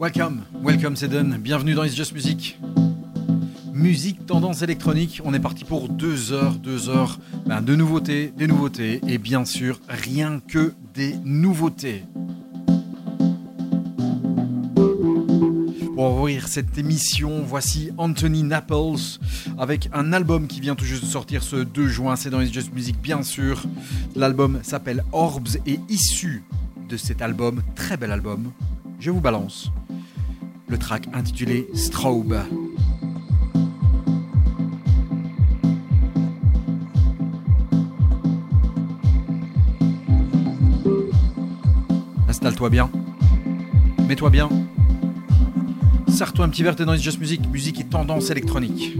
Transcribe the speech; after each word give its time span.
Welcome, 0.00 0.44
welcome 0.62 0.94
c'est 0.94 1.08
bienvenue 1.08 1.74
dans 1.74 1.82
It's 1.82 1.96
Just 1.96 2.12
Music. 2.12 2.56
Musique 3.72 4.26
tendance 4.26 4.62
électronique, 4.62 5.20
on 5.24 5.34
est 5.34 5.40
parti 5.40 5.64
pour 5.64 5.88
deux 5.88 6.32
heures, 6.32 6.54
deux 6.54 6.88
heures 6.88 7.18
ben, 7.46 7.60
de 7.62 7.74
nouveautés, 7.74 8.32
des 8.36 8.46
nouveautés 8.46 9.00
et 9.08 9.18
bien 9.18 9.44
sûr 9.44 9.80
rien 9.88 10.40
que 10.46 10.72
des 10.94 11.16
nouveautés. 11.24 12.04
Pour 15.96 16.12
ouvrir 16.12 16.46
cette 16.46 16.78
émission, 16.78 17.42
voici 17.42 17.90
Anthony 17.98 18.44
Naples 18.44 19.18
avec 19.58 19.90
un 19.92 20.12
album 20.12 20.46
qui 20.46 20.60
vient 20.60 20.76
tout 20.76 20.84
juste 20.84 21.02
de 21.02 21.08
sortir 21.08 21.42
ce 21.42 21.56
2 21.56 21.88
juin. 21.88 22.14
C'est 22.14 22.30
dans 22.30 22.40
It's 22.40 22.52
Just 22.52 22.72
Music, 22.72 23.00
bien 23.02 23.24
sûr. 23.24 23.64
L'album 24.14 24.60
s'appelle 24.62 25.02
Orbs 25.10 25.56
et 25.66 25.80
issu 25.88 26.44
de 26.88 26.96
cet 26.96 27.20
album, 27.20 27.62
très 27.74 27.96
bel 27.96 28.12
album, 28.12 28.52
je 29.00 29.10
vous 29.10 29.20
balance 29.20 29.72
le 30.68 30.78
track 30.78 31.08
intitulé 31.12 31.68
Straub. 31.74 32.36
Installe-toi 42.28 42.70
bien, 42.70 42.90
mets-toi 44.06 44.30
bien, 44.30 44.48
serre-toi 46.08 46.44
un 46.44 46.48
petit 46.48 46.62
verre, 46.62 46.76
t'es 46.76 46.84
dans 46.84 46.94
Just 46.94 47.18
Music, 47.18 47.40
musique 47.50 47.80
et 47.80 47.84
tendance 47.84 48.30
électronique. 48.30 48.96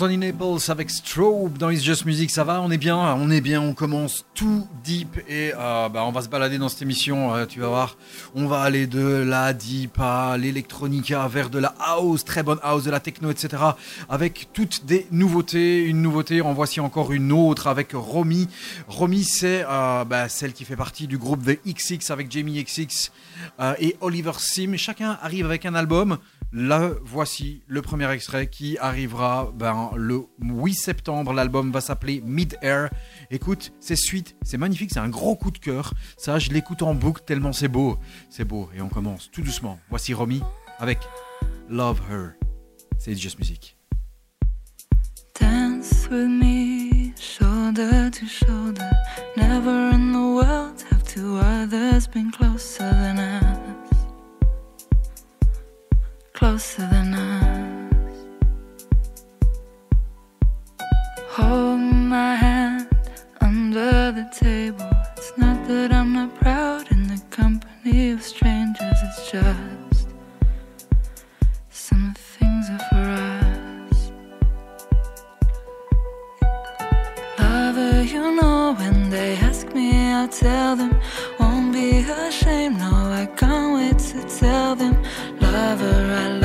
Anthony 0.00 0.18
Naples 0.18 0.70
avec 0.70 0.90
Strobe 0.90 1.58
dans 1.58 1.70
It's 1.70 1.82
Just 1.82 2.04
Music, 2.04 2.30
ça 2.30 2.44
va 2.44 2.62
On 2.62 2.70
est 2.70 2.78
bien 2.78 2.96
On 2.96 3.32
est 3.32 3.40
bien, 3.40 3.60
on 3.60 3.74
commence 3.74 4.24
tout 4.32 4.64
deep 4.84 5.18
et 5.28 5.52
euh, 5.58 5.88
bah, 5.88 6.04
on 6.04 6.12
va 6.12 6.22
se 6.22 6.28
balader 6.28 6.56
dans 6.56 6.68
cette 6.68 6.82
émission, 6.82 7.34
euh, 7.34 7.46
tu 7.46 7.58
vas 7.58 7.66
voir. 7.66 7.96
On 8.36 8.46
va 8.46 8.60
aller 8.60 8.86
de 8.86 9.00
la 9.00 9.52
deep 9.52 9.98
à 9.98 10.36
l'électronica 10.38 11.26
vers 11.26 11.50
de 11.50 11.58
la 11.58 11.74
house, 11.80 12.24
très 12.24 12.44
bonne 12.44 12.60
house, 12.62 12.84
de 12.84 12.92
la 12.92 13.00
techno, 13.00 13.32
etc. 13.32 13.60
Avec 14.08 14.50
toutes 14.52 14.84
des 14.84 15.08
nouveautés. 15.10 15.82
Une 15.82 16.00
nouveauté, 16.00 16.42
en 16.42 16.52
voici 16.52 16.78
encore 16.78 17.10
une 17.12 17.32
autre 17.32 17.66
avec 17.66 17.90
Romy. 17.92 18.46
Romy, 18.86 19.24
c'est 19.24 19.64
euh, 19.68 20.04
bah, 20.04 20.28
celle 20.28 20.52
qui 20.52 20.64
fait 20.64 20.76
partie 20.76 21.08
du 21.08 21.18
groupe 21.18 21.44
The 21.44 21.58
XX 21.66 22.12
avec 22.12 22.30
Jamie 22.30 22.62
XX 22.62 23.10
et 23.80 23.96
Oliver 24.00 24.32
Sim. 24.38 24.76
Chacun 24.76 25.18
arrive 25.20 25.46
avec 25.46 25.66
un 25.66 25.74
album. 25.74 26.18
Là, 26.52 26.92
voici 27.02 27.62
le 27.66 27.82
premier 27.82 28.10
extrait 28.10 28.46
qui 28.46 28.78
arrivera 28.78 29.52
ben, 29.54 29.90
le 29.96 30.22
8 30.40 30.74
septembre. 30.74 31.34
L'album 31.34 31.70
va 31.70 31.82
s'appeler 31.82 32.22
Mid-Air. 32.24 32.88
Écoute, 33.30 33.72
c'est 33.80 33.96
suite, 33.96 34.34
c'est 34.42 34.56
magnifique, 34.56 34.90
c'est 34.92 35.00
un 35.00 35.10
gros 35.10 35.36
coup 35.36 35.50
de 35.50 35.58
cœur. 35.58 35.92
Ça, 36.16 36.38
je 36.38 36.50
l'écoute 36.50 36.82
en 36.82 36.94
boucle 36.94 37.22
tellement 37.26 37.52
c'est 37.52 37.68
beau. 37.68 37.98
C'est 38.30 38.44
beau. 38.46 38.70
Et 38.74 38.80
on 38.80 38.88
commence 38.88 39.30
tout 39.30 39.42
doucement. 39.42 39.78
Voici 39.90 40.14
Romy 40.14 40.42
avec 40.78 40.98
Love 41.68 42.00
Her. 42.10 42.30
C'est 42.98 43.14
Just 43.14 43.38
Music. 43.38 43.76
Dance 45.38 46.08
with 46.10 46.28
me, 46.28 47.12
shoulder 47.20 48.10
to 48.10 48.26
shoulder. 48.26 48.90
Never 49.36 49.90
in 49.92 50.12
the 50.12 50.34
world 50.34 50.82
have 50.90 51.04
two 51.04 51.36
others 51.36 52.08
been 52.08 52.30
closer 52.32 52.90
than 52.90 53.18
us. 53.18 53.57
Closer 56.38 56.86
than 56.86 57.14
us. 57.14 58.16
Hold 61.30 61.80
my 61.80 62.36
hand 62.36 62.86
under 63.40 64.12
the 64.12 64.26
table. 64.46 64.88
It's 65.16 65.32
not 65.36 65.66
that 65.66 65.90
I'm 65.92 66.12
not 66.12 66.32
proud 66.36 66.92
in 66.92 67.08
the 67.08 67.20
company 67.30 68.12
of 68.12 68.22
strangers, 68.22 68.98
it's 69.06 69.32
just 69.32 70.08
some 71.70 72.14
things 72.14 72.64
are 72.74 72.84
for 72.88 73.06
us. 73.26 74.00
Lover, 77.40 78.02
you 78.14 78.24
know, 78.40 78.76
when 78.78 79.10
they 79.10 79.34
ask 79.48 79.66
me, 79.74 80.12
I'll 80.12 80.28
tell 80.28 80.76
them, 80.76 80.94
won't 81.40 81.72
be 81.72 81.98
ashamed, 81.98 82.78
no 82.78 82.98
lover 85.58 86.12
I 86.14 86.37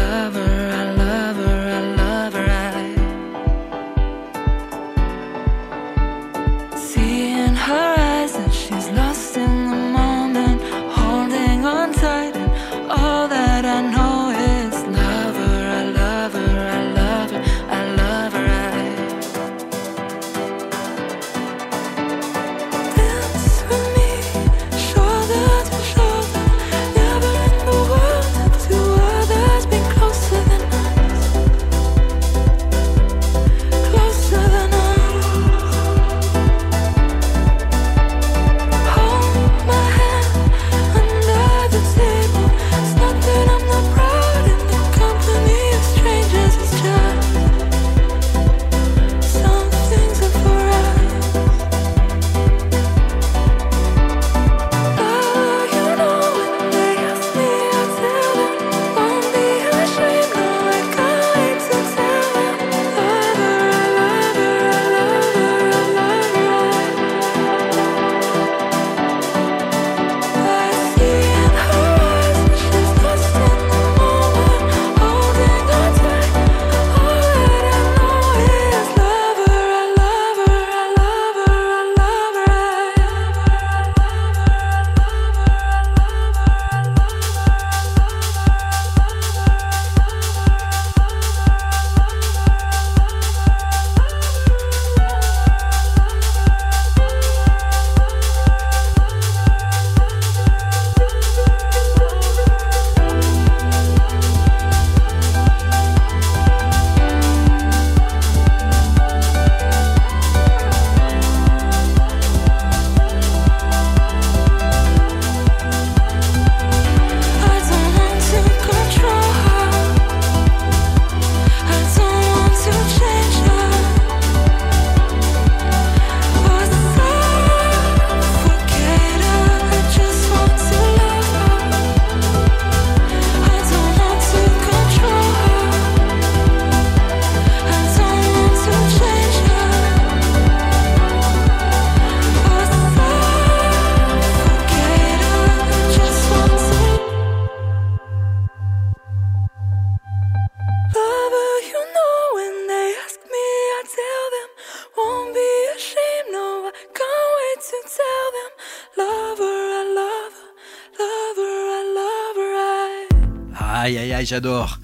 j'adore. 164.25 164.80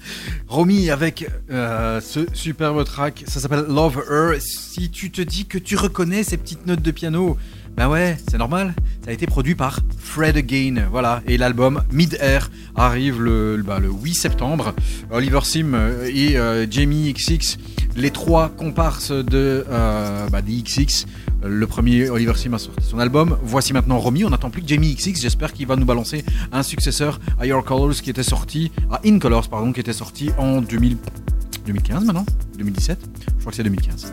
Romy 0.48 0.90
avec 0.90 1.28
euh, 1.50 2.00
ce 2.00 2.26
superbe 2.32 2.84
track, 2.84 3.24
ça 3.26 3.40
s'appelle 3.40 3.64
Love 3.68 4.02
Her. 4.10 4.40
Si 4.40 4.90
tu 4.90 5.10
te 5.10 5.20
dis 5.20 5.46
que 5.46 5.58
tu 5.58 5.76
reconnais 5.76 6.22
ces 6.22 6.36
petites 6.36 6.66
notes 6.66 6.82
de 6.82 6.90
piano, 6.90 7.36
ben 7.76 7.88
ouais, 7.88 8.16
c'est 8.28 8.38
normal. 8.38 8.74
Ça 9.04 9.10
a 9.10 9.12
été 9.12 9.26
produit 9.26 9.54
par 9.54 9.80
Fred 9.98 10.36
Again, 10.36 10.86
voilà. 10.90 11.22
Et 11.26 11.38
l'album 11.38 11.82
Mid 11.92 12.16
Air 12.20 12.50
arrive 12.74 13.22
le, 13.22 13.62
bah, 13.64 13.78
le 13.78 13.90
8 13.90 14.14
septembre. 14.14 14.74
Oliver 15.10 15.40
Sim 15.42 15.74
et 16.06 16.36
euh, 16.36 16.66
Jamie 16.70 17.12
XX, 17.12 17.58
les 17.96 18.10
trois 18.10 18.48
comparses 18.50 19.12
de 19.12 19.64
euh, 19.68 20.28
bah, 20.28 20.42
des 20.42 20.62
XX, 20.62 21.06
le 21.42 21.66
premier, 21.66 22.10
Oliver 22.10 22.34
Sim 22.36 22.54
a 22.54 22.58
sorti 22.58 22.84
son 22.86 22.98
album. 22.98 23.38
Voici 23.42 23.72
maintenant 23.72 23.98
Romy. 23.98 24.24
On 24.24 24.30
n'attend 24.30 24.50
plus 24.50 24.62
que 24.62 24.68
Jamie 24.68 24.94
XX. 24.94 25.20
J'espère 25.20 25.52
qu'il 25.52 25.66
va 25.66 25.76
nous 25.76 25.86
balancer 25.86 26.24
un 26.52 26.62
successeur 26.62 27.18
à 27.38 27.46
Your 27.46 27.64
Colors 27.64 27.94
qui 28.02 28.10
était 28.10 28.22
sorti, 28.22 28.70
à 28.90 29.00
In 29.06 29.18
Colors, 29.18 29.48
pardon, 29.48 29.72
qui 29.72 29.80
était 29.80 29.92
sorti 29.92 30.30
en 30.38 30.60
2015 30.60 32.04
maintenant 32.04 32.26
2017 32.58 32.98
Je 33.24 33.40
crois 33.40 33.50
que 33.50 33.56
c'est 33.56 33.62
2015. 33.62 34.12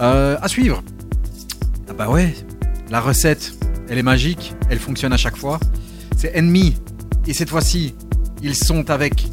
Euh, 0.00 0.36
à 0.40 0.48
suivre. 0.48 0.82
Ah 1.88 1.92
bah 1.92 2.08
ouais, 2.08 2.34
la 2.90 3.00
recette, 3.00 3.52
elle 3.88 3.98
est 3.98 4.02
magique, 4.02 4.54
elle 4.68 4.78
fonctionne 4.78 5.12
à 5.12 5.16
chaque 5.16 5.36
fois. 5.36 5.60
C'est 6.16 6.36
Enemy. 6.36 6.74
Et 7.26 7.32
cette 7.32 7.50
fois-ci, 7.50 7.94
ils 8.42 8.56
sont 8.56 8.90
avec 8.90 9.26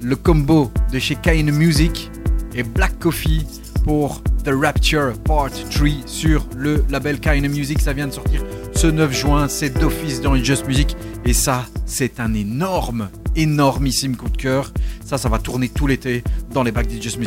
le 0.00 0.16
combo 0.16 0.70
de 0.92 0.98
chez 0.98 1.16
Kain 1.16 1.50
Music 1.52 2.10
et 2.54 2.62
Black 2.62 2.98
Coffee 2.98 3.46
pour 3.88 4.22
The 4.44 4.50
Rapture 4.52 5.14
Part 5.24 5.48
3 5.70 5.88
sur 6.04 6.46
le 6.54 6.84
label 6.90 7.18
Kind 7.20 7.48
Music. 7.48 7.80
Ça 7.80 7.94
vient 7.94 8.06
de 8.06 8.12
sortir 8.12 8.44
ce 8.74 8.86
9 8.86 9.10
juin. 9.10 9.48
C'est 9.48 9.70
d'office 9.70 10.20
dans 10.20 10.36
Just 10.36 10.66
Music. 10.66 10.94
Et 11.24 11.32
ça, 11.32 11.64
c'est 11.86 12.20
un 12.20 12.34
énorme, 12.34 13.08
énormissime 13.34 14.14
coup 14.14 14.28
de 14.28 14.36
cœur. 14.36 14.74
Ça, 15.06 15.16
ça 15.16 15.30
va 15.30 15.38
tourner 15.38 15.70
tout 15.70 15.86
l'été 15.86 16.22
dans 16.52 16.64
les 16.64 16.70
bacs 16.70 16.94
de 16.94 17.00
Just 17.00 17.18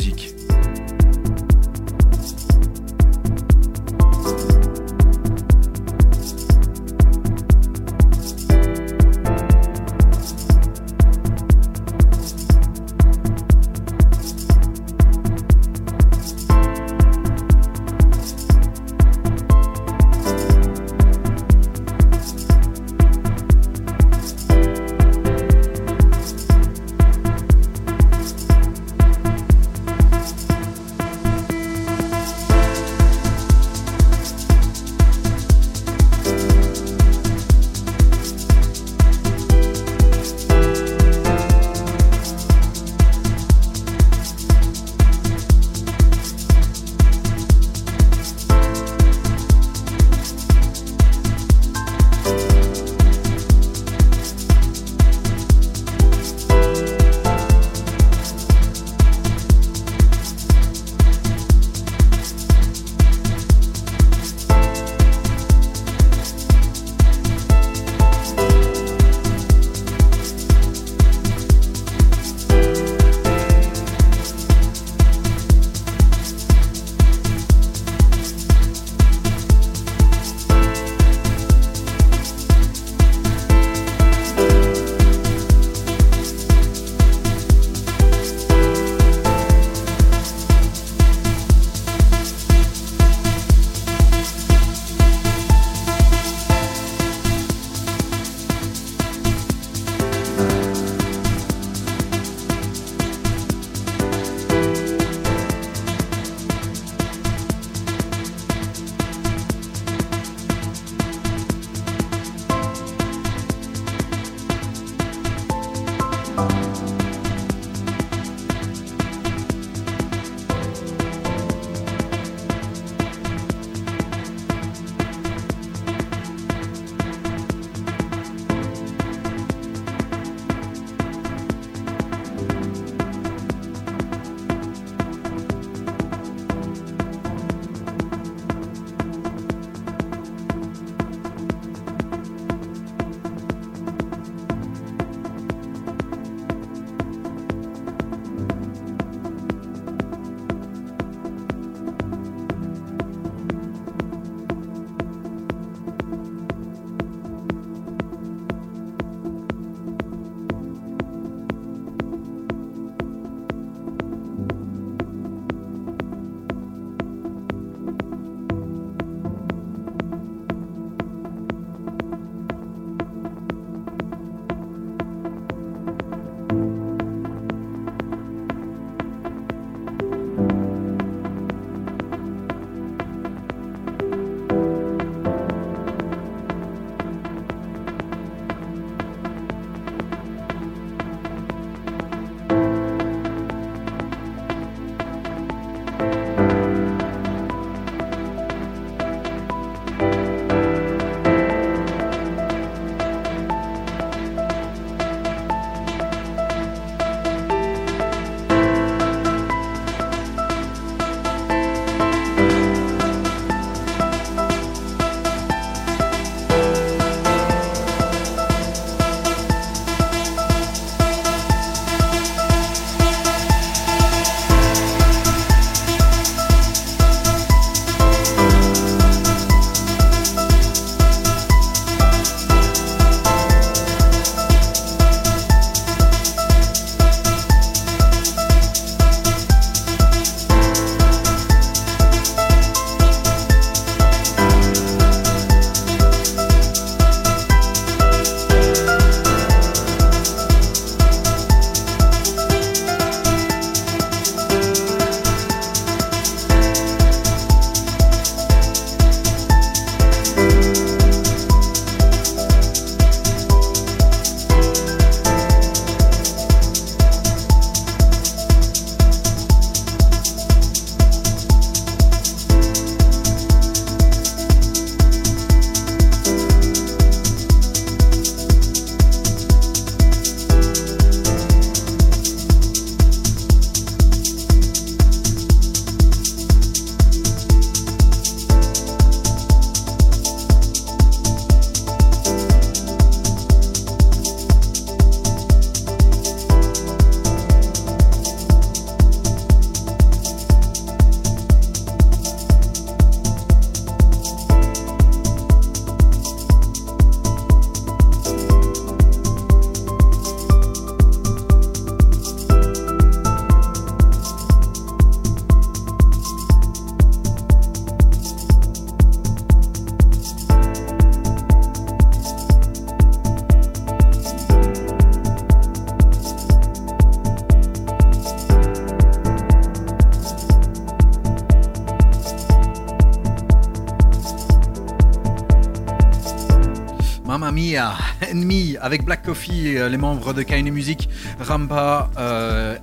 Music. 338.32 338.42
Ennemi 338.42 338.76
avec 338.80 339.04
Black 339.04 339.24
Coffee, 339.24 339.76
euh, 339.76 339.88
les 339.88 339.96
membres 339.96 340.32
de 340.32 340.42
Kaine 340.42 340.70
Music, 340.70 341.08
Rampa, 341.40 342.10
euh, 342.18 342.76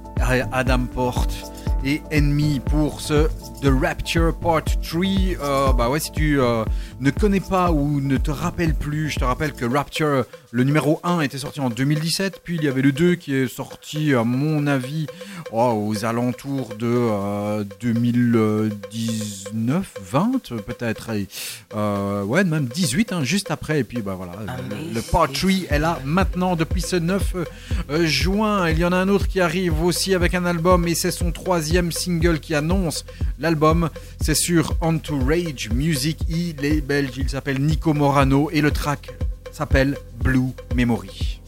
Adam 0.52 0.86
Porte 0.86 1.52
et 1.84 2.02
Ennemi 2.12 2.60
pour 2.60 3.02
ce 3.02 3.28
The 3.62 3.72
Rapture 3.82 4.38
Part 4.38 4.64
3. 4.64 5.02
Euh, 5.02 5.74
bah 5.74 5.90
ouais, 5.90 6.00
si 6.00 6.12
tu 6.12 6.40
ne 7.00 7.12
connais 7.12 7.40
pas 7.40 7.72
ou 7.72 8.02
ne 8.02 8.18
te 8.18 8.32
rappelles 8.32 8.76
plus, 8.76 9.10
je 9.10 9.20
te 9.20 9.26
rappelle 9.26 9.54
que 9.54 9.66
Rapture, 9.66 10.26
le 10.52 10.64
numéro 10.64 11.00
1 11.04 11.22
était 11.22 11.38
sorti 11.38 11.60
en 11.60 11.70
2017, 11.70 12.42
puis 12.44 12.56
il 12.56 12.64
y 12.64 12.68
avait 12.68 12.82
le 12.82 12.92
2 12.92 13.16
qui 13.16 13.36
est 13.36 13.48
sorti, 13.48 14.14
à 14.14 14.24
mon 14.24 14.68
avis, 14.68 15.08
oh, 15.52 15.86
aux 15.88 16.06
alentours 16.06 16.76
de 16.76 17.64
2019, 17.80 19.94
20 20.02 20.54
peut-être. 20.66 21.12
Euh, 21.76 22.24
ouais, 22.24 22.44
même 22.44 22.66
18, 22.66 23.14
hein, 23.14 23.24
juste 23.24 23.52
après. 23.52 23.80
Et 23.80 23.84
puis 23.84 24.02
bah 24.02 24.16
voilà, 24.16 24.34
le, 24.94 25.02
Part 25.02 25.32
3 25.32 25.52
est 25.70 25.80
là 25.80 26.00
maintenant 26.04 26.56
depuis 26.56 26.82
ce 26.82 26.96
9 26.96 27.36
euh, 27.90 28.06
juin. 28.06 28.70
Il 28.70 28.80
y 28.80 28.86
en 28.86 28.92
a 28.92 28.98
un 28.98 29.10
autre 29.10 29.28
qui 29.28 29.42
arrive 29.42 29.84
aussi 29.84 30.14
avec 30.14 30.34
un 30.34 30.46
album 30.46 30.88
et 30.88 30.96
c'est 30.96 31.12
son 31.12 31.32
troisième 31.32 31.92
single 31.92 32.40
qui 32.40 32.56
annonce 32.56 33.06
l'album. 33.40 33.90
C'est 34.22 34.36
sur 34.36 34.76
Rage 34.82 35.70
Music. 35.74 36.20
Il 36.28 36.66
est 36.66 36.82
belge, 36.90 37.18
il 37.18 37.30
s'appelle 37.30 37.62
Nico 37.62 37.94
Morano 37.94 38.50
et 38.50 38.62
le 38.62 38.72
track 38.72 39.14
s'appelle 39.52 39.96
Blue 40.24 40.54
Memory. 40.74 41.40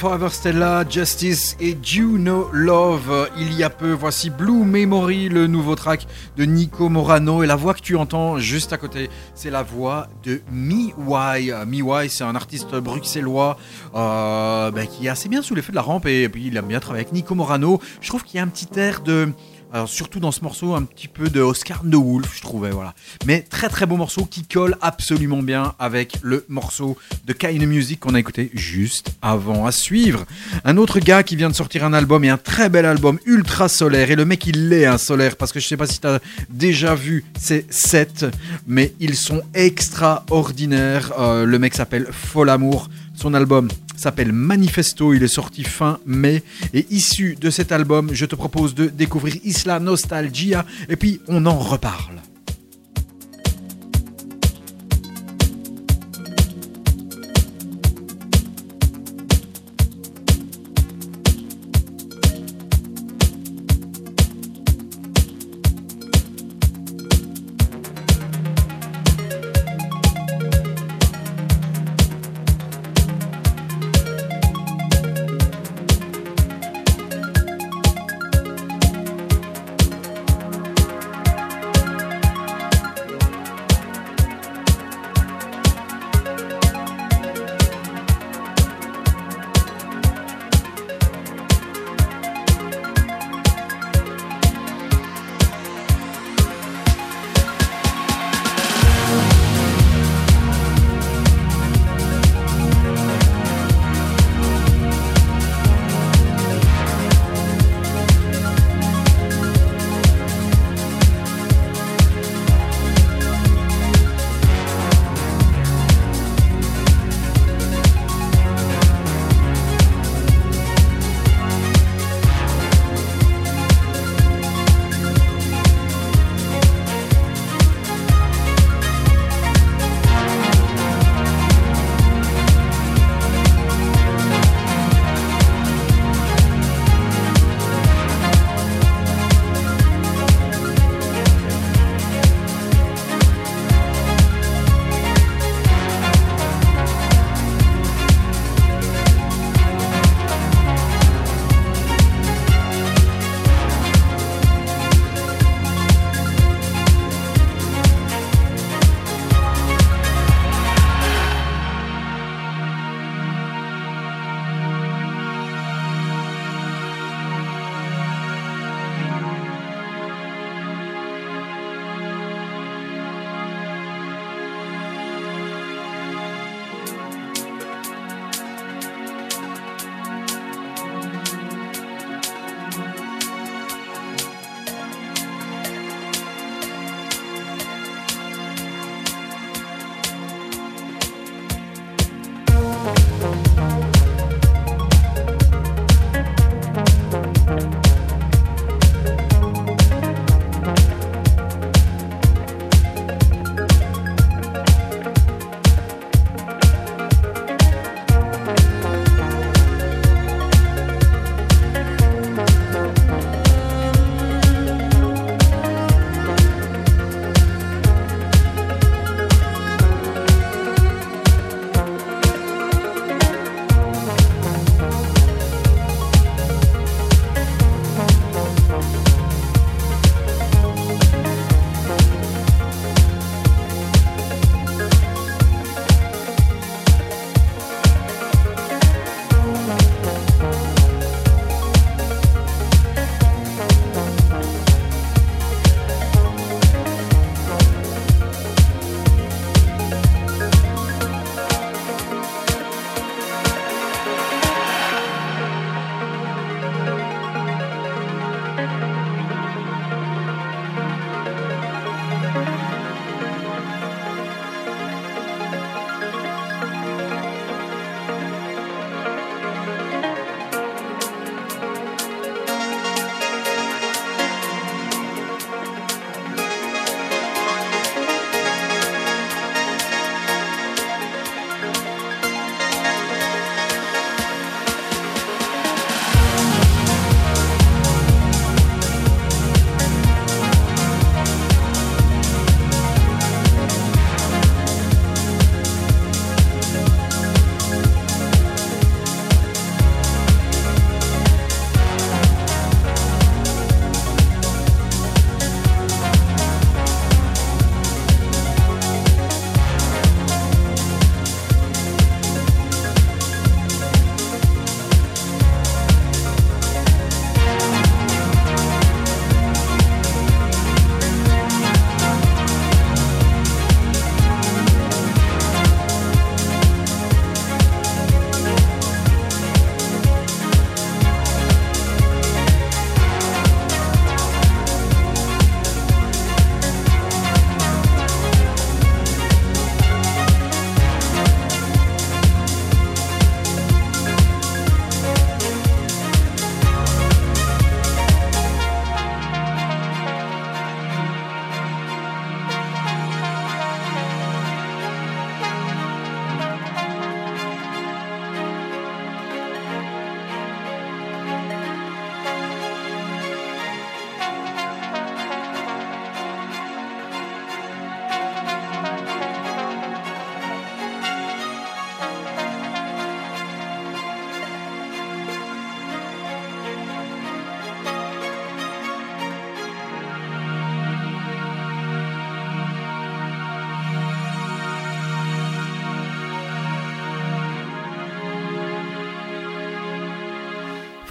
Forever 0.00 0.30
Stella, 0.30 0.82
Justice 0.88 1.58
et 1.60 1.76
Juno 1.82 2.48
Love. 2.54 3.28
Il 3.36 3.52
y 3.52 3.62
a 3.62 3.68
peu, 3.68 3.92
voici 3.92 4.30
Blue 4.30 4.64
Memory, 4.64 5.28
le 5.28 5.46
nouveau 5.46 5.74
track 5.74 6.06
de 6.38 6.44
Nico 6.44 6.88
Morano. 6.88 7.42
Et 7.42 7.46
la 7.46 7.54
voix 7.54 7.74
que 7.74 7.82
tu 7.82 7.96
entends 7.96 8.38
juste 8.38 8.72
à 8.72 8.78
côté, 8.78 9.10
c'est 9.34 9.50
la 9.50 9.62
voix 9.62 10.08
de 10.22 10.40
Miwai. 10.50 11.52
Miwai, 11.66 12.08
c'est 12.08 12.24
un 12.24 12.34
artiste 12.34 12.74
bruxellois 12.76 13.58
euh, 13.94 14.70
ben, 14.70 14.86
qui 14.86 15.04
est 15.04 15.10
assez 15.10 15.28
bien 15.28 15.42
sous 15.42 15.54
l'effet 15.54 15.72
de 15.72 15.76
la 15.76 15.82
rampe. 15.82 16.06
Et 16.06 16.30
puis 16.30 16.46
il 16.46 16.56
aime 16.56 16.68
bien 16.68 16.80
travailler 16.80 17.04
avec 17.04 17.12
Nico 17.12 17.34
Morano. 17.34 17.78
Je 18.00 18.08
trouve 18.08 18.24
qu'il 18.24 18.38
y 18.38 18.40
a 18.40 18.42
un 18.42 18.48
petit 18.48 18.68
air 18.78 19.02
de 19.02 19.28
Surtout 19.86 20.20
dans 20.20 20.32
ce 20.32 20.42
morceau, 20.42 20.74
un 20.74 20.82
petit 20.82 21.08
peu 21.08 21.28
de 21.28 21.40
Oscar 21.40 21.84
de 21.84 21.96
Wolf, 21.96 22.32
je 22.34 22.42
trouvais, 22.42 22.70
voilà. 22.70 22.94
Mais 23.26 23.42
très 23.42 23.68
très 23.68 23.86
beau 23.86 23.96
morceau 23.96 24.24
qui 24.24 24.42
colle 24.42 24.76
absolument 24.80 25.42
bien 25.42 25.74
avec 25.78 26.16
le 26.22 26.44
morceau 26.48 26.96
de 27.24 27.32
Kind 27.32 27.62
Music 27.66 28.00
qu'on 28.00 28.14
a 28.14 28.18
écouté 28.18 28.50
juste 28.54 29.12
avant 29.22 29.66
à 29.66 29.72
suivre. 29.72 30.24
Un 30.64 30.76
autre 30.76 30.98
gars 30.98 31.22
qui 31.22 31.36
vient 31.36 31.50
de 31.50 31.54
sortir 31.54 31.84
un 31.84 31.92
album 31.92 32.24
et 32.24 32.28
un 32.28 32.36
très 32.36 32.68
bel 32.68 32.84
album 32.84 33.18
ultra 33.26 33.68
solaire. 33.68 34.10
Et 34.10 34.16
le 34.16 34.24
mec 34.24 34.46
il 34.46 34.68
l'est 34.68 34.86
un 34.86 34.98
solaire 34.98 35.36
parce 35.36 35.52
que 35.52 35.60
je 35.60 35.66
sais 35.66 35.76
pas 35.76 35.86
si 35.86 36.00
tu 36.00 36.06
as 36.06 36.20
déjà 36.48 36.94
vu 36.94 37.24
ces 37.38 37.66
sets, 37.70 38.30
mais 38.66 38.92
ils 39.00 39.16
sont 39.16 39.42
extraordinaires. 39.54 41.12
Euh, 41.18 41.44
le 41.44 41.58
mec 41.58 41.74
s'appelle 41.74 42.06
Folamour. 42.10 42.88
Son 43.14 43.34
album 43.34 43.68
s'appelle 44.00 44.32
Manifesto, 44.32 45.14
il 45.14 45.22
est 45.22 45.28
sorti 45.28 45.62
fin 45.64 45.98
mai. 46.06 46.42
Et 46.74 46.86
issu 46.90 47.36
de 47.40 47.50
cet 47.50 47.72
album, 47.72 48.10
je 48.12 48.26
te 48.26 48.34
propose 48.34 48.74
de 48.74 48.86
découvrir 48.86 49.36
Isla 49.44 49.78
Nostalgia. 49.78 50.64
Et 50.88 50.96
puis 50.96 51.20
on 51.28 51.46
en 51.46 51.58
reparle. 51.58 52.29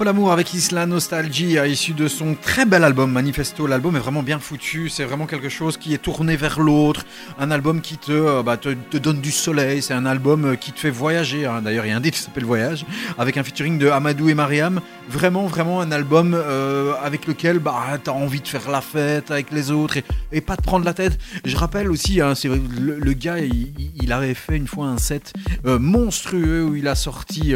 L'amour 0.05 0.31
avec 0.31 0.53
Isla 0.53 0.85
Nostalgie, 0.85 1.57
issu 1.67 1.93
de 1.93 2.07
son 2.07 2.33
très 2.33 2.65
bel 2.65 2.85
album 2.85 3.11
Manifesto. 3.11 3.67
L'album 3.67 3.97
est 3.97 3.99
vraiment 3.99 4.23
bien 4.23 4.39
foutu, 4.39 4.87
c'est 4.87 5.03
vraiment 5.03 5.25
quelque 5.25 5.49
chose 5.49 5.75
qui 5.75 5.93
est 5.93 5.97
tourné 5.97 6.37
vers 6.37 6.61
l'autre, 6.61 7.05
un 7.37 7.51
album 7.51 7.81
qui 7.81 7.97
te, 7.97 8.11
euh, 8.11 8.41
bah, 8.41 8.55
te, 8.55 8.97
donne 8.97 9.19
du 9.19 9.31
soleil, 9.31 9.81
c'est 9.81 9.93
un 9.93 10.05
album 10.05 10.45
euh, 10.45 10.55
qui 10.55 10.71
te 10.71 10.79
fait 10.79 10.89
voyager. 10.89 11.45
Hein. 11.45 11.61
D'ailleurs, 11.61 11.85
il 11.85 11.89
y 11.89 11.91
a 11.91 11.97
un 11.97 12.01
titre 12.01 12.17
qui 12.17 12.23
s'appelle 12.23 12.45
Voyage, 12.45 12.85
avec 13.17 13.35
un 13.35 13.43
featuring 13.43 13.77
de 13.77 13.89
Amadou 13.89 14.29
et 14.29 14.33
Mariam. 14.33 14.79
Vraiment, 15.09 15.47
vraiment 15.47 15.81
un 15.81 15.91
album 15.91 16.33
euh, 16.33 16.93
avec 17.01 17.27
lequel 17.27 17.59
bah, 17.59 17.97
tu 18.03 18.09
as 18.09 18.13
envie 18.13 18.41
de 18.41 18.47
faire 18.47 18.69
la 18.69 18.81
fête 18.81 19.31
avec 19.31 19.51
les 19.51 19.71
autres 19.71 19.97
et, 20.31 20.41
pas 20.41 20.55
de 20.55 20.61
prendre 20.61 20.85
la 20.85 20.93
tête. 20.93 21.17
Je 21.43 21.55
rappelle 21.55 21.91
aussi, 21.91 22.21
hein, 22.21 22.35
c'est 22.35 22.47
le, 22.47 23.13
gars, 23.13 23.39
il, 23.39 24.13
avait 24.13 24.33
fait 24.33 24.55
une 24.55 24.67
fois 24.67 24.87
un 24.87 24.97
set 24.97 25.33
monstrueux 25.65 26.63
où 26.63 26.75
il 26.75 26.87
a 26.87 26.95
sorti 26.95 27.53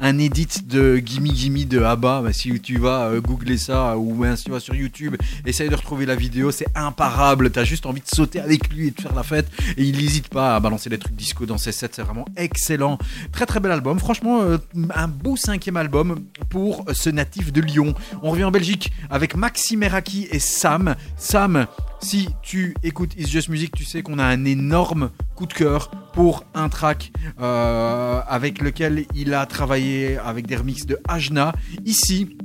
un 0.00 0.18
edit 0.18 0.48
de 0.64 0.96
Gimme 0.96 1.26
Gimme 1.26 1.64
de 1.64 1.78
bah, 1.96 2.22
si 2.32 2.60
tu 2.60 2.78
vas 2.78 3.06
euh, 3.06 3.20
googler 3.20 3.56
ça 3.56 3.96
ou 3.98 4.24
si 4.36 4.44
tu 4.44 4.50
vas 4.50 4.60
sur 4.60 4.74
YouTube, 4.74 5.16
essaye 5.44 5.68
de 5.68 5.74
retrouver 5.74 6.06
la 6.06 6.14
vidéo, 6.14 6.50
c'est 6.50 6.66
imparable. 6.74 7.50
T'as 7.50 7.64
juste 7.64 7.86
envie 7.86 8.00
de 8.00 8.08
sauter 8.08 8.40
avec 8.40 8.72
lui 8.72 8.88
et 8.88 8.90
de 8.90 9.00
faire 9.00 9.14
la 9.14 9.22
fête. 9.22 9.48
Et 9.76 9.84
il 9.84 9.96
n'hésite 9.96 10.28
pas 10.28 10.56
à 10.56 10.60
balancer 10.60 10.88
des 10.90 10.98
trucs 10.98 11.14
disco 11.14 11.46
dans 11.46 11.58
ses 11.58 11.72
sets, 11.72 11.90
c'est 11.92 12.02
vraiment 12.02 12.24
excellent. 12.36 12.98
Très 13.32 13.46
très 13.46 13.60
bel 13.60 13.72
album. 13.72 13.98
Franchement, 13.98 14.42
euh, 14.42 14.58
un 14.94 15.08
beau 15.08 15.36
cinquième 15.36 15.76
album 15.76 16.20
pour 16.50 16.84
ce 16.92 17.10
natif 17.10 17.52
de 17.52 17.60
Lyon. 17.60 17.94
On 18.22 18.30
revient 18.30 18.44
en 18.44 18.50
Belgique 18.50 18.92
avec 19.10 19.36
Maxime 19.36 19.80
Meraki 19.80 20.28
et 20.30 20.38
Sam. 20.38 20.94
Sam, 21.16 21.66
si 22.00 22.28
tu 22.42 22.74
écoutes 22.82 23.14
It's 23.16 23.30
Just 23.30 23.48
Music, 23.48 23.72
tu 23.74 23.84
sais 23.84 24.02
qu'on 24.02 24.18
a 24.18 24.24
un 24.24 24.44
énorme 24.44 25.10
coup 25.34 25.46
de 25.46 25.52
cœur 25.52 25.90
pour 26.12 26.44
un 26.54 26.68
track 26.68 27.12
euh, 27.40 28.20
avec 28.28 28.60
lequel 28.60 29.06
il 29.14 29.34
a 29.34 29.46
travaillé 29.46 30.18
avec 30.18 30.46
des 30.46 30.56
remixes 30.56 30.86
de 30.86 30.98
Ajna. 31.08 31.52
Ici, 31.84 32.36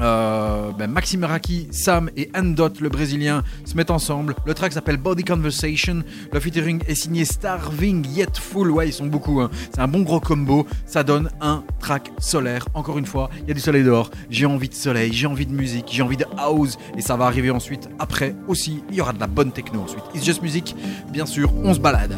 euh, 0.00 0.70
ben 0.78 0.90
Maxime 0.90 1.24
Raki, 1.24 1.68
Sam 1.72 2.10
et 2.16 2.30
Andot, 2.34 2.80
le 2.80 2.88
brésilien, 2.88 3.42
se 3.64 3.76
mettent 3.76 3.90
ensemble. 3.90 4.34
Le 4.46 4.54
track 4.54 4.72
s'appelle 4.72 4.96
Body 4.96 5.24
Conversation. 5.24 6.02
Le 6.32 6.40
featuring 6.40 6.82
est 6.86 6.94
signé 6.94 7.24
Starving 7.24 8.06
Yet 8.06 8.38
Full. 8.40 8.70
Ouais, 8.70 8.88
ils 8.88 8.92
sont 8.92 9.06
beaucoup. 9.06 9.40
Hein. 9.40 9.50
C'est 9.72 9.80
un 9.80 9.88
bon 9.88 10.00
gros 10.02 10.20
combo. 10.20 10.66
Ça 10.86 11.02
donne 11.02 11.30
un 11.40 11.64
track 11.80 12.10
solaire. 12.18 12.66
Encore 12.74 12.98
une 12.98 13.06
fois, 13.06 13.28
il 13.42 13.48
y 13.48 13.50
a 13.50 13.54
du 13.54 13.60
soleil 13.60 13.84
dehors. 13.84 14.10
J'ai 14.30 14.46
envie 14.46 14.68
de 14.68 14.74
soleil, 14.74 15.12
j'ai 15.12 15.26
envie 15.26 15.46
de 15.46 15.52
musique, 15.52 15.86
j'ai 15.90 16.02
envie 16.02 16.16
de 16.16 16.26
house. 16.38 16.78
Et 16.96 17.02
ça 17.02 17.16
va 17.16 17.26
arriver 17.26 17.50
ensuite. 17.50 17.88
Après 17.98 18.34
aussi, 18.48 18.82
il 18.90 18.96
y 18.96 19.00
aura 19.00 19.12
de 19.12 19.20
la 19.20 19.26
bonne 19.26 19.52
techno 19.52 19.82
ensuite. 19.82 20.04
It's 20.14 20.24
Just 20.24 20.42
Music, 20.42 20.74
bien 21.12 21.26
sûr, 21.26 21.52
on 21.62 21.74
se 21.74 21.80
balade. 21.80 22.14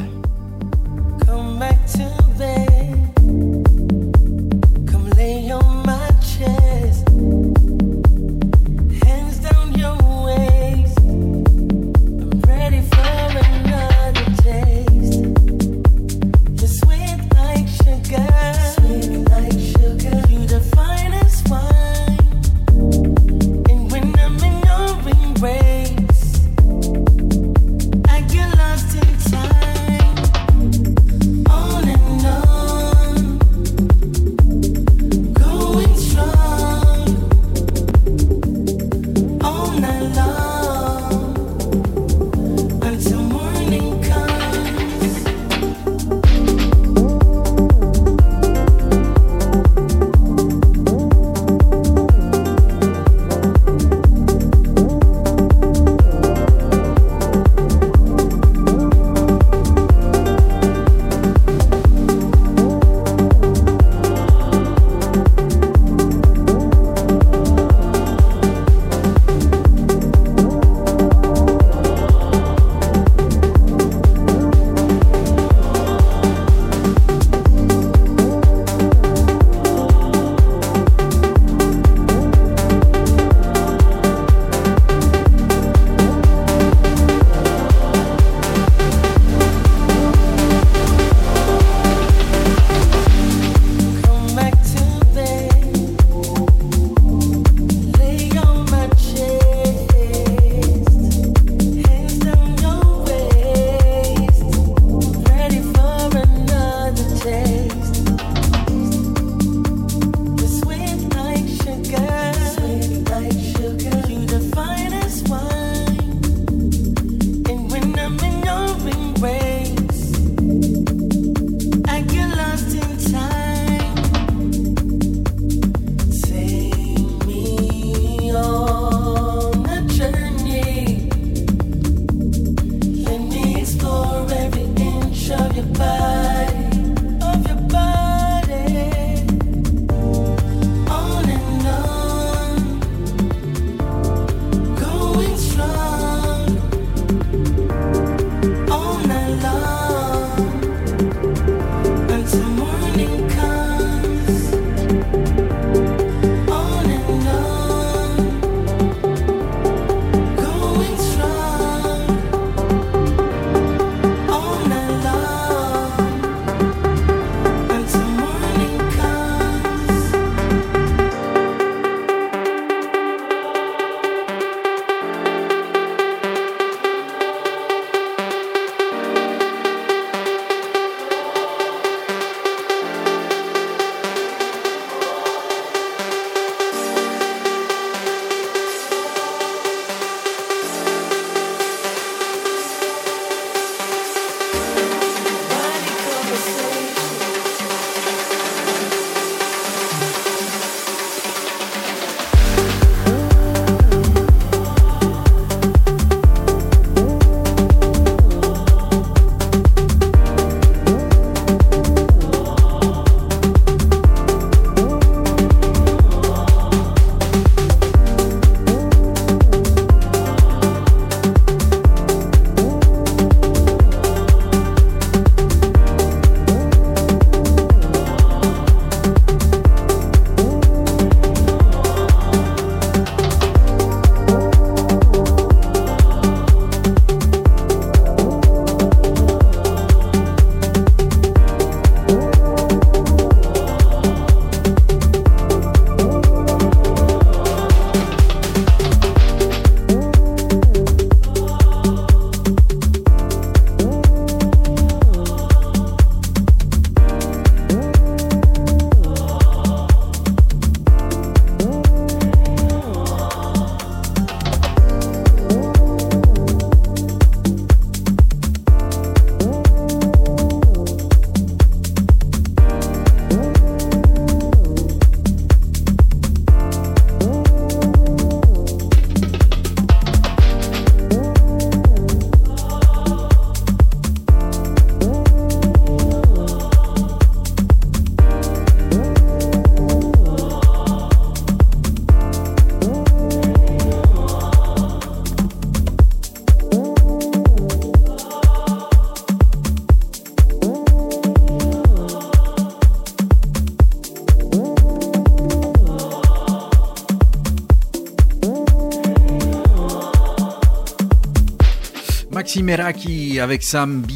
Mighty 312.53 312.63
Meraki 312.65 313.41
avec 313.41 313.63
Sam 313.63 314.03
BE 314.03 314.13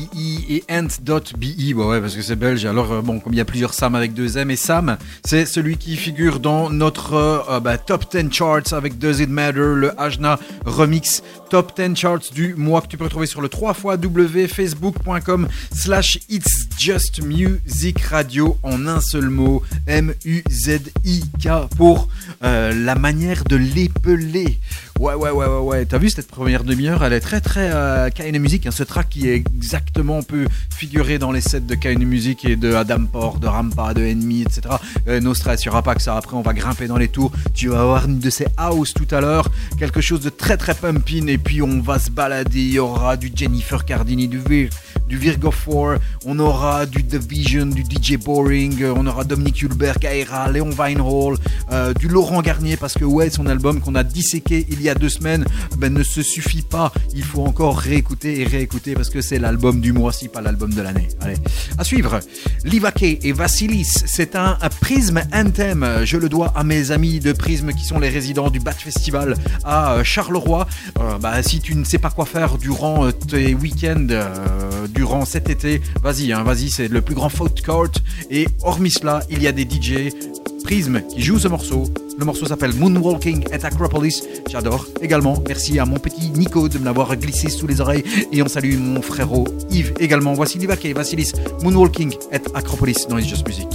et 0.51 0.63
Ant.be. 0.71 1.75
Bon, 1.75 1.89
ouais, 1.89 2.03
parce 2.03 2.15
que 2.15 2.21
c'est 2.21 2.37
belge. 2.37 2.67
Alors, 2.67 2.93
euh, 2.93 3.01
bon, 3.01 3.19
comme 3.19 3.33
il 3.33 3.37
y 3.37 3.41
a 3.41 3.47
plusieurs 3.47 3.73
Sam 3.73 3.95
avec 3.95 4.13
deux 4.13 4.37
M, 4.37 4.51
et 4.51 4.57
Sam, 4.57 4.99
c'est 5.25 5.47
celui 5.47 5.79
qui 5.79 5.97
figure 5.97 6.39
dans 6.39 6.69
notre 6.69 7.15
euh, 7.15 7.61
bah, 7.61 7.79
top 7.79 8.05
10 8.15 8.31
charts 8.31 8.75
avec 8.75 8.99
Does 8.99 9.23
It 9.23 9.31
Matter, 9.31 9.73
le 9.75 9.99
Ajna 9.99 10.39
remix 10.67 11.23
top 11.49 11.81
10 11.81 11.97
charts 11.97 12.33
du 12.35 12.55
mois 12.57 12.83
que 12.83 12.89
tu 12.89 12.99
peux 12.99 13.05
retrouver 13.05 13.27
sur 13.27 13.41
le 13.41 13.49
3 13.49 13.75
facebook.com 13.75 15.49
slash 15.73 16.19
It's 16.29 16.66
Just 16.79 17.23
Music 17.23 18.01
Radio 18.03 18.59
en 18.63 18.87
un 18.87 19.01
seul 19.01 19.31
mot, 19.31 19.63
M-U-Z-I-K 19.87 21.49
pour 21.77 22.09
euh, 22.45 22.73
la 22.75 22.95
manière 22.95 23.45
de 23.45 23.57
l'épeler. 23.57 24.59
Ouais, 24.99 25.15
ouais, 25.15 25.31
ouais, 25.31 25.47
ouais, 25.47 25.59
ouais. 25.59 25.85
T'as 25.87 25.99
vu 25.99 26.11
cette 26.11 26.29
première 26.29 26.65
demi-heure 26.65 27.05
Elle 27.05 27.13
est 27.13 27.21
très, 27.21 27.41
très 27.41 27.71
euh, 27.73 28.11
Music. 28.39 28.67
Hein, 28.67 28.71
ce 28.71 28.83
track 28.83 29.09
qui 29.09 29.29
est 29.29 29.35
exactement 29.35 30.23
peut 30.23 30.47
figurer 30.75 31.19
dans 31.19 31.33
les 31.33 31.41
sets 31.41 31.61
de 31.61 31.75
KN 31.75 32.03
Music 32.05 32.45
et 32.45 32.57
de 32.57 32.75
Adam 32.75 33.05
Port, 33.07 33.39
de 33.39 33.47
Rampa, 33.47 33.95
de 33.95 34.03
Enemy, 34.03 34.43
etc. 34.43 34.63
Euh, 35.09 35.21
no 35.21 35.35
stress, 35.35 35.65
il 35.65 35.69
n'y 35.69 35.73
aura 35.73 35.83
pas 35.83 35.95
que 35.95 36.03
ça. 36.03 36.17
Après, 36.17 36.37
on 36.37 36.43
va 36.43 36.53
grimper 36.53 36.89
dans 36.89 36.99
les 36.99 37.09
tours. 37.09 37.33
Tu 37.55 37.69
vas 37.69 37.81
avoir 37.81 38.07
une 38.07 38.19
de 38.19 38.31
ces 38.31 38.47
house 38.57 38.93
tout 38.93 39.09
à 39.15 39.21
l'heure. 39.21 39.51
Quelque 39.79 40.01
chose 40.01 40.21
de 40.21 40.31
très, 40.31 40.57
très 40.57 40.75
pumping. 40.75 41.29
Et 41.29 41.39
puis, 41.39 41.63
on 41.63 41.81
va 41.81 41.99
se 41.99 42.11
balader. 42.11 42.61
Il 42.61 42.73
y 42.73 42.79
aura 42.79 43.17
du 43.17 43.31
Jennifer 43.35 43.85
Cardini, 43.85 44.29
du 44.29 44.41
du 45.09 45.19
Virgo 45.19 45.51
4, 45.51 46.01
on 46.25 46.39
aura 46.39 46.66
du 46.91 47.05
The 47.05 47.15
Vision, 47.15 47.67
du 47.67 47.83
DJ 47.83 48.17
Boring, 48.17 48.85
on 48.97 49.07
aura 49.07 49.23
Dominique 49.25 49.63
Hulberg, 49.63 50.05
Aira, 50.05 50.51
Léon 50.51 50.71
Weinhall, 50.71 51.37
euh, 51.71 51.95
du 51.95 52.09
Laurent 52.09 52.43
Garnier, 52.43 52.77
parce 52.77 52.95
que 52.95 53.05
ouais, 53.05 53.31
son 53.31 53.47
album 53.47 53.81
qu'on 53.81 53.95
a 53.95 54.03
disséqué 54.03 54.67
il 54.69 54.83
y 54.83 54.89
a 54.89 54.95
deux 54.95 55.09
semaines 55.09 55.45
ben, 55.79 55.93
ne 55.95 56.03
se 56.03 56.23
suffit 56.23 56.63
pas. 56.63 56.93
Il 57.15 57.23
faut 57.23 57.43
encore 57.43 57.79
réécouter 57.79 58.41
et 58.41 58.45
réécouter 58.45 58.95
parce 58.95 59.11
que 59.11 59.21
c'est 59.21 59.39
l'album 59.39 59.81
du 59.81 59.93
mois, 59.93 60.13
si 60.13 60.29
pas 60.29 60.41
l'album 60.41 60.73
de 60.73 60.83
l'année. 60.83 61.09
Allez, 61.21 61.37
à 61.79 61.85
suivre. 61.85 62.19
Livake 62.65 63.19
et 63.23 63.33
Vassilis, 63.33 63.93
c'est 64.07 64.35
un, 64.35 64.59
Prism 64.81 65.23
Anthem. 65.33 65.87
Je 66.05 66.17
le 66.17 66.29
dois 66.29 66.53
à 66.57 66.65
mes 66.65 66.91
amis 66.91 67.21
de 67.21 67.33
Prism 67.33 67.73
qui 67.73 67.85
sont 67.85 68.01
les 68.01 68.09
résidents 68.09 68.51
du 68.51 68.59
Bat 68.59 68.73
Festival 68.73 69.37
à 69.65 69.93
euh, 69.93 70.05
Charleroi. 70.05 70.67
Euh, 70.99 71.19
bah, 71.19 71.43
si 71.43 71.61
tu 71.61 71.77
ne 71.77 71.85
sais 71.85 71.99
pas 71.99 72.11
quoi 72.11 72.27
faire 72.27 72.59
durant 72.59 73.11
tes 73.13 73.55
week-ends, 73.55 74.07
durant 74.93 75.25
cet 75.25 75.51
été. 75.51 75.81
Vas-y, 76.03 76.33
hein, 76.33 76.43
vas-y, 76.43 76.56
c'est 76.57 76.89
le 76.89 77.01
plus 77.01 77.15
grand 77.15 77.29
foot 77.29 77.63
court. 77.65 77.89
Et 78.31 78.47
hormis 78.63 78.91
cela, 78.91 79.23
il 79.31 79.43
y 79.43 79.47
a 79.47 79.53
des 79.53 79.63
DJ 79.63 80.11
Prism 80.65 81.03
qui 81.09 81.23
jouent 81.23 81.39
ce 81.39 81.49
morceau. 81.49 81.85
Le 82.19 82.25
morceau 82.25 82.47
s'appelle 82.47 82.73
Moonwalking 82.75 83.45
at 83.53 83.67
Acropolis. 83.67 84.23
J'adore. 84.51 84.87
Également, 85.03 85.43
merci 85.47 85.79
à 85.79 85.85
mon 85.85 85.99
petit 85.99 86.31
Nico 86.31 86.69
de 86.69 86.79
me 86.79 86.85
l'avoir 86.85 87.15
glissé 87.17 87.51
sous 87.51 87.67
les 87.67 87.81
oreilles. 87.81 88.05
Et 88.33 88.43
on 88.43 88.49
salue 88.49 88.77
mon 88.79 89.03
frérot 89.03 89.47
Yves 89.71 89.93
également. 90.01 90.33
Voici 90.33 90.59
Livake, 90.59 90.87
Vassilis, 90.95 91.33
Moonwalking 91.63 92.15
at 92.33 92.41
Acropolis 92.55 93.07
dans 93.09 93.19
It's 93.19 93.29
Just 93.29 93.47
Music. 93.47 93.69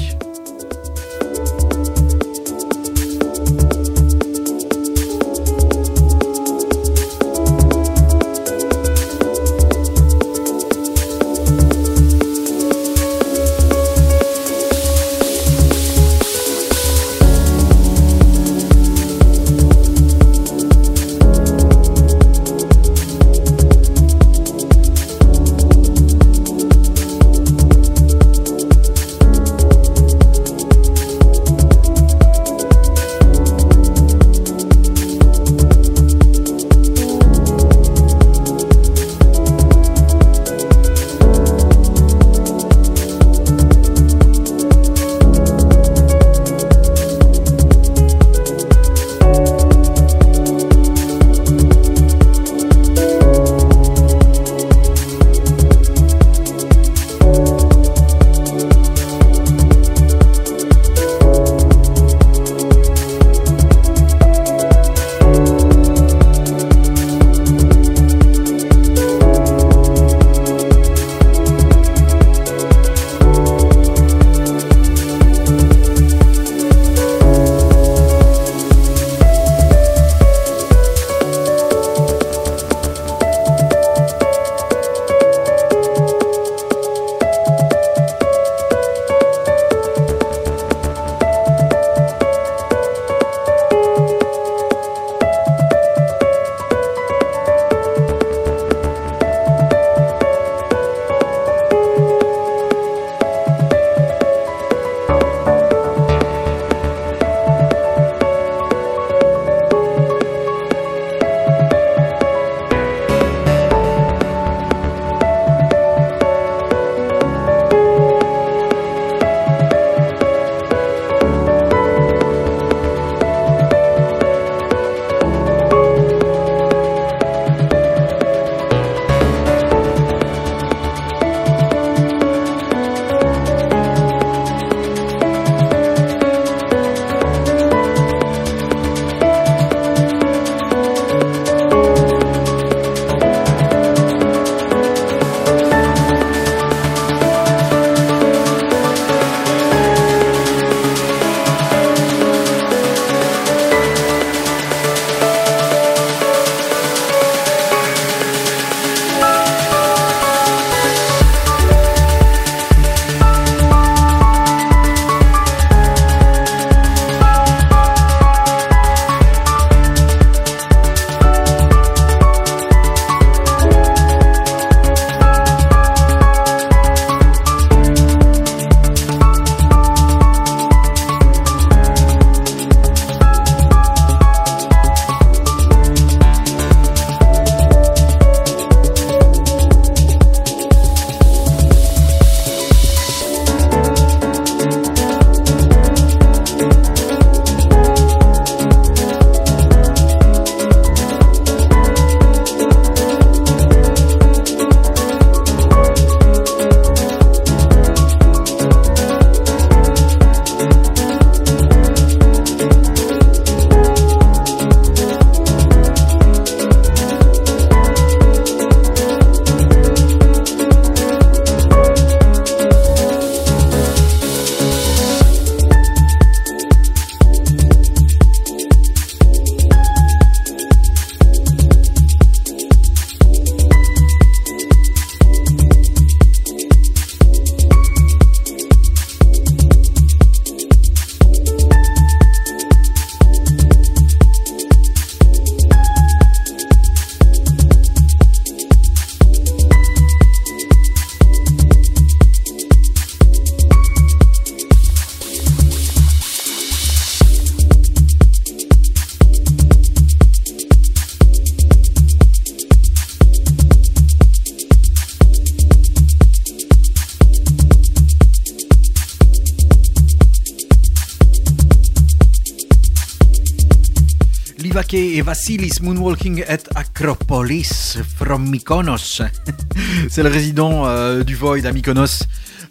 Vassilis 275.52 275.82
Moonwalking 275.82 276.45
at 276.47 276.64
Acropolis 276.76 277.97
from 278.16 278.49
Mykonos. 278.49 279.22
C'est 280.10 280.24
le 280.24 280.30
résident 280.30 280.86
euh, 280.86 281.26
du 281.26 281.36
Void 281.36 281.66
à 281.66 281.74
Mykonos 281.74 282.24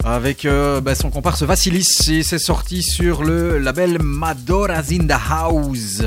avec 0.03 0.47
euh, 0.47 0.81
bah, 0.81 0.95
son 0.95 1.11
comparse 1.11 1.43
Vassilis 1.43 1.87
et 2.09 2.23
c'est 2.23 2.39
sorti 2.39 2.83
sur 2.83 3.23
le 3.23 3.59
label 3.59 3.99
Madora's 4.01 4.91
in 4.93 5.07
the 5.07 5.21
House. 5.31 6.03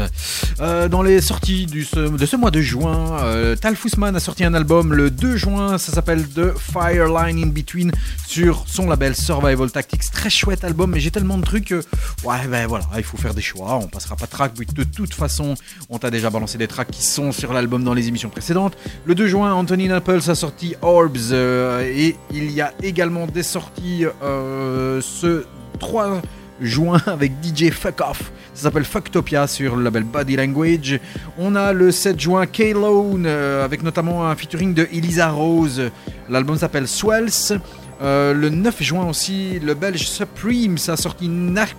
Euh, 0.59 0.87
dans 0.87 1.01
les 1.01 1.21
sorties 1.21 1.65
de 1.65 1.81
ce 1.83 2.35
mois 2.35 2.51
de 2.51 2.61
juin, 2.61 3.19
euh, 3.23 3.55
Tal 3.55 3.75
Fussman 3.75 4.15
a 4.15 4.19
sorti 4.19 4.43
un 4.43 4.53
album 4.53 4.93
le 4.93 5.09
2 5.09 5.37
juin, 5.37 5.77
ça 5.77 5.91
s'appelle 5.91 6.27
The 6.27 6.57
Fireline 6.57 7.43
in 7.43 7.47
Between 7.47 7.91
sur 8.27 8.63
son 8.67 8.87
label 8.87 9.15
Survival 9.15 9.71
Tactics. 9.71 10.11
Très 10.11 10.29
chouette 10.29 10.63
album, 10.63 10.91
mais 10.91 10.99
j'ai 10.99 11.11
tellement 11.11 11.37
de 11.37 11.43
trucs 11.43 11.71
ouais, 11.71 12.47
ben 12.49 12.67
voilà, 12.67 12.85
il 12.97 13.03
faut 13.03 13.17
faire 13.17 13.33
des 13.33 13.41
choix. 13.41 13.75
On 13.77 13.87
passera 13.87 14.15
pas 14.15 14.25
de 14.25 14.31
track, 14.31 14.53
de 14.53 14.83
toute 14.83 15.13
façon, 15.13 15.55
on 15.89 15.97
t'a 15.97 16.11
déjà 16.11 16.29
balancé 16.29 16.57
des 16.57 16.67
tracks 16.67 16.91
qui 16.91 17.05
sont 17.05 17.31
sur 17.31 17.53
l'album 17.53 17.83
dans 17.83 17.93
les 17.93 18.07
émissions 18.07 18.29
précédentes. 18.29 18.77
Le 19.05 19.15
2 19.15 19.27
juin, 19.27 19.53
Anthony 19.53 19.87
Naples 19.87 20.21
a 20.27 20.35
sorti 20.35 20.75
Orbs 20.81 21.33
et 21.33 22.15
il 22.31 22.51
y 22.51 22.61
a 22.61 22.73
également 22.81 23.27
des 23.27 23.43
sorties 23.43 24.05
euh, 24.23 25.01
ce 25.01 25.45
3 25.79 26.21
juin 26.61 27.01
avec 27.05 27.31
DJ 27.43 27.71
Fuck 27.71 28.01
Off. 28.01 28.31
S'appelle 28.63 28.85
Fucktopia 28.85 29.45
sur 29.45 29.75
le 29.75 29.83
label 29.83 30.03
Body 30.03 30.37
Language. 30.37 30.97
On 31.37 31.53
a 31.53 31.73
le 31.73 31.91
7 31.91 32.17
juin 32.17 32.45
K-Lone 32.45 33.25
euh, 33.25 33.65
avec 33.65 33.83
notamment 33.83 34.25
un 34.25 34.37
featuring 34.37 34.73
de 34.73 34.87
Elisa 34.93 35.31
Rose. 35.31 35.91
L'album 36.29 36.55
s'appelle 36.57 36.87
Swells. 36.87 37.59
Euh, 38.01 38.33
le 38.33 38.47
9 38.47 38.81
juin 38.81 39.05
aussi, 39.09 39.59
le 39.59 39.73
belge 39.73 40.07
Supreme, 40.07 40.77
a 40.87 40.95
sorti 40.95 41.27
Nacht 41.27 41.75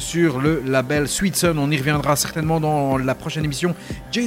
Sur 0.00 0.40
le 0.40 0.64
label 0.66 1.06
Sweet 1.06 1.36
Sun. 1.36 1.60
On 1.60 1.70
y 1.70 1.78
reviendra 1.78 2.16
certainement 2.16 2.58
dans 2.58 2.98
la 2.98 3.14
prochaine 3.14 3.44
émission. 3.44 3.72
J 4.10 4.26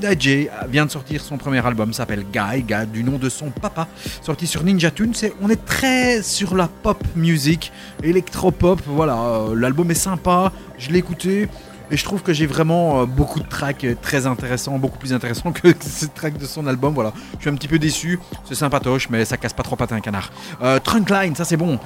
vient 0.70 0.86
de 0.86 0.90
sortir 0.92 1.20
son 1.20 1.38
premier 1.38 1.66
album, 1.66 1.92
s'appelle 1.92 2.24
Guy, 2.32 2.64
Guy 2.64 2.88
du 2.88 3.04
nom 3.04 3.18
de 3.18 3.28
son 3.28 3.50
papa, 3.50 3.90
sorti 4.22 4.48
sur 4.48 4.64
Ninja 4.64 4.90
Tune. 4.90 5.12
on 5.42 5.50
est 5.50 5.66
très 5.66 6.22
sur 6.22 6.56
la 6.56 6.70
pop 6.70 7.04
music, 7.18 7.74
électro-pop. 8.04 8.80
Voilà, 8.86 9.18
euh, 9.18 9.54
l'album 9.54 9.92
est 9.92 9.96
sympa, 9.96 10.54
je 10.78 10.92
l'ai 10.92 11.00
écouté. 11.00 11.50
Et 11.90 11.98
je 11.98 12.04
trouve 12.04 12.22
que 12.22 12.34
j'ai 12.34 12.46
vraiment 12.46 13.02
euh, 13.02 13.06
beaucoup 13.06 13.40
de 13.40 13.48
tracks 13.48 13.84
euh, 13.86 13.96
très 14.02 14.28
intéressants, 14.28 14.78
beaucoup 14.78 14.98
plus 14.98 15.14
intéressants 15.14 15.52
que 15.52 15.74
ces 15.80 16.10
tracks 16.10 16.38
de 16.38 16.46
son 16.46 16.68
album. 16.68 16.94
Voilà, 16.94 17.14
je 17.36 17.42
suis 17.42 17.50
un 17.50 17.56
petit 17.56 17.68
peu 17.68 17.80
déçu. 17.80 18.20
C'est 18.46 18.56
sympatoche, 18.56 19.10
mais 19.10 19.24
ça 19.26 19.38
casse 19.38 19.54
pas 19.54 19.64
trop 19.64 19.76
patin 19.76 19.96
un 19.96 20.02
canard. 20.02 20.32
Euh, 20.62 20.80
Trunkline, 20.80 21.36
ça 21.36 21.46
c'est 21.46 21.58
bon. 21.58 21.80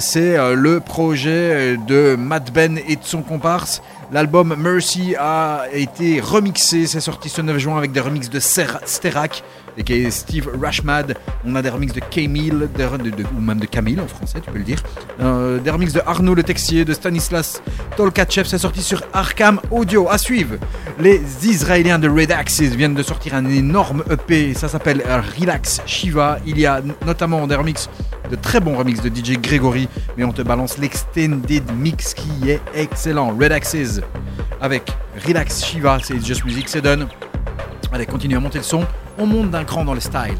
c'est 0.00 0.36
le 0.54 0.80
projet 0.80 1.76
de 1.76 2.16
Matt 2.16 2.52
Ben 2.52 2.78
et 2.86 2.96
de 2.96 3.04
son 3.04 3.22
comparse. 3.22 3.82
L'album 4.12 4.54
Mercy 4.56 5.14
a 5.18 5.64
été 5.72 6.20
remixé, 6.20 6.86
c'est 6.86 7.00
sorti 7.00 7.28
ce 7.28 7.42
9 7.42 7.58
juin 7.58 7.76
avec 7.76 7.92
des 7.92 8.00
remixes 8.00 8.30
de 8.30 8.40
Sterak 8.40 9.42
et 9.78 9.84
qui 9.84 9.94
est 9.94 10.10
Steve 10.10 10.50
Rashmad. 10.60 11.16
On 11.44 11.54
a 11.54 11.62
des 11.62 11.70
remixes 11.70 11.94
de 11.94 12.00
Camille, 12.00 12.52
ou 12.52 13.40
même 13.40 13.60
de 13.60 13.66
Camille 13.66 13.98
en 14.00 14.08
français, 14.08 14.40
tu 14.44 14.50
peux 14.50 14.58
le 14.58 14.64
dire. 14.64 14.82
Euh, 15.20 15.58
des 15.60 15.70
remixes 15.70 15.92
de 15.92 16.02
Arnaud 16.04 16.34
le 16.34 16.42
Texier, 16.42 16.84
de 16.84 16.92
Stanislas 16.92 17.62
Tolkachev, 17.96 18.46
c'est 18.46 18.58
sorti 18.58 18.82
sur 18.82 19.02
Arkham 19.12 19.60
Audio. 19.70 20.08
À 20.10 20.18
suivre, 20.18 20.56
les 20.98 21.20
Israéliens 21.44 21.98
de 21.98 22.08
Red 22.08 22.32
Axis 22.32 22.70
viennent 22.70 22.94
de 22.94 23.02
sortir 23.02 23.34
un 23.34 23.46
énorme 23.46 24.02
EP, 24.10 24.52
ça 24.54 24.68
s'appelle 24.68 25.02
Relax 25.38 25.80
Shiva. 25.86 26.38
Il 26.44 26.58
y 26.58 26.66
a 26.66 26.82
notamment 27.06 27.46
des 27.46 27.54
remixes 27.54 27.88
de 28.28 28.36
très 28.36 28.60
bons 28.60 28.76
remixes 28.76 29.00
de 29.00 29.08
DJ 29.08 29.38
Gregory, 29.38 29.88
mais 30.16 30.24
on 30.24 30.32
te 30.32 30.42
balance 30.42 30.76
l'extended 30.78 31.62
mix 31.76 32.14
qui 32.14 32.50
est 32.50 32.60
excellent. 32.74 33.36
Red 33.38 33.52
Axis 33.52 34.00
avec 34.60 34.90
Relax 35.24 35.64
Shiva, 35.64 35.98
c'est 36.02 36.24
Just 36.24 36.44
Music, 36.44 36.68
c'est 36.68 36.82
done. 36.82 37.06
Allez, 37.92 38.06
continue 38.06 38.36
à 38.36 38.40
monter 38.40 38.58
le 38.58 38.64
son, 38.64 38.84
on 39.18 39.26
monte 39.26 39.50
d'un 39.50 39.64
cran 39.64 39.84
dans 39.84 39.94
le 39.94 40.00
style. 40.00 40.38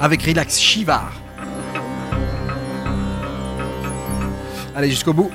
Avec 0.00 0.22
Relax 0.22 0.58
Shiva. 0.58 1.10
Allez, 4.74 4.90
jusqu'au 4.90 5.12
bout. 5.12 5.30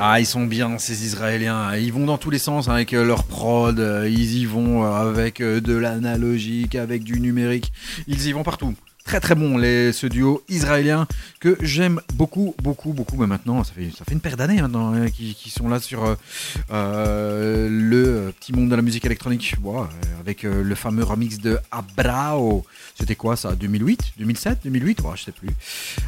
Ah, 0.00 0.20
ils 0.20 0.26
sont 0.26 0.44
bien, 0.44 0.76
ces 0.78 1.06
Israéliens. 1.06 1.74
Ils 1.76 1.90
vont 1.92 2.04
dans 2.04 2.18
tous 2.18 2.28
les 2.28 2.38
sens 2.38 2.68
avec 2.68 2.92
euh, 2.92 3.04
leur 3.04 3.24
prod. 3.24 3.80
Euh, 3.80 4.06
Ils 4.06 4.34
y 4.38 4.44
vont 4.44 4.84
euh, 4.84 5.08
avec 5.08 5.40
de 5.40 5.74
l'analogique, 5.74 6.74
avec 6.74 7.04
du 7.04 7.20
numérique. 7.20 7.72
Ils 8.06 8.26
y 8.26 8.32
vont 8.32 8.42
partout. 8.42 8.74
Très 9.06 9.20
très 9.20 9.34
bon, 9.34 9.56
les, 9.56 9.92
ce 9.92 10.06
duo 10.06 10.42
israélien 10.48 11.06
que 11.40 11.56
j'aime 11.62 12.00
beaucoup, 12.14 12.54
beaucoup, 12.62 12.92
beaucoup. 12.92 13.16
Mais 13.16 13.26
maintenant, 13.26 13.64
ça 13.64 13.72
fait, 13.72 14.12
une 14.12 14.20
paire 14.20 14.36
d'années 14.36 14.60
maintenant 14.60 14.92
hein, 14.92 15.08
qui, 15.10 15.50
sont 15.50 15.68
là 15.68 15.80
sur 15.80 16.16
le 16.70 18.23
de 18.74 18.80
la 18.80 18.84
musique 18.84 19.04
électronique. 19.04 19.54
Wow, 19.62 19.82
euh, 19.82 19.86
avec 20.20 20.44
euh, 20.44 20.62
le 20.62 20.74
fameux 20.74 21.04
remix 21.04 21.38
de 21.38 21.58
Abrao. 21.70 22.64
C'était 22.98 23.14
quoi 23.14 23.36
ça 23.36 23.54
2008 23.54 24.14
2007 24.18 24.58
2008 24.64 25.00
ouais, 25.02 25.10
Je 25.16 25.24
sais 25.24 25.32
plus. 25.32 25.50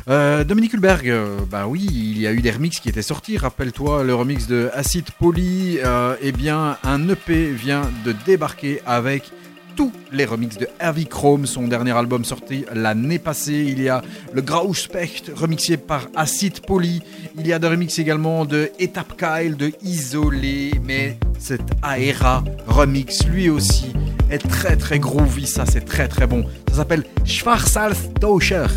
Euh, 0.08 0.44
Dominique 0.44 0.74
Hulberg, 0.74 1.08
euh, 1.08 1.38
bah 1.50 1.66
oui, 1.66 1.86
il 1.90 2.18
y 2.18 2.26
a 2.26 2.32
eu 2.32 2.40
des 2.40 2.50
remixes 2.50 2.80
qui 2.80 2.88
étaient 2.88 3.02
sortis. 3.02 3.36
Rappelle-toi 3.38 4.04
le 4.04 4.14
remix 4.14 4.46
de 4.46 4.70
Acid 4.72 5.10
Poly. 5.18 5.78
Euh, 5.84 6.16
eh 6.22 6.32
bien, 6.32 6.78
un 6.82 7.08
EP 7.08 7.50
vient 7.52 7.90
de 8.04 8.14
débarquer 8.24 8.80
avec 8.86 9.30
tous 9.76 9.92
les 10.10 10.24
remixes 10.24 10.56
de 10.56 10.68
Heavy 10.80 11.06
Chrome, 11.06 11.44
son 11.44 11.68
dernier 11.68 11.92
album 11.92 12.24
sorti 12.24 12.64
l'année 12.72 13.18
passée. 13.18 13.66
Il 13.68 13.82
y 13.82 13.90
a 13.90 14.00
le 14.32 14.40
Grauspect 14.40 15.24
remixé 15.34 15.76
par 15.76 16.08
Acid 16.16 16.60
Poly. 16.60 17.02
Il 17.36 17.46
y 17.46 17.52
a 17.52 17.58
des 17.58 17.68
remixes 17.68 17.98
également 17.98 18.46
de 18.46 18.70
Etap 18.78 19.18
Kyle, 19.18 19.56
de 19.56 19.72
Isolé. 19.82 20.72
Mais 20.82 21.18
cet 21.38 21.60
Aera 21.82 22.42
remix, 22.76 23.26
lui 23.26 23.48
aussi, 23.48 23.92
est 24.30 24.38
très 24.38 24.76
très 24.76 24.98
groovy. 24.98 25.46
Ça, 25.46 25.64
c'est 25.64 25.84
très 25.84 26.08
très 26.08 26.26
bon. 26.26 26.44
Ça 26.68 26.76
s'appelle 26.76 27.04
Schwarzalftauscher. 27.24 28.66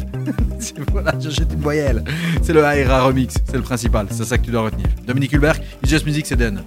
Voilà, 0.92 1.14
j'achète 1.20 1.52
une 1.54 1.62
voyelle. 1.62 2.04
C'est 2.42 2.54
le 2.54 2.62
Aera 2.62 3.04
remix, 3.04 3.36
c'est 3.46 3.56
le 3.56 3.62
principal. 3.62 4.08
C'est 4.12 4.26
ça 4.26 4.38
que 4.38 4.44
tu 4.44 4.52
dois 4.52 4.64
retenir. 4.64 4.88
Dominique 5.08 5.34
Hulberg, 5.34 5.62
Just 5.84 6.06
Music, 6.06 6.26
c'est 6.28 6.36
Den. 6.36 6.62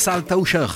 Schwarzaltauscher. 0.00 0.66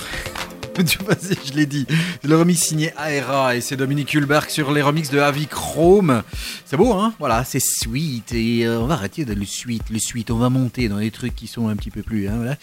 Vas-y, 1.07 1.37
je 1.47 1.53
l'ai 1.53 1.65
dit. 1.65 1.87
Le 2.23 2.37
remix 2.37 2.59
signé 2.61 2.93
Aera 2.97 3.55
et 3.55 3.61
c'est 3.61 3.75
Dominique 3.75 4.13
Hulberg 4.13 4.49
sur 4.49 4.71
les 4.71 4.83
remixes 4.83 5.09
de 5.09 5.19
Avi 5.19 5.47
Chrome. 5.47 6.21
C'est 6.65 6.77
beau, 6.77 6.93
hein? 6.93 7.13
Voilà, 7.17 7.43
c'est 7.43 7.61
sweet 7.61 8.33
et 8.33 8.67
euh, 8.67 8.79
on 8.79 8.85
va 8.85 8.95
arrêter 8.95 9.25
de 9.25 9.33
le 9.33 9.45
sweet, 9.45 9.89
le 9.89 9.97
sweet. 9.97 10.29
On 10.29 10.37
va 10.37 10.49
monter 10.49 10.89
dans 10.89 10.97
les 10.97 11.09
trucs 11.09 11.35
qui 11.35 11.47
sont 11.47 11.69
un 11.69 11.75
petit 11.75 11.91
peu 11.91 12.03
plus. 12.03 12.27
Hein, 12.27 12.35
voilà. 12.35 12.55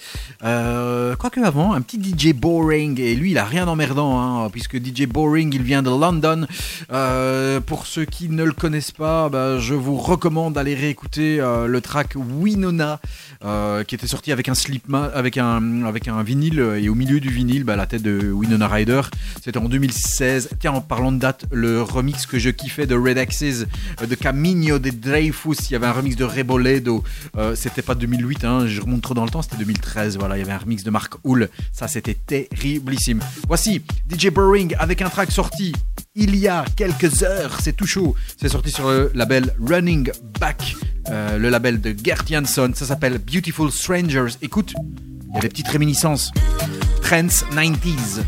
Euh, 0.44 0.91
avant, 1.40 1.72
un 1.72 1.80
petit 1.80 1.98
DJ 1.98 2.34
Boring 2.34 3.00
et 3.00 3.14
lui, 3.14 3.30
il 3.30 3.38
a 3.38 3.44
rien 3.44 3.64
d'emmerdant, 3.64 4.20
hein, 4.20 4.50
puisque 4.50 4.76
DJ 4.76 5.06
Boring, 5.06 5.52
il 5.54 5.62
vient 5.62 5.82
de 5.82 5.88
London. 5.88 6.46
Euh, 6.92 7.60
pour 7.60 7.86
ceux 7.86 8.04
qui 8.04 8.28
ne 8.28 8.44
le 8.44 8.52
connaissent 8.52 8.92
pas, 8.92 9.28
bah, 9.28 9.58
je 9.58 9.74
vous 9.74 9.96
recommande 9.96 10.54
d'aller 10.54 10.74
réécouter 10.74 11.40
euh, 11.40 11.66
le 11.66 11.80
track 11.80 12.14
Winona, 12.16 13.00
euh, 13.44 13.82
qui 13.84 13.94
était 13.94 14.06
sorti 14.06 14.30
avec 14.30 14.48
un 14.48 14.54
slip, 14.54 14.84
avec 15.14 15.38
un 15.38 15.84
avec 15.84 16.08
un 16.08 16.22
vinyle 16.22 16.60
et 16.78 16.88
au 16.88 16.94
milieu 16.94 17.18
du 17.20 17.30
vinyle, 17.30 17.64
bah, 17.64 17.76
la 17.76 17.86
tête 17.86 18.02
de 18.02 18.30
Winona 18.30 18.68
Ryder. 18.68 19.02
C'était 19.42 19.58
en 19.58 19.68
2016. 19.68 20.50
Tiens, 20.60 20.72
en 20.72 20.80
parlant 20.80 21.12
de 21.12 21.18
date, 21.18 21.46
le 21.50 21.82
remix 21.82 22.26
que 22.26 22.38
je 22.38 22.50
kiffais 22.50 22.86
de 22.86 22.94
Red 22.94 23.18
Axes, 23.18 23.64
de 24.06 24.14
Camino 24.14 24.78
de 24.78 24.90
Dreyfus, 24.90 25.56
il 25.68 25.72
y 25.72 25.76
avait 25.76 25.86
un 25.86 25.92
remix 25.92 26.16
de 26.16 26.24
Reboledo. 26.24 27.02
c'était 27.54 27.82
pas 27.82 27.94
2008, 27.94 28.44
hein, 28.44 28.66
je 28.66 28.80
remonte 28.80 29.02
trop 29.02 29.14
dans 29.14 29.24
le 29.24 29.30
temps, 29.30 29.42
c'était 29.42 29.56
2013. 29.56 30.18
Voilà, 30.18 30.36
il 30.36 30.40
y 30.40 30.42
avait 30.42 30.52
un 30.52 30.58
remix 30.58 30.84
de 30.84 30.90
Mark 30.90 31.14
Ça, 31.72 31.88
c'était 31.88 32.14
terriblissime. 32.14 33.20
Voici 33.46 33.82
DJ 34.10 34.28
Boring 34.28 34.74
avec 34.78 35.02
un 35.02 35.08
track 35.08 35.30
sorti 35.30 35.72
il 36.14 36.36
y 36.36 36.48
a 36.48 36.64
quelques 36.76 37.22
heures. 37.22 37.58
C'est 37.60 37.76
tout 37.76 37.86
chaud. 37.86 38.14
C'est 38.36 38.48
sorti 38.48 38.70
sur 38.70 38.90
le 38.90 39.10
label 39.14 39.54
Running 39.60 40.10
Back, 40.38 40.76
euh, 41.08 41.38
le 41.38 41.48
label 41.48 41.80
de 41.80 41.94
Gert 42.02 42.26
Jansson. 42.26 42.72
Ça 42.74 42.86
s'appelle 42.86 43.18
Beautiful 43.18 43.70
Strangers. 43.70 44.36
Écoute, 44.42 44.74
il 45.28 45.34
y 45.34 45.38
a 45.38 45.40
des 45.40 45.48
petites 45.48 45.68
réminiscences. 45.68 46.30
Trends 47.02 47.26
90s. 47.26 48.22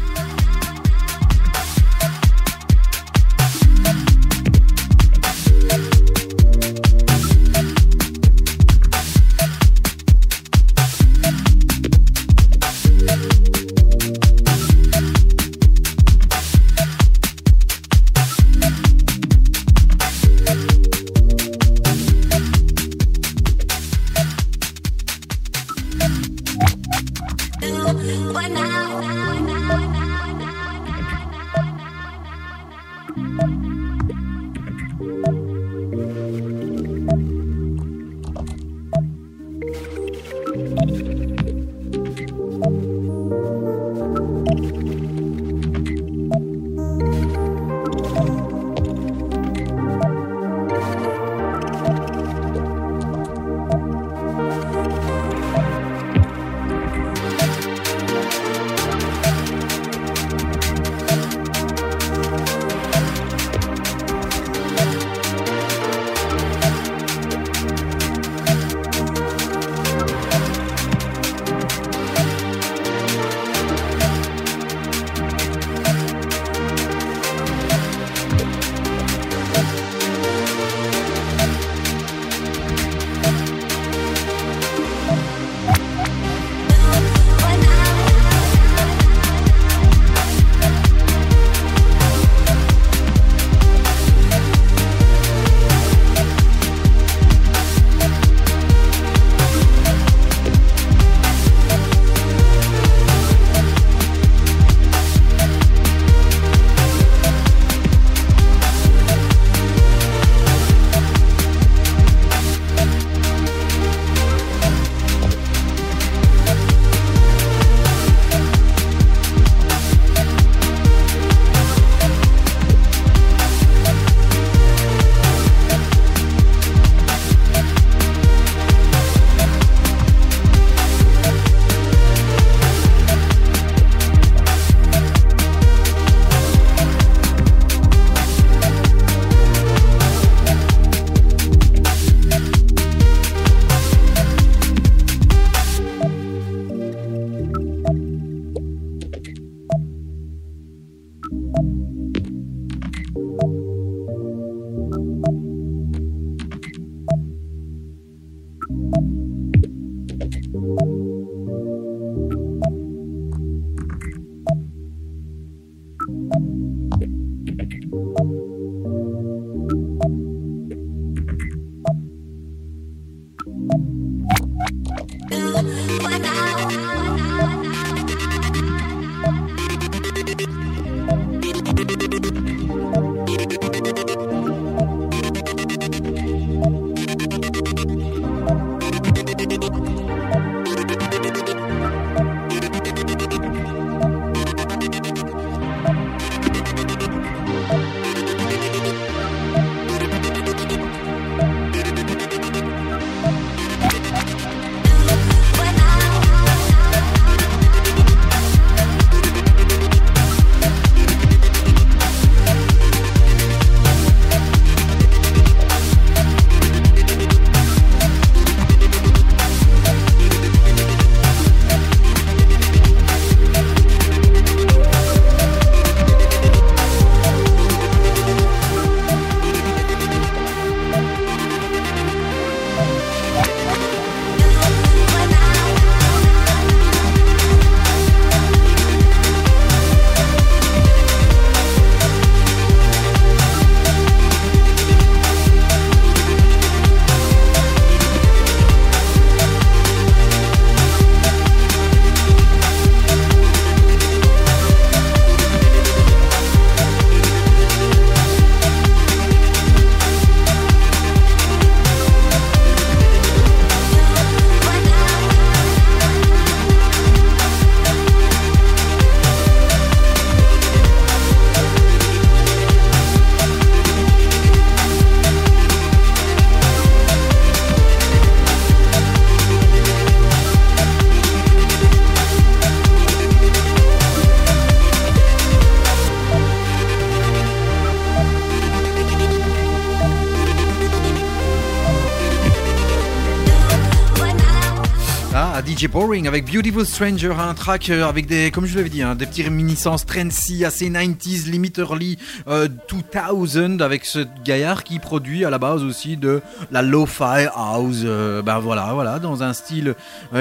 Boring 295.89 296.29
avec 296.29 296.51
Beautiful 296.51 296.87
Stranger, 296.87 297.33
un 297.39 297.53
track 297.53 297.91
euh, 297.91 298.07
avec 298.07 298.27
des, 298.27 298.51
comme 298.51 298.65
je 298.65 298.77
l'avais 298.77 298.89
dit, 298.89 299.03
hein, 299.03 299.15
des 299.15 299.27
petites 299.27 299.45
réminiscences 299.45 300.07
trendy, 300.07 300.65
assez 300.65 300.89
90s, 300.89 301.51
limit 301.51 301.73
early 301.79 302.19
2000, 302.47 302.47
euh, 302.47 303.85
avec 303.85 304.05
ce 304.05 304.21
gaillard 304.45 304.85
qui 304.85 304.99
produit 304.99 305.45
à 305.45 305.51
la 305.51 305.59
base 305.59 305.83
aussi 305.83 306.17
de 306.17 306.43
la 306.71 306.83
lo-fi 306.83 307.49
house. 307.55 308.03
Euh, 308.05 308.41
ben 308.41 308.61
voilà, 308.61 308.93
voilà, 308.95 309.19
dans 309.19 309.43
un 309.43 309.53
style 309.53 309.95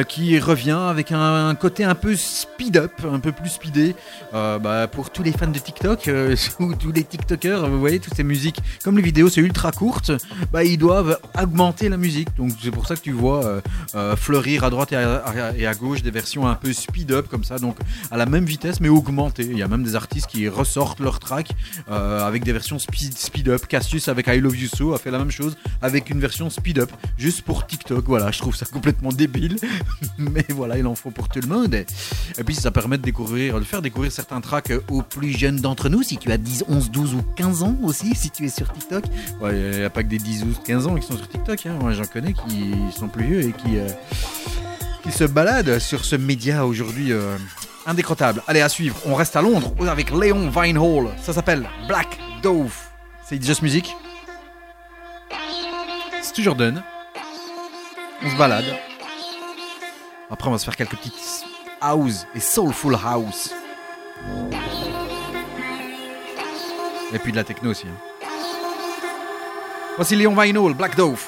qui 0.07 0.39
revient 0.39 0.71
avec 0.89 1.11
un, 1.11 1.55
côté 1.55 1.83
un 1.83 1.95
peu 1.95 2.15
speed 2.15 2.77
up, 2.77 2.91
un 3.11 3.19
peu 3.19 3.31
plus 3.31 3.49
speedé. 3.49 3.95
Ben, 4.31 4.87
pour 4.91 5.09
tous 5.09 5.23
les 5.23 5.31
fans 5.31 5.47
de 5.47 5.59
TikTok 5.59 6.09
ou 6.59 6.75
tous 6.75 6.91
les 6.91 7.03
TikTokers, 7.03 7.69
vous 7.69 7.79
voyez, 7.79 7.99
toutes 7.99 8.15
ces 8.15 8.23
musiques, 8.23 8.59
comme 8.83 8.97
les 8.97 9.03
vidéos, 9.03 9.29
c'est 9.29 9.41
ultra 9.41 9.71
courte, 9.71 10.11
ben, 10.51 10.61
ils 10.61 10.77
doivent 10.77 11.19
augmenter 11.41 11.89
la 11.89 11.97
musique. 11.97 12.29
Donc 12.37 12.51
c'est 12.61 12.71
pour 12.71 12.87
ça 12.87 12.95
que 12.95 13.01
tu 13.01 13.11
vois 13.11 13.61
fleurir 14.15 14.63
à 14.63 14.69
droite 14.69 14.93
et 14.93 14.97
et 15.57 15.67
à 15.67 15.73
gauche 15.73 16.01
des 16.01 16.11
versions 16.11 16.47
un 16.47 16.55
peu 16.55 16.73
speed 16.73 17.11
up 17.11 17.27
comme 17.27 17.43
ça, 17.43 17.57
donc 17.57 17.77
à 18.11 18.17
la 18.17 18.25
même 18.25 18.45
vitesse 18.45 18.79
mais 18.79 18.89
augmentée. 18.89 19.47
Il 19.49 19.57
y 19.57 19.63
a 19.63 19.67
même 19.67 19.83
des 19.83 19.95
artistes 19.95 20.27
qui 20.27 20.47
ressortent 20.47 20.99
leur 20.99 21.19
track 21.19 21.49
euh, 21.89 22.25
avec 22.25 22.43
des 22.43 22.51
versions 22.51 22.79
speed, 22.79 23.17
speed 23.17 23.49
up. 23.49 23.67
Cassius 23.67 24.07
avec 24.07 24.27
I 24.27 24.39
Love 24.39 24.57
You 24.57 24.67
So 24.67 24.93
a 24.93 24.97
fait 24.97 25.11
la 25.11 25.19
même 25.19 25.31
chose 25.31 25.55
avec 25.81 26.09
une 26.09 26.19
version 26.19 26.49
speed 26.49 26.79
up 26.79 26.91
juste 27.17 27.41
pour 27.41 27.65
TikTok. 27.65 28.05
Voilà, 28.05 28.31
je 28.31 28.39
trouve 28.39 28.55
ça 28.55 28.65
complètement 28.65 29.09
débile, 29.09 29.57
mais 30.17 30.45
voilà, 30.49 30.77
il 30.77 30.85
en 30.87 30.95
faut 30.95 31.11
pour 31.11 31.29
tout 31.29 31.39
le 31.41 31.47
monde. 31.47 31.73
Et 31.73 32.43
puis 32.43 32.55
ça 32.55 32.71
permet 32.71 32.97
de 32.97 33.03
découvrir, 33.03 33.59
de 33.59 33.65
faire 33.65 33.81
découvrir 33.81 34.11
certains 34.11 34.41
tracks 34.41 34.73
aux 34.89 35.01
plus 35.01 35.31
jeunes 35.31 35.57
d'entre 35.57 35.89
nous. 35.89 36.03
Si 36.03 36.17
tu 36.17 36.31
as 36.31 36.37
10, 36.37 36.65
11, 36.67 36.91
12 36.91 37.15
ou 37.15 37.21
15 37.35 37.63
ans 37.63 37.77
aussi, 37.83 38.15
si 38.15 38.29
tu 38.29 38.45
es 38.45 38.49
sur 38.49 38.71
TikTok. 38.71 39.05
Il 39.41 39.77
n'y 39.79 39.83
a 39.83 39.89
pas 39.89 40.03
que 40.03 40.09
des 40.09 40.17
10 40.17 40.43
ou 40.43 40.53
15 40.63 40.87
ans 40.87 40.95
qui 40.95 41.05
sont 41.05 41.17
sur 41.17 41.27
TikTok. 41.27 41.65
Hein. 41.65 41.77
Moi 41.79 41.93
j'en 41.93 42.05
connais 42.05 42.33
qui 42.33 42.73
sont 42.97 43.07
plus 43.07 43.25
vieux 43.25 43.41
et 43.41 43.51
qui. 43.51 43.77
Euh, 43.77 43.87
qui 45.03 45.11
se 45.11 45.25
balade 45.25 45.79
sur 45.79 46.05
ce 46.05 46.15
média 46.15 46.65
aujourd'hui 46.65 47.11
euh, 47.11 47.37
indécrottable. 47.85 48.41
Allez, 48.47 48.61
à 48.61 48.69
suivre. 48.69 48.95
On 49.05 49.15
reste 49.15 49.35
à 49.35 49.41
Londres 49.41 49.73
avec 49.87 50.11
Léon 50.11 50.49
Vinehall. 50.49 51.09
Ça 51.21 51.33
s'appelle 51.33 51.67
Black 51.87 52.17
Dove. 52.41 52.73
C'est 53.25 53.43
Just 53.43 53.61
Music. 53.61 53.93
C'est 56.21 56.33
toujours 56.33 56.55
done. 56.55 56.81
On 58.23 58.29
se 58.31 58.37
balade. 58.37 58.65
Après, 60.31 60.47
on 60.47 60.51
va 60.51 60.57
se 60.57 60.65
faire 60.65 60.77
quelques 60.77 60.95
petites 60.95 61.45
house 61.81 62.25
et 62.33 62.39
soulful 62.39 62.95
house. 62.95 63.53
Et 67.13 67.19
puis 67.19 67.31
de 67.31 67.37
la 67.37 67.43
techno 67.43 67.71
aussi. 67.71 67.85
Hein. 67.87 68.27
Voici 69.97 70.15
Léon 70.15 70.33
Vinehall, 70.33 70.73
Black 70.73 70.95
Dove. 70.95 71.23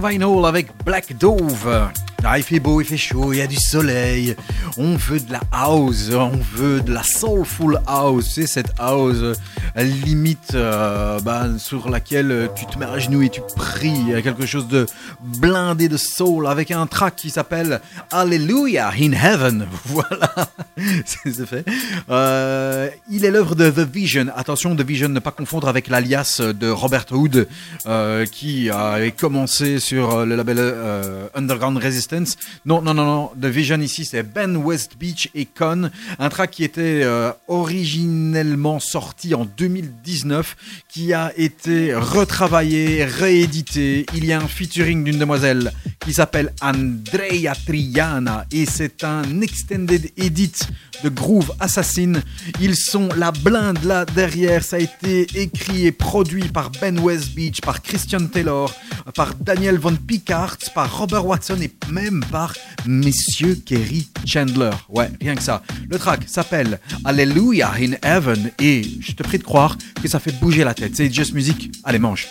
Vinyl 0.00 0.44
avec 0.44 0.68
Black 0.84 1.16
Dove. 1.18 1.90
Ah, 2.24 2.36
il 2.36 2.42
fait 2.42 2.60
beau, 2.60 2.80
il 2.80 2.84
fait 2.84 2.96
chaud, 2.96 3.32
il 3.32 3.38
y 3.38 3.40
a 3.40 3.46
du 3.46 3.56
soleil. 3.56 4.34
On 4.76 4.96
veut 4.96 5.20
de 5.20 5.32
la 5.32 5.40
house, 5.52 6.10
on 6.12 6.38
veut 6.54 6.80
de 6.80 6.92
la 6.92 7.02
soulful 7.02 7.78
house. 7.86 8.32
C'est 8.34 8.46
cette 8.46 8.72
house 8.78 9.38
limite 9.76 10.54
euh, 10.54 11.20
bah, 11.20 11.46
sur 11.58 11.88
laquelle 11.88 12.50
tu 12.54 12.66
te 12.66 12.78
mets 12.78 12.86
à 12.86 12.98
genoux 12.98 13.22
et 13.22 13.28
tu 13.28 13.40
pries. 13.56 13.94
Il 14.00 14.08
y 14.08 14.14
a 14.14 14.22
quelque 14.22 14.46
chose 14.46 14.68
de 14.68 14.86
blindé 15.20 15.88
de 15.88 15.96
soul 15.96 16.46
avec 16.46 16.70
un 16.70 16.86
track 16.86 17.16
qui 17.16 17.30
s'appelle 17.30 17.80
Hallelujah 18.10 18.92
in 19.00 19.12
Heaven. 19.12 19.66
Voilà, 19.88 20.30
c'est 21.06 21.46
fait. 21.46 21.64
Euh, 22.10 22.88
il 23.10 23.24
est 23.24 23.30
l'œuvre 23.30 23.54
de 23.54 23.70
The 23.70 23.80
Vision. 23.80 24.26
Attention, 24.36 24.76
The 24.76 24.82
Vision, 24.82 25.08
ne 25.08 25.18
pas 25.18 25.30
confondre 25.30 25.66
avec 25.66 25.88
l'alias 25.88 26.40
de 26.40 26.68
Robert 26.68 27.06
Hood 27.10 27.48
qui 28.30 28.70
a 28.70 29.10
commencé 29.10 29.78
sur 29.80 30.26
le 30.26 30.36
label 30.36 30.58
Underground 31.34 31.78
Resistance 31.78 32.36
non, 32.64 32.82
non, 32.82 32.94
non, 32.94 33.04
non. 33.04 33.30
The 33.40 33.46
Vision 33.46 33.80
ici, 33.80 34.04
c'est 34.04 34.22
Ben 34.22 34.56
West 34.56 34.96
Beach 34.98 35.30
et 35.34 35.46
Con. 35.46 35.90
Un 36.18 36.28
track 36.28 36.50
qui 36.50 36.64
était 36.64 37.02
euh, 37.02 37.30
originellement 37.46 38.78
sorti 38.80 39.34
en 39.34 39.46
2019, 39.58 40.56
qui 40.88 41.12
a 41.12 41.32
été 41.36 41.94
retravaillé, 41.94 43.04
réédité. 43.04 44.06
Il 44.14 44.24
y 44.24 44.32
a 44.32 44.38
un 44.38 44.48
featuring 44.48 45.04
d'une 45.04 45.18
demoiselle 45.18 45.72
qui 46.00 46.14
s'appelle 46.14 46.54
Andrea 46.62 47.52
Triana 47.66 48.46
et 48.52 48.64
c'est 48.64 49.04
un 49.04 49.40
extended 49.40 50.10
edit 50.16 50.52
de 51.02 51.08
Groove 51.08 51.52
Assassin. 51.60 52.14
Ils 52.60 52.76
sont 52.76 53.08
la 53.16 53.30
blinde 53.32 53.84
là 53.84 54.04
derrière. 54.04 54.62
Ça 54.64 54.76
a 54.76 54.78
été 54.78 55.26
écrit 55.34 55.86
et 55.86 55.92
produit 55.92 56.48
par 56.48 56.70
Ben 56.80 56.98
West 56.98 57.34
Beach, 57.34 57.60
par 57.60 57.82
Christian 57.82 58.26
Taylor, 58.26 58.72
par 59.14 59.34
Daniel 59.34 59.78
Von 59.78 59.96
Picard, 59.96 60.56
par 60.74 60.98
Robert 60.98 61.26
Watson 61.26 61.58
et 61.60 61.72
même 61.90 62.24
par 62.30 62.54
Monsieur 62.86 63.54
Kerry 63.56 64.08
Chandler. 64.24 64.70
Ouais, 64.88 65.10
rien 65.20 65.34
que 65.34 65.42
ça. 65.42 65.62
Le 65.88 65.98
track 65.98 66.22
s'appelle 66.26 66.78
Hallelujah 67.04 67.72
in 67.80 67.92
Heaven 68.02 68.50
et 68.60 68.82
je 69.00 69.12
te 69.12 69.22
prie 69.22 69.38
de 69.38 69.44
croire 69.48 69.78
que 70.02 70.08
ça 70.08 70.20
fait 70.20 70.38
bouger 70.38 70.62
la 70.62 70.74
tête. 70.74 70.94
C'est 70.94 71.10
Just 71.10 71.32
Music. 71.32 71.72
Allez, 71.82 71.98
mange. 71.98 72.28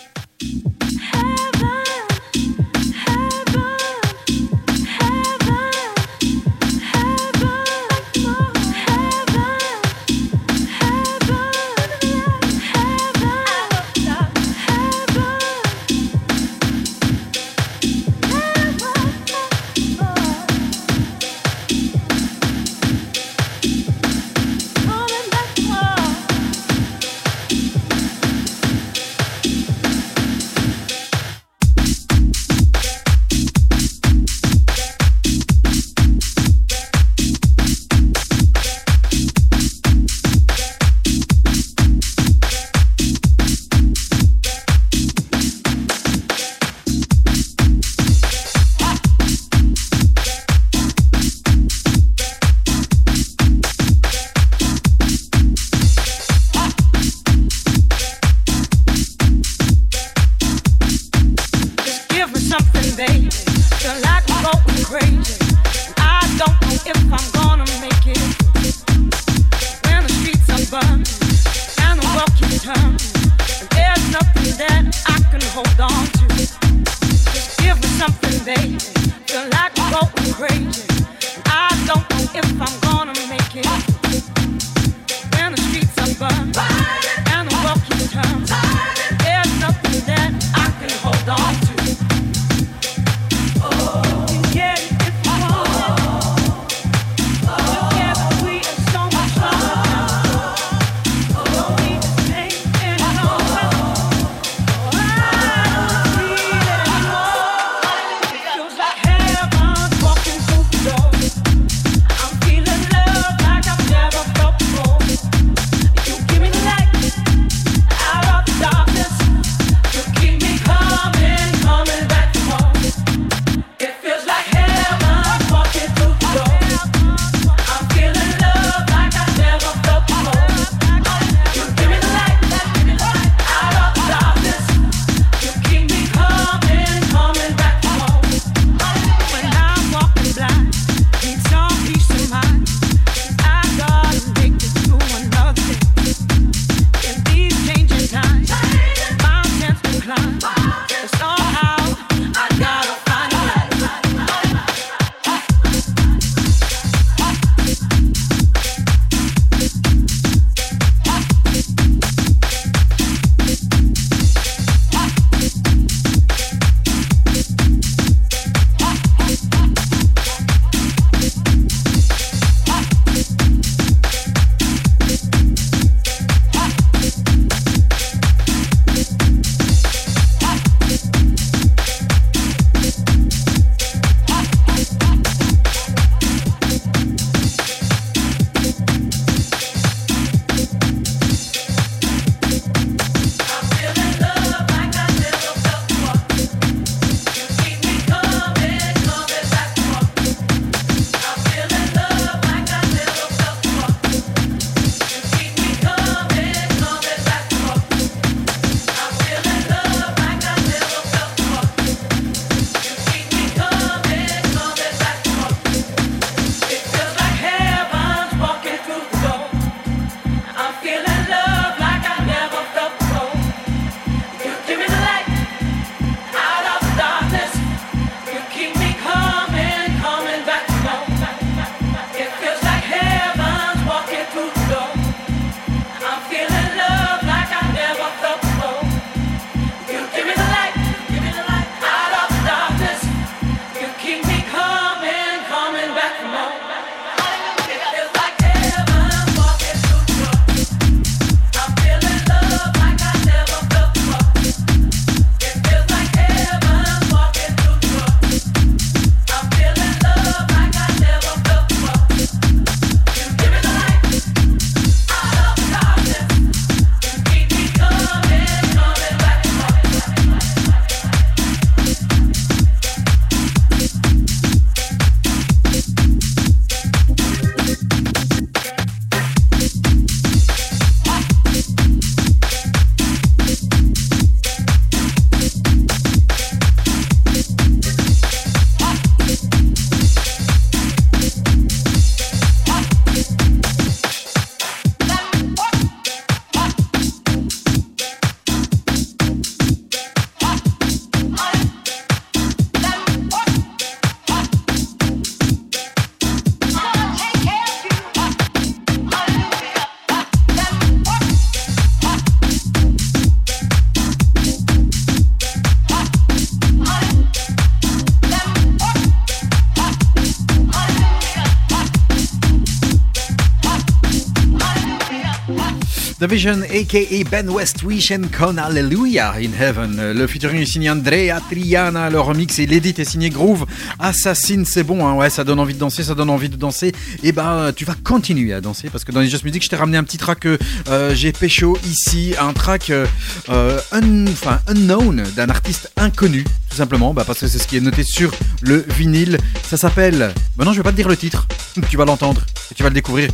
Vision, 326.28 326.60
aka 326.62 327.24
Ben 327.30 327.48
West, 327.48 327.82
Wish 327.82 328.10
and 328.10 328.24
Con 328.36 328.58
Hallelujah 328.58 329.36
in 329.38 329.50
Heaven. 329.58 330.12
Le 330.12 330.26
featuring 330.26 330.60
est 330.60 330.66
signé 330.66 330.90
Andrea 330.90 331.40
Triana, 331.50 332.10
le 332.10 332.20
remix 332.20 332.58
et 332.58 332.66
l'édit 332.66 332.94
est 332.98 333.04
signé 333.04 333.30
Groove. 333.30 333.64
Assassin, 333.98 334.64
c'est 334.66 334.82
bon, 334.82 335.06
hein, 335.06 335.14
ouais, 335.14 335.30
ça 335.30 335.44
donne 335.44 335.58
envie 335.58 335.72
de 335.72 335.78
danser, 335.78 336.02
ça 336.02 336.14
donne 336.14 336.28
envie 336.28 336.50
de 336.50 336.56
danser. 336.56 336.92
Et 337.22 337.32
ben, 337.32 337.72
tu 337.74 337.86
vas 337.86 337.94
continuer 337.94 338.52
à 338.52 338.60
danser 338.60 338.90
parce 338.90 339.04
que 339.04 339.12
dans 339.12 339.20
les 339.20 339.28
Just 339.28 339.42
Music, 339.44 339.64
je 339.64 339.70
t'ai 339.70 339.76
ramené 339.76 339.96
un 339.96 340.04
petit 340.04 340.18
track 340.18 340.40
que 340.40 340.58
euh, 340.90 341.14
j'ai 341.14 341.32
pécho 341.32 341.78
ici, 341.86 342.34
un 342.38 342.52
track 342.52 342.90
euh, 342.90 343.80
un, 343.92 344.26
unknown 344.66 345.22
d'un 345.34 345.48
artiste 345.48 345.90
inconnu, 345.96 346.44
tout 346.68 346.76
simplement, 346.76 347.14
bah, 347.14 347.24
parce 347.26 347.40
que 347.40 347.48
c'est 347.48 347.58
ce 347.58 347.66
qui 347.66 347.78
est 347.78 347.80
noté 347.80 348.02
sur 348.02 348.32
le 348.60 348.84
vinyle. 348.96 349.38
Ça 349.66 349.78
s'appelle. 349.78 350.34
Maintenant, 350.58 350.72
je 350.72 350.78
vais 350.78 350.84
pas 350.84 350.92
te 350.92 350.96
dire 350.96 351.08
le 351.08 351.16
titre, 351.16 351.48
tu 351.90 351.96
vas 351.96 352.04
l'entendre 352.04 352.42
et 352.70 352.74
tu 352.74 352.82
vas 352.82 352.90
le 352.90 352.94
découvrir. 352.94 353.30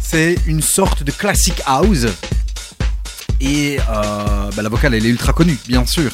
C'est 0.00 0.36
une 0.46 0.62
sorte 0.62 1.02
de 1.02 1.10
classic 1.10 1.60
house. 1.66 2.06
Et 3.40 3.78
euh, 3.78 4.50
bah, 4.56 4.62
la 4.62 4.68
vocale, 4.68 4.94
elle 4.94 5.06
est 5.06 5.10
ultra 5.10 5.32
connue, 5.32 5.58
bien 5.66 5.86
sûr. 5.86 6.10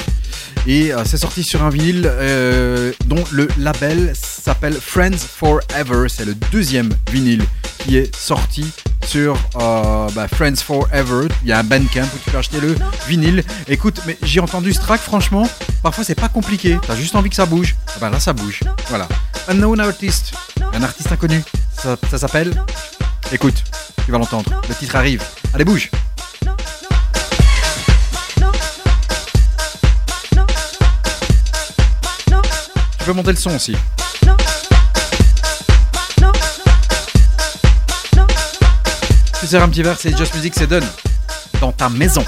Et 0.66 0.92
euh, 0.92 1.04
c'est 1.04 1.18
sorti 1.18 1.42
sur 1.42 1.62
un 1.62 1.70
vinyle 1.70 2.04
euh, 2.06 2.92
dont 3.06 3.22
le 3.30 3.48
label 3.58 4.12
s'appelle 4.14 4.74
Friends 4.74 5.18
Forever. 5.18 6.08
C'est 6.08 6.24
le 6.24 6.34
deuxième 6.34 6.90
vinyle 7.10 7.44
qui 7.78 7.96
est 7.96 8.14
sorti 8.14 8.66
sur 9.06 9.36
bah, 9.54 10.28
Friends 10.32 10.56
Forever. 10.56 11.28
Il 11.42 11.48
y 11.48 11.52
a 11.52 11.58
un 11.58 11.64
Bandcamp 11.64 12.04
où 12.04 12.18
tu 12.24 12.30
peux 12.30 12.38
acheter 12.38 12.60
le 12.60 12.76
vinyle. 13.08 13.44
Écoute, 13.68 14.00
mais 14.06 14.16
j'ai 14.22 14.40
entendu 14.40 14.72
ce 14.72 14.80
track, 14.80 15.00
franchement, 15.00 15.48
parfois 15.82 16.04
c'est 16.04 16.14
pas 16.14 16.28
compliqué. 16.28 16.78
T'as 16.86 16.96
juste 16.96 17.14
envie 17.14 17.30
que 17.30 17.36
ça 17.36 17.46
bouge. 17.46 17.76
Ah 17.88 17.98
bah 18.00 18.10
là, 18.10 18.20
ça 18.20 18.32
bouge. 18.32 18.60
Voilà. 18.88 19.06
Unknown 19.48 19.80
Artist, 19.80 20.32
un 20.72 20.82
artiste 20.82 21.12
inconnu. 21.12 21.42
ça 21.76 22.18
s'appelle 22.18 22.54
Écoute, 23.32 23.64
tu 24.04 24.12
vas 24.12 24.18
l'entendre. 24.18 24.62
Le 24.68 24.74
titre 24.74 24.96
arrive. 24.96 25.22
Allez, 25.52 25.64
bouge. 25.64 25.90
Tu 33.04 33.10
peux 33.10 33.16
monter 33.16 33.32
le 33.32 33.36
son 33.36 33.54
aussi. 33.54 33.76
Tu 39.40 39.46
sers 39.46 39.62
un 39.62 39.68
petit 39.68 39.82
verre, 39.82 39.98
c'est 40.00 40.16
Just 40.16 40.34
Music, 40.34 40.54
c'est 40.56 40.66
done. 40.66 40.86
Dans 41.60 41.70
ta 41.70 41.90
maison. 41.90 42.24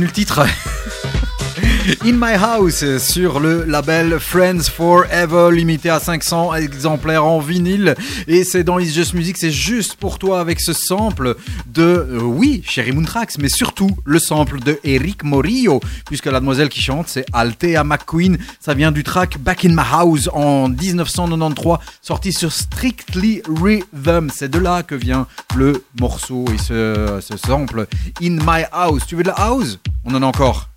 Le 0.00 0.10
titre. 0.10 0.46
In 2.04 2.12
My 2.12 2.34
House 2.34 2.84
sur 2.98 3.40
le 3.40 3.64
label 3.64 4.18
Friends 4.18 4.70
Forever, 4.74 5.50
limité 5.54 5.90
à 5.90 6.00
500 6.00 6.54
exemplaires 6.54 7.24
en 7.24 7.40
vinyle. 7.40 7.94
Et 8.26 8.44
c'est 8.44 8.64
dans 8.64 8.78
It's 8.78 8.94
Just 8.94 9.14
Music, 9.14 9.36
c'est 9.36 9.50
juste 9.50 9.96
pour 9.96 10.18
toi 10.18 10.40
avec 10.40 10.60
ce 10.60 10.72
sample 10.72 11.34
de, 11.66 11.82
euh, 11.82 12.20
oui, 12.22 12.62
Sherry 12.64 12.92
Moontrax, 12.92 13.38
mais 13.38 13.48
surtout 13.48 13.90
le 14.04 14.18
sample 14.18 14.60
de 14.60 14.78
Eric 14.84 15.24
Morillo, 15.24 15.80
puisque 16.06 16.26
la 16.26 16.40
demoiselle 16.40 16.68
qui 16.68 16.80
chante, 16.80 17.08
c'est 17.08 17.26
Althea 17.32 17.82
McQueen. 17.84 18.38
Ça 18.60 18.74
vient 18.74 18.92
du 18.92 19.02
track 19.02 19.38
Back 19.38 19.64
in 19.64 19.70
My 19.70 19.82
House 19.92 20.30
en 20.32 20.68
1993, 20.68 21.78
sorti 22.02 22.32
sur 22.32 22.52
Strictly 22.52 23.42
Rhythm. 23.48 24.28
C'est 24.34 24.50
de 24.50 24.58
là 24.58 24.82
que 24.82 24.94
vient 24.94 25.26
le 25.54 25.84
morceau 26.00 26.44
et 26.52 26.58
ce, 26.58 27.20
sample 27.46 27.86
In 28.20 28.38
My 28.44 28.64
House. 28.72 29.06
Tu 29.06 29.14
veux 29.14 29.22
de 29.22 29.28
la 29.28 29.34
house? 29.34 29.78
On 30.04 30.14
en 30.14 30.22
a 30.22 30.26
encore. 30.26 30.68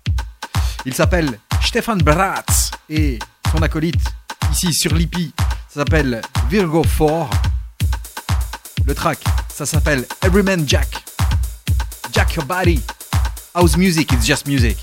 Il 0.86 0.94
s'appelle 0.94 1.38
Stefan 1.60 1.98
Bratz 1.98 2.70
et 2.88 3.18
son 3.52 3.60
acolyte 3.60 4.04
ici 4.52 4.72
sur 4.72 4.94
l'IPI 4.94 5.34
s'appelle 5.68 6.22
Virgo 6.48 6.82
4. 6.82 7.28
Le 8.86 8.94
track, 8.94 9.18
ça 9.52 9.66
s'appelle 9.66 10.06
Everyman 10.22 10.66
Jack. 10.66 11.04
Jack 12.12 12.34
your 12.34 12.46
body. 12.46 12.80
House 13.54 13.76
music, 13.76 14.12
it's 14.12 14.24
just 14.24 14.46
music. 14.46 14.78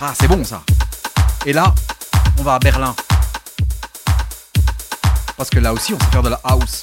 Ah, 0.00 0.14
c'est 0.18 0.28
bon 0.28 0.44
ça. 0.44 0.62
Et 1.44 1.52
là, 1.52 1.74
on 2.38 2.42
va 2.42 2.54
à 2.54 2.58
Berlin. 2.58 2.94
Parce 5.36 5.50
que 5.50 5.58
là 5.58 5.72
aussi, 5.72 5.92
on 5.92 5.98
sait 5.98 6.06
faire 6.06 6.22
de 6.22 6.30
la 6.30 6.40
house. 6.44 6.82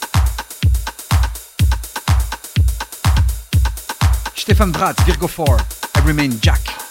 Stefan 4.36 4.68
Bratz, 4.68 4.98
Virgo 5.06 5.28
4, 5.28 5.58
Everyman 5.96 6.38
Jack. 6.42 6.60
Everything 6.60 6.70
Jack, 6.70 6.83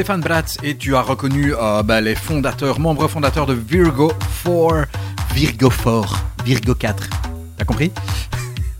Stéphane 0.00 0.22
Bratz, 0.22 0.56
et 0.62 0.78
tu 0.78 0.96
as 0.96 1.02
reconnu 1.02 1.52
euh, 1.52 1.82
bah, 1.82 2.00
les 2.00 2.14
fondateurs, 2.14 2.80
membres 2.80 3.06
fondateurs 3.06 3.44
de 3.44 3.52
Virgo 3.52 4.10
4, 4.42 4.86
Virgo 5.34 5.68
4, 5.68 6.24
Virgo 6.42 6.74
4. 6.74 7.10
T'as 7.58 7.64
compris? 7.66 7.92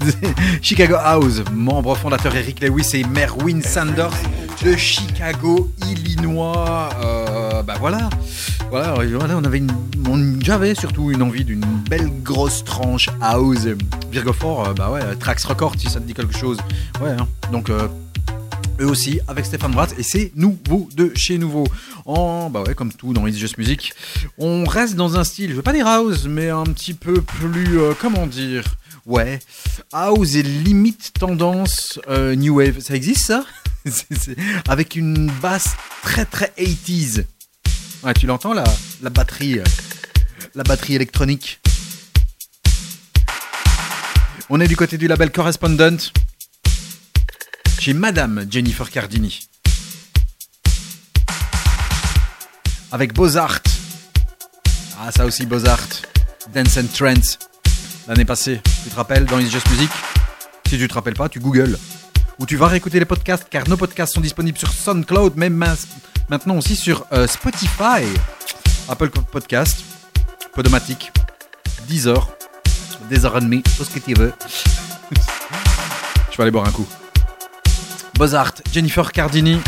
Chicago 0.62 0.94
House, 0.98 1.42
membre 1.52 1.94
fondateur 1.94 2.34
Eric 2.34 2.62
Lewis 2.62 2.88
et 2.94 3.04
Merwin 3.04 3.60
Sanders 3.60 4.16
de 4.64 4.74
Chicago, 4.76 5.70
Illinois. 5.86 6.88
Euh, 7.04 7.62
bah 7.64 7.74
voilà. 7.78 8.08
Voilà, 8.70 8.94
on 9.36 9.44
avait 9.44 9.58
une, 9.58 10.40
j'avais 10.40 10.74
surtout 10.74 11.10
une 11.10 11.20
envie 11.20 11.44
d'une 11.44 11.66
belle 11.90 12.08
grosse 12.22 12.64
tranche 12.64 13.10
house. 13.20 13.66
Virgo 14.10 14.32
4, 14.32 14.70
euh, 14.70 14.72
bah 14.72 14.90
ouais, 14.90 15.02
Trax 15.16 15.44
Record 15.44 15.74
si 15.76 15.90
ça 15.90 16.00
te 16.00 16.06
dit 16.06 16.14
quelque 16.14 16.34
chose. 16.34 16.56
Ouais, 17.02 17.10
hein. 17.10 17.28
donc 17.52 17.70
eux 18.80 18.86
aussi 18.86 19.20
avec 19.28 19.46
Stéphane 19.46 19.72
Bratz 19.72 19.94
et 19.98 20.02
c'est 20.02 20.32
nouveau 20.34 20.88
de 20.94 21.12
chez 21.14 21.38
nouveau. 21.38 21.66
En, 22.06 22.50
bah 22.50 22.62
ouais, 22.66 22.74
comme 22.74 22.92
tout 22.92 23.12
dans 23.12 23.26
It's 23.26 23.38
Just 23.38 23.58
Music, 23.58 23.92
on 24.38 24.64
reste 24.64 24.94
dans 24.94 25.16
un 25.16 25.24
style, 25.24 25.50
je 25.50 25.56
veux 25.56 25.62
pas 25.62 25.72
dire 25.72 25.86
house, 25.86 26.24
mais 26.26 26.48
un 26.50 26.64
petit 26.64 26.94
peu 26.94 27.20
plus, 27.22 27.78
comment 28.00 28.26
dire, 28.26 28.64
Ouais. 29.06 29.40
House 29.92 30.34
et 30.34 30.42
limite 30.42 31.12
tendance 31.18 31.98
euh, 32.08 32.34
New 32.34 32.56
Wave. 32.56 32.80
Ça 32.80 32.94
existe 32.94 33.26
ça? 33.26 33.44
Avec 34.68 34.94
une 34.94 35.30
basse 35.42 35.70
très 36.02 36.24
très 36.24 36.52
80s. 36.58 37.24
Ouais, 38.02 38.14
tu 38.14 38.26
l'entends 38.26 38.52
la, 38.52 38.64
la 39.02 39.10
batterie 39.10 39.58
euh, 39.58 39.64
la 40.54 40.62
batterie 40.62 40.94
électronique? 40.94 41.60
On 44.48 44.60
est 44.60 44.68
du 44.68 44.76
côté 44.76 44.98
du 44.98 45.06
label 45.06 45.30
Correspondent 45.30 45.98
chez 47.80 47.94
Madame 47.94 48.44
Jennifer 48.50 48.90
Cardini. 48.90 49.48
Avec 52.92 53.14
Beaux-Art. 53.14 53.60
Ah, 55.00 55.10
ça 55.10 55.24
aussi 55.24 55.46
Beaux-Art. 55.46 55.88
Dance 56.54 56.76
and 56.76 56.88
Trends 56.94 57.38
l'année 58.06 58.26
passée. 58.26 58.60
Tu 58.84 58.90
te 58.90 58.96
rappelles 58.96 59.24
dans 59.24 59.38
It's 59.38 59.50
Just 59.50 59.70
Music? 59.70 59.88
Si 60.68 60.76
tu 60.76 60.88
te 60.88 60.92
rappelles 60.92 61.14
pas, 61.14 61.30
tu 61.30 61.40
googles. 61.40 61.78
Ou 62.38 62.44
tu 62.44 62.56
vas 62.56 62.66
réécouter 62.66 62.98
les 62.98 63.06
podcasts 63.06 63.46
car 63.48 63.66
nos 63.66 63.78
podcasts 63.78 64.12
sont 64.12 64.20
disponibles 64.20 64.58
sur 64.58 64.70
SoundCloud, 64.70 65.36
même 65.36 65.64
maintenant 66.28 66.58
aussi 66.58 66.76
sur 66.76 67.06
euh, 67.12 67.26
Spotify, 67.26 68.04
Apple 68.90 69.08
Podcast, 69.08 69.82
Podomatic, 70.52 71.12
Deezer, 71.88 72.28
Deezer 73.08 73.36
Enemy, 73.36 73.62
tout 73.62 73.84
ce 73.84 73.90
que 73.90 74.00
tu 74.00 74.12
veux. 74.12 74.34
Je 76.30 76.36
vais 76.36 76.42
aller 76.42 76.50
boire 76.50 76.68
un 76.68 76.72
coup. 76.72 76.86
Bozart, 78.20 78.52
Jennifer 78.70 79.10
Cardini. 79.12 79.62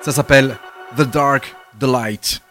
Ça 0.00 0.10
s'appelle 0.10 0.56
The 0.96 1.02
Dark, 1.02 1.54
The 1.78 1.84
Light. 1.84 2.42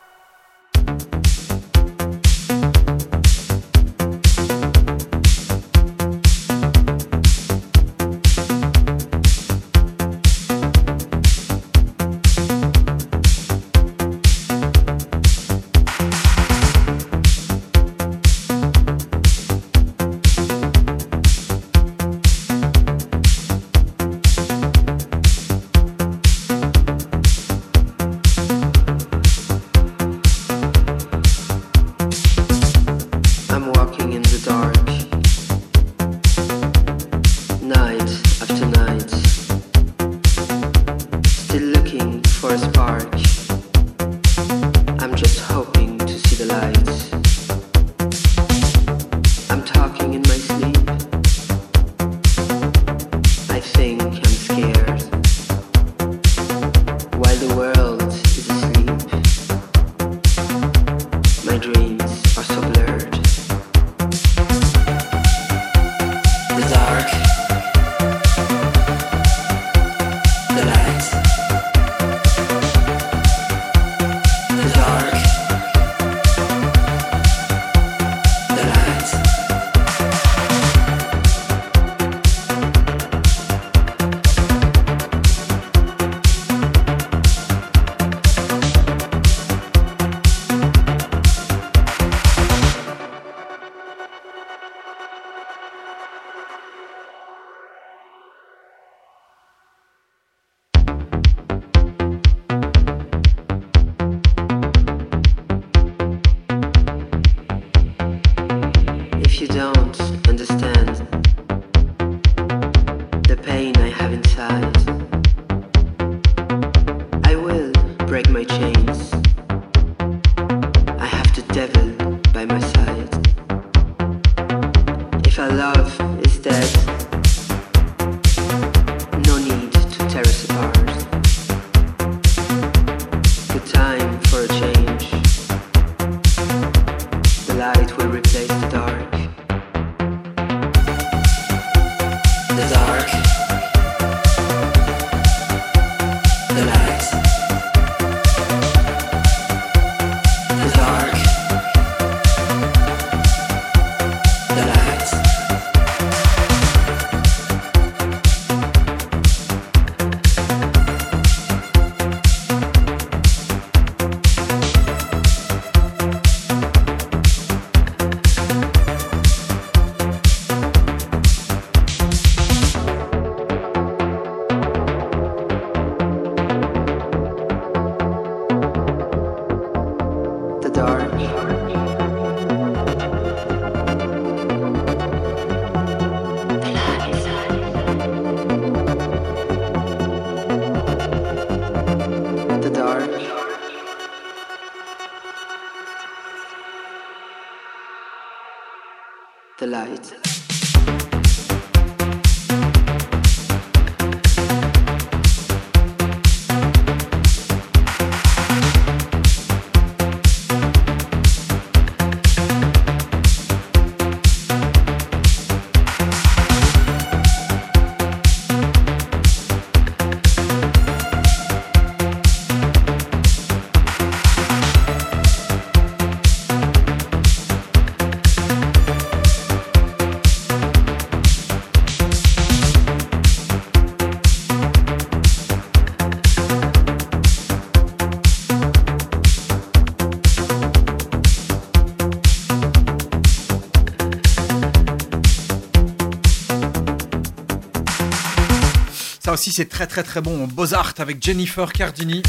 C'est 249.52 249.70
très 249.70 249.88
très 249.88 250.04
très 250.04 250.22
bon. 250.22 250.48
Beaux-Art 250.48 250.94
avec 250.98 251.24
Jennifer 251.24 251.72
Cardini. 251.72 252.24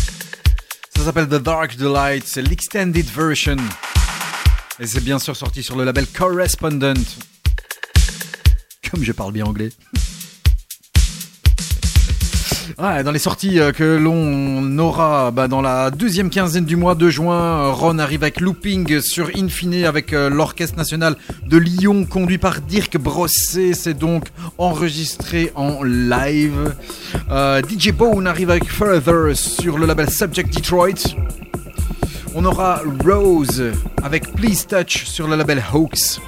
Ça 0.96 1.04
s'appelle 1.04 1.28
The 1.28 1.42
Dark 1.42 1.76
Delight. 1.76 2.24
C'est 2.26 2.42
l'extended 2.42 3.06
version. 3.06 3.56
Et 4.78 4.86
c'est 4.86 5.02
bien 5.02 5.18
sûr 5.18 5.36
sorti 5.36 5.62
sur 5.62 5.76
le 5.76 5.84
label 5.84 6.06
Correspondent. 6.06 6.98
Comme 8.90 9.02
je 9.02 9.12
parle 9.12 9.32
bien 9.32 9.44
anglais. 9.44 9.70
Ouais, 12.78 13.02
dans 13.04 13.12
les 13.12 13.18
sorties 13.18 13.60
euh, 13.60 13.72
que 13.72 13.96
l'on 13.96 14.78
aura 14.78 15.30
bah, 15.30 15.48
dans 15.48 15.60
la 15.60 15.90
deuxième 15.90 16.30
quinzaine 16.30 16.64
du 16.64 16.76
mois 16.76 16.94
de 16.94 17.10
juin, 17.10 17.70
Ron 17.70 17.98
arrive 17.98 18.22
avec 18.22 18.40
Looping 18.40 19.00
sur 19.00 19.30
Infine 19.36 19.84
avec 19.84 20.12
euh, 20.12 20.30
l'Orchestre 20.30 20.76
National 20.76 21.16
de 21.46 21.56
Lyon 21.56 22.04
conduit 22.04 22.38
par 22.38 22.60
Dirk 22.60 22.96
Brossé. 22.98 23.74
C'est 23.74 23.94
donc 23.94 24.28
enregistré 24.58 25.52
en 25.54 25.82
live. 25.82 26.74
Euh, 27.30 27.62
DJ 27.62 27.92
Bone 27.92 28.26
arrive 28.26 28.50
avec 28.50 28.68
Further 28.68 29.36
sur 29.36 29.78
le 29.78 29.86
label 29.86 30.10
Subject 30.10 30.52
Detroit. 30.52 31.14
On 32.34 32.44
aura 32.44 32.82
Rose 33.04 33.72
avec 34.02 34.32
Please 34.32 34.66
Touch 34.68 35.04
sur 35.04 35.28
le 35.28 35.36
label 35.36 35.62
Hoax. 35.72 36.20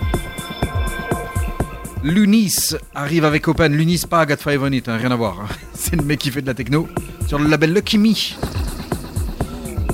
Lunis 2.04 2.76
arrive 2.94 3.24
avec 3.24 3.48
Open. 3.48 3.72
Lunis, 3.72 4.02
pas 4.08 4.20
Agathe 4.20 4.42
Five 4.42 4.62
on 4.62 4.70
It, 4.70 4.88
hein, 4.88 4.96
rien 4.96 5.10
à 5.10 5.16
voir. 5.16 5.48
C'est 5.74 5.96
le 5.96 6.02
mec 6.02 6.20
qui 6.20 6.30
fait 6.30 6.42
de 6.42 6.46
la 6.46 6.54
techno. 6.54 6.88
Sur 7.26 7.40
le 7.40 7.48
label 7.48 7.72
Lucky 7.72 7.98
Me. 7.98 8.14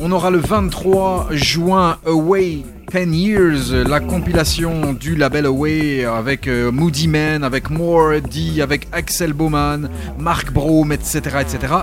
On 0.00 0.12
aura 0.12 0.30
le 0.30 0.38
23 0.38 1.28
juin 1.32 1.98
Away 2.06 2.64
10 2.92 3.16
Years, 3.16 3.72
la 3.86 4.00
compilation 4.00 4.92
du 4.92 5.16
label 5.16 5.46
Away 5.46 6.04
avec 6.04 6.46
euh, 6.46 6.70
Moody 6.70 7.08
Man, 7.08 7.42
avec 7.42 7.68
More 7.68 8.20
D, 8.20 8.62
avec 8.62 8.86
Axel 8.92 9.32
Bowman, 9.32 9.90
Mark 10.18 10.52
Brome, 10.52 10.92
etc., 10.92 11.18
etc. 11.40 11.74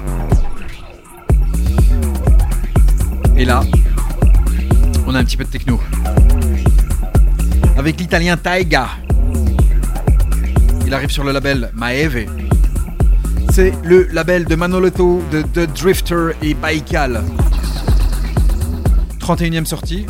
Et 3.37 3.43
là, 3.43 3.61
on 5.05 5.13
a 5.13 5.19
un 5.19 5.23
petit 5.23 5.37
peu 5.37 5.43
de 5.43 5.49
techno. 5.49 5.79
Avec 7.77 7.99
l'italien 7.99 8.37
Taiga. 8.37 8.87
Il 10.87 10.93
arrive 10.93 11.09
sur 11.09 11.23
le 11.23 11.31
label 11.33 11.71
Maeve. 11.75 12.27
C'est 13.51 13.73
le 13.83 14.07
label 14.11 14.45
de 14.45 14.55
Manoletto, 14.55 15.21
de, 15.31 15.41
The 15.41 15.69
Drifter 15.77 16.29
et 16.41 16.53
Baikal. 16.53 17.23
31ème 19.25 19.65
sortie. 19.65 20.05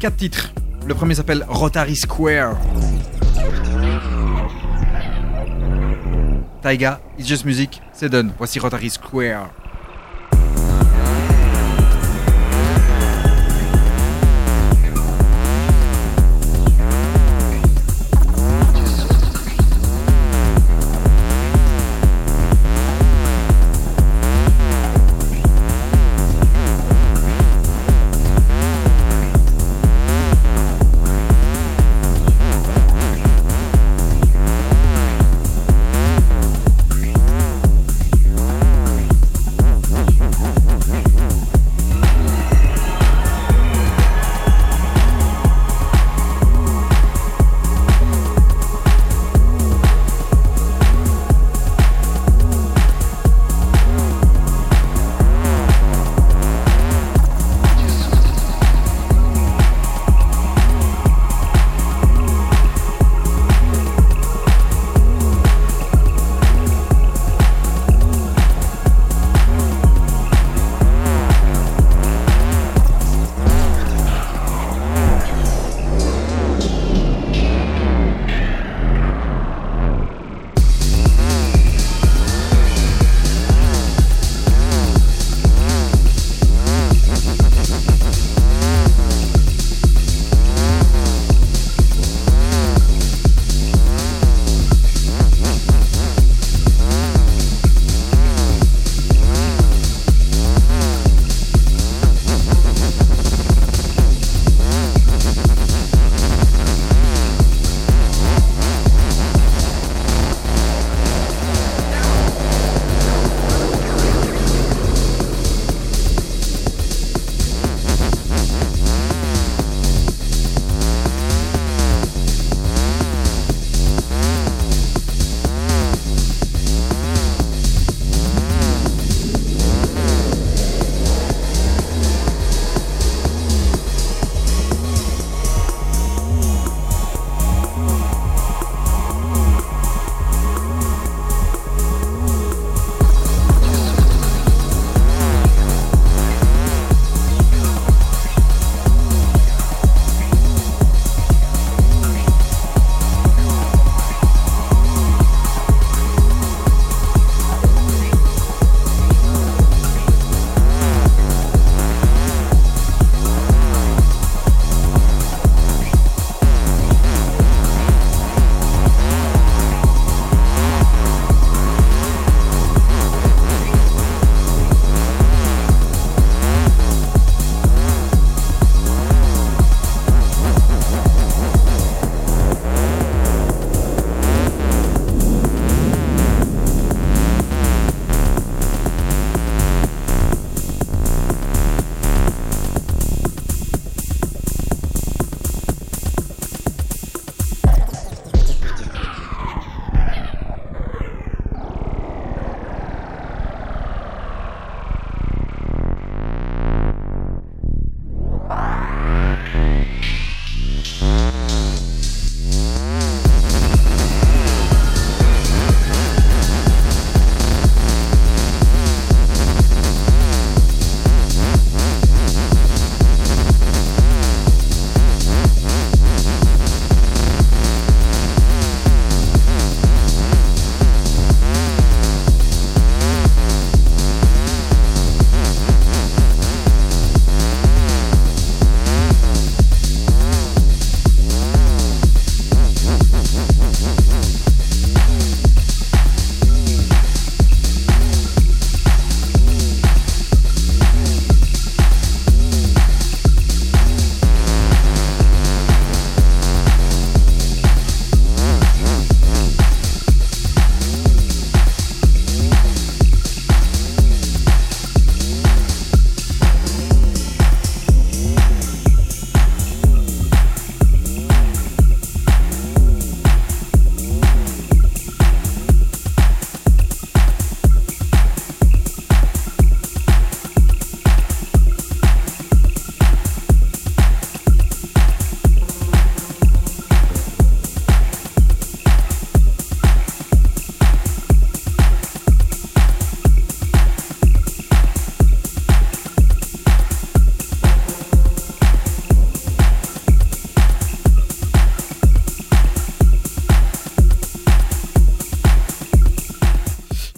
4 0.00 0.16
titres. 0.16 0.52
Le 0.84 0.92
premier 0.92 1.14
s'appelle 1.14 1.46
Rotary 1.48 1.94
Square. 1.94 2.56
Taiga, 6.62 7.00
It's 7.16 7.28
Just 7.28 7.44
Music, 7.44 7.80
c'est 7.92 8.08
done. 8.08 8.32
Voici 8.38 8.58
Rotary 8.58 8.90
Square. 8.90 9.50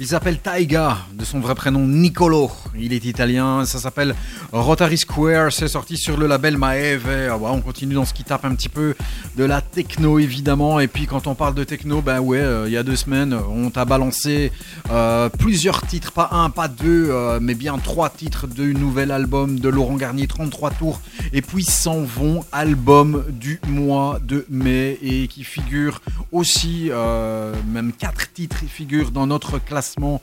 S'appelle 0.08 0.38
Taiga, 0.38 0.96
de 1.12 1.22
son 1.22 1.38
vrai 1.38 1.54
prénom 1.54 1.86
Nicolo. 1.86 2.50
Il 2.78 2.94
est 2.94 3.04
italien, 3.04 3.66
ça 3.66 3.78
s'appelle 3.78 4.14
Rotary 4.52 4.96
Square, 4.96 5.52
c'est 5.52 5.68
sorti 5.68 5.98
sur 5.98 6.16
le 6.16 6.26
label 6.26 6.56
Maeve. 6.56 7.28
Ah 7.30 7.36
on 7.38 7.60
continue 7.60 7.92
dans 7.92 8.06
ce 8.06 8.14
qui 8.14 8.24
tape 8.24 8.46
un 8.46 8.54
petit 8.54 8.70
peu 8.70 8.94
de 9.36 9.44
la 9.44 9.60
techno 9.60 10.18
évidemment. 10.18 10.80
Et 10.80 10.88
puis 10.88 11.06
quand 11.06 11.26
on 11.26 11.34
parle 11.34 11.54
de 11.54 11.62
techno, 11.62 12.00
ben 12.00 12.20
ouais, 12.20 12.38
euh, 12.38 12.68
il 12.68 12.72
y 12.72 12.78
a 12.78 12.82
deux 12.82 12.96
semaines, 12.96 13.34
on 13.34 13.68
t'a 13.68 13.84
balancé 13.84 14.50
euh, 14.90 15.28
plusieurs 15.28 15.86
titres, 15.86 16.12
pas 16.12 16.30
un, 16.32 16.48
pas 16.48 16.68
deux, 16.68 17.10
euh, 17.10 17.38
mais 17.42 17.54
bien 17.54 17.76
trois 17.76 18.08
titres 18.08 18.46
du 18.46 18.74
nouvel 18.74 19.10
album 19.10 19.60
de 19.60 19.68
Laurent 19.68 19.96
Garnier, 19.96 20.26
33 20.26 20.70
tours. 20.70 21.02
Et 21.34 21.42
puis 21.42 21.64
s'en 21.64 22.00
vont, 22.00 22.46
album 22.50 23.24
du 23.28 23.60
mois 23.68 24.20
de 24.22 24.46
mai 24.48 24.98
et 25.02 25.28
qui 25.28 25.44
figure 25.44 26.00
aussi, 26.32 26.90
même 27.66 27.92
quatre 27.92 28.32
titres 28.32 28.64
figurent 28.66 29.10
dans 29.10 29.26
notre 29.26 29.58
classement 29.58 30.20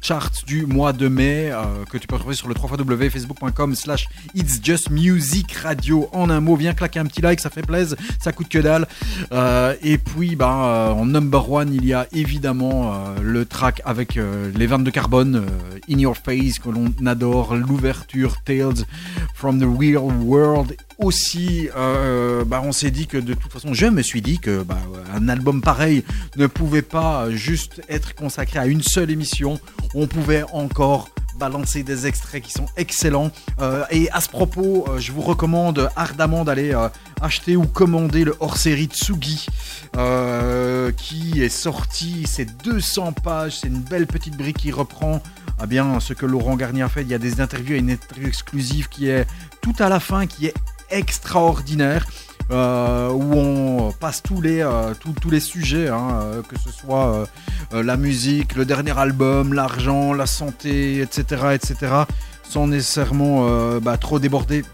chart 0.00 0.32
du 0.46 0.66
mois 0.66 0.92
de 0.92 1.08
mai. 1.08 1.50
Euh, 1.50 1.84
que 1.90 1.98
tu 1.98 2.06
peux 2.06 2.14
retrouver 2.14 2.34
sur 2.34 2.48
le 2.48 2.54
www.facebook.com 2.54 3.74
slash 3.74 4.08
It's 4.34 4.60
Just 4.62 4.90
Music 4.90 5.52
Radio. 5.52 6.08
En 6.12 6.30
un 6.30 6.40
mot, 6.40 6.56
viens 6.56 6.74
claquer 6.74 7.00
un 7.00 7.06
petit 7.06 7.20
like, 7.20 7.40
ça 7.40 7.50
fait 7.50 7.62
plaisir, 7.62 7.96
ça 8.20 8.32
coûte 8.32 8.48
que 8.48 8.58
dalle. 8.58 8.86
Euh, 9.32 9.74
et 9.82 9.98
puis, 9.98 10.36
euh, 10.40 10.44
en 10.44 11.06
number 11.06 11.50
one, 11.50 11.72
il 11.74 11.84
y 11.84 11.92
a 11.92 12.06
évidemment 12.12 13.14
le 13.20 13.44
track 13.44 13.82
avec 13.84 14.14
les 14.16 14.66
vannes 14.66 14.84
de 14.84 14.90
carbone, 14.90 15.46
In 15.90 15.98
Your 15.98 16.16
Face, 16.16 16.58
que 16.58 16.68
l'on 16.68 16.92
adore, 17.06 17.54
l'ouverture 17.54 18.40
Tales 18.42 18.84
from 19.34 19.58
the 19.58 19.78
Real 19.78 20.04
World 20.22 20.76
aussi, 20.98 21.68
bah, 22.46 22.62
on 22.64 22.72
s'est 22.72 22.90
dit 22.90 23.06
que 23.06 23.18
de 23.18 23.34
toute 23.34 23.52
façon, 23.52 23.72
je 23.74 23.86
me 23.86 24.02
suis 24.02 24.22
dit 24.22 24.38
que 24.38 24.62
bah, 24.62 24.78
un 25.14 25.28
album 25.28 25.60
pareil 25.60 26.04
ne 26.36 26.46
pouvait 26.46 26.82
pas 26.82 27.30
juste 27.30 27.82
être 27.88 28.14
consacré 28.14 28.58
à 28.58 28.66
une 28.66 28.82
seule 28.82 29.10
émission. 29.10 29.60
On 29.94 30.06
pouvait 30.06 30.44
encore 30.52 31.08
balancer 31.38 31.82
des 31.82 32.06
extraits 32.06 32.42
qui 32.42 32.52
sont 32.52 32.66
excellents. 32.76 33.30
Euh, 33.60 33.84
et 33.90 34.10
à 34.10 34.20
ce 34.20 34.28
propos, 34.28 34.84
euh, 34.88 34.98
je 34.98 35.12
vous 35.12 35.22
recommande 35.22 35.88
ardemment 35.96 36.44
d'aller 36.44 36.74
euh, 36.74 36.88
acheter 37.20 37.56
ou 37.56 37.64
commander 37.64 38.24
le 38.24 38.34
hors-série 38.40 38.86
Tsugi 38.86 39.46
qui 40.96 41.42
est 41.42 41.48
sorti. 41.48 42.24
C'est 42.26 42.62
200 42.62 43.12
pages, 43.12 43.58
c'est 43.60 43.68
une 43.68 43.80
belle 43.80 44.06
petite 44.06 44.36
brique 44.36 44.58
qui 44.58 44.72
reprend 44.72 45.22
ah 45.60 45.66
bien, 45.66 45.98
ce 45.98 46.12
que 46.12 46.24
Laurent 46.24 46.56
Garnier 46.56 46.82
a 46.82 46.88
fait. 46.88 47.02
Il 47.02 47.08
y 47.08 47.14
a 47.14 47.18
des 47.18 47.40
interviews 47.40 47.76
une 47.76 47.90
interview 47.90 48.28
exclusive 48.28 48.88
qui 48.88 49.08
est 49.08 49.26
tout 49.60 49.74
à 49.80 49.88
la 49.88 49.98
fin, 49.98 50.26
qui 50.26 50.46
est 50.46 50.54
extraordinaire. 50.90 52.06
Euh, 52.50 53.10
où 53.10 53.34
on 53.34 53.92
passe 53.92 54.22
tous 54.22 54.40
les, 54.40 54.62
euh, 54.62 54.94
tous, 55.20 55.28
les 55.28 55.40
sujets, 55.40 55.88
hein, 55.88 56.20
euh, 56.22 56.42
que 56.42 56.58
ce 56.58 56.70
soit 56.70 57.26
la 57.72 57.98
musique, 57.98 58.56
le 58.56 58.64
dernier 58.64 58.98
album, 58.98 59.52
l'argent, 59.52 60.14
la 60.14 60.24
santé, 60.24 61.00
etc., 61.00 61.48
etc., 61.52 61.76
sans 62.42 62.66
nécessairement 62.66 63.78
bah, 63.80 63.98
trop 63.98 64.18
déborder. 64.18 64.64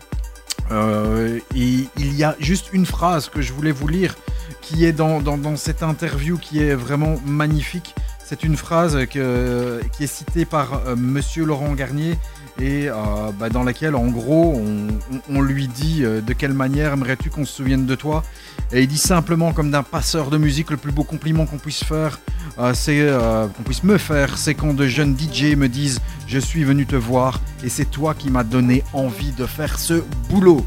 il 0.71 1.89
y 1.97 2.23
a 2.23 2.37
juste 2.39 2.67
une 2.73 2.87
phrase 2.87 3.29
que 3.29 3.43
je 3.43 3.53
voulais 3.53 3.73
vous 3.73 3.89
lire 3.89 4.15
qui 4.63 4.85
est 4.85 4.93
dans, 4.93 5.21
dans, 5.21 5.57
cette 5.57 5.83
interview 5.83 6.39
qui 6.39 6.63
est 6.63 6.75
vraiment 6.75 7.17
magnifique. 7.27 7.97
C'est 8.25 8.43
une 8.43 8.57
phrase 8.57 8.99
qui 9.07 9.19
est 9.19 10.07
citée 10.07 10.45
par 10.45 10.81
Monsieur 10.97 11.45
Laurent 11.45 11.75
Garnier 11.75 12.17
et 12.61 12.89
euh, 12.89 12.95
bah, 13.39 13.49
dans 13.49 13.65
laquelle 13.65 13.97
en 13.97 14.07
gros 14.07 14.63
on, 15.29 15.43
lui 15.43 15.67
dit 15.67 16.05
euh, 16.05 16.21
de 16.21 16.33
quelle 16.33 16.53
manière 16.53 16.93
aimerais-tu 16.93 17.29
qu'on 17.29 17.45
se 17.45 17.53
souvienne 17.53 17.85
de 17.85 17.95
toi? 17.95 18.23
Et 18.73 18.83
il 18.83 18.89
dit 18.89 18.99
simplement 18.99 19.53
comme 19.53 19.71
d'un 19.71 19.83
passeur 19.83 20.31
de 20.31 20.39
musique 20.39 20.71
le 20.71 20.77
plus 20.77 20.93
beau 20.93 21.03
compliment 21.03 21.47
qu'on 21.47 21.59
puisse 21.59 21.83
faire 21.83 22.21
euh, 22.59 22.73
c'est 22.73 23.09
qu'on 23.57 23.63
puisse 23.65 23.83
me 23.83 23.99
faire 23.99 24.39
c'est 24.39 24.55
quand 24.55 24.75
de 24.75 24.87
jeunes 24.87 25.17
DJ 25.19 25.57
me 25.57 25.69
disent 25.69 26.01
je 26.29 26.39
suis 26.39 26.63
venu 26.63 26.87
te 26.87 26.97
voir 26.97 27.41
et 27.65 27.69
c'est 27.69 27.87
toi 27.87 28.15
qui 28.15 28.31
m'as 28.31 28.45
donné 28.45 28.85
envie 28.93 29.33
de 29.33 29.47
faire 29.47 29.79
ce 29.79 30.03
boulot. 30.31 30.65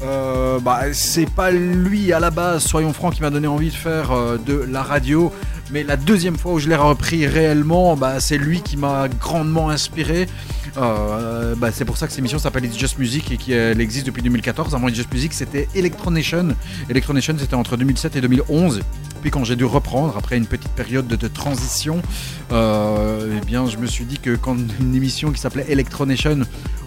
Bah, 0.00 0.92
c'est 0.92 1.30
pas 1.30 1.50
lui 1.50 2.12
à 2.12 2.20
la 2.20 2.30
base 2.30 2.64
soyons 2.64 2.92
francs 2.92 3.14
qui 3.14 3.22
m'a 3.22 3.30
donné 3.30 3.46
envie 3.46 3.70
de 3.70 3.74
faire 3.74 4.10
de 4.44 4.66
la 4.68 4.82
radio 4.82 5.32
mais 5.70 5.82
la 5.84 5.96
deuxième 5.96 6.36
fois 6.36 6.52
où 6.52 6.58
je 6.58 6.68
l'ai 6.68 6.76
repris 6.76 7.26
réellement, 7.26 7.96
bah, 7.96 8.20
c'est 8.20 8.38
lui 8.38 8.62
qui 8.62 8.76
m'a 8.76 9.08
grandement 9.08 9.68
inspiré. 9.68 10.26
Euh, 10.76 11.54
bah, 11.56 11.70
c'est 11.72 11.84
pour 11.84 11.98
ça 11.98 12.06
que 12.06 12.12
cette 12.12 12.20
émission 12.20 12.38
s'appelle 12.38 12.64
It's 12.64 12.78
Just 12.78 12.98
Music 12.98 13.30
et 13.32 13.36
qu'elle 13.36 13.80
existe 13.80 14.06
depuis 14.06 14.22
2014. 14.22 14.74
Avant 14.74 14.88
It's 14.88 14.96
Just 14.96 15.12
Music, 15.12 15.34
c'était 15.34 15.68
Electronation. 15.74 16.48
Electronation, 16.88 17.34
c'était 17.38 17.54
entre 17.54 17.76
2007 17.76 18.16
et 18.16 18.20
2011. 18.22 18.80
Puis 19.20 19.30
quand 19.30 19.44
j'ai 19.44 19.56
dû 19.56 19.64
reprendre, 19.64 20.16
après 20.16 20.38
une 20.38 20.46
petite 20.46 20.70
période 20.70 21.06
de, 21.06 21.28
transition, 21.28 22.00
euh, 22.52 23.38
eh 23.42 23.44
bien, 23.44 23.66
je 23.66 23.76
me 23.76 23.86
suis 23.86 24.04
dit 24.04 24.18
que 24.18 24.36
quand 24.36 24.56
une 24.80 24.94
émission 24.94 25.32
qui 25.32 25.40
s'appelait 25.40 25.66
Electronation, 25.68 26.40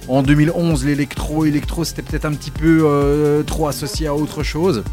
en 0.07 0.23
2011, 0.23 0.85
l'électro, 0.85 1.45
électro, 1.45 1.83
c'était 1.83 2.01
peut-être 2.01 2.25
un 2.25 2.33
petit 2.33 2.51
peu 2.51 2.81
euh, 2.83 3.43
trop 3.43 3.67
associé 3.67 4.07
à 4.07 4.15
autre 4.15 4.41
chose. 4.41 4.83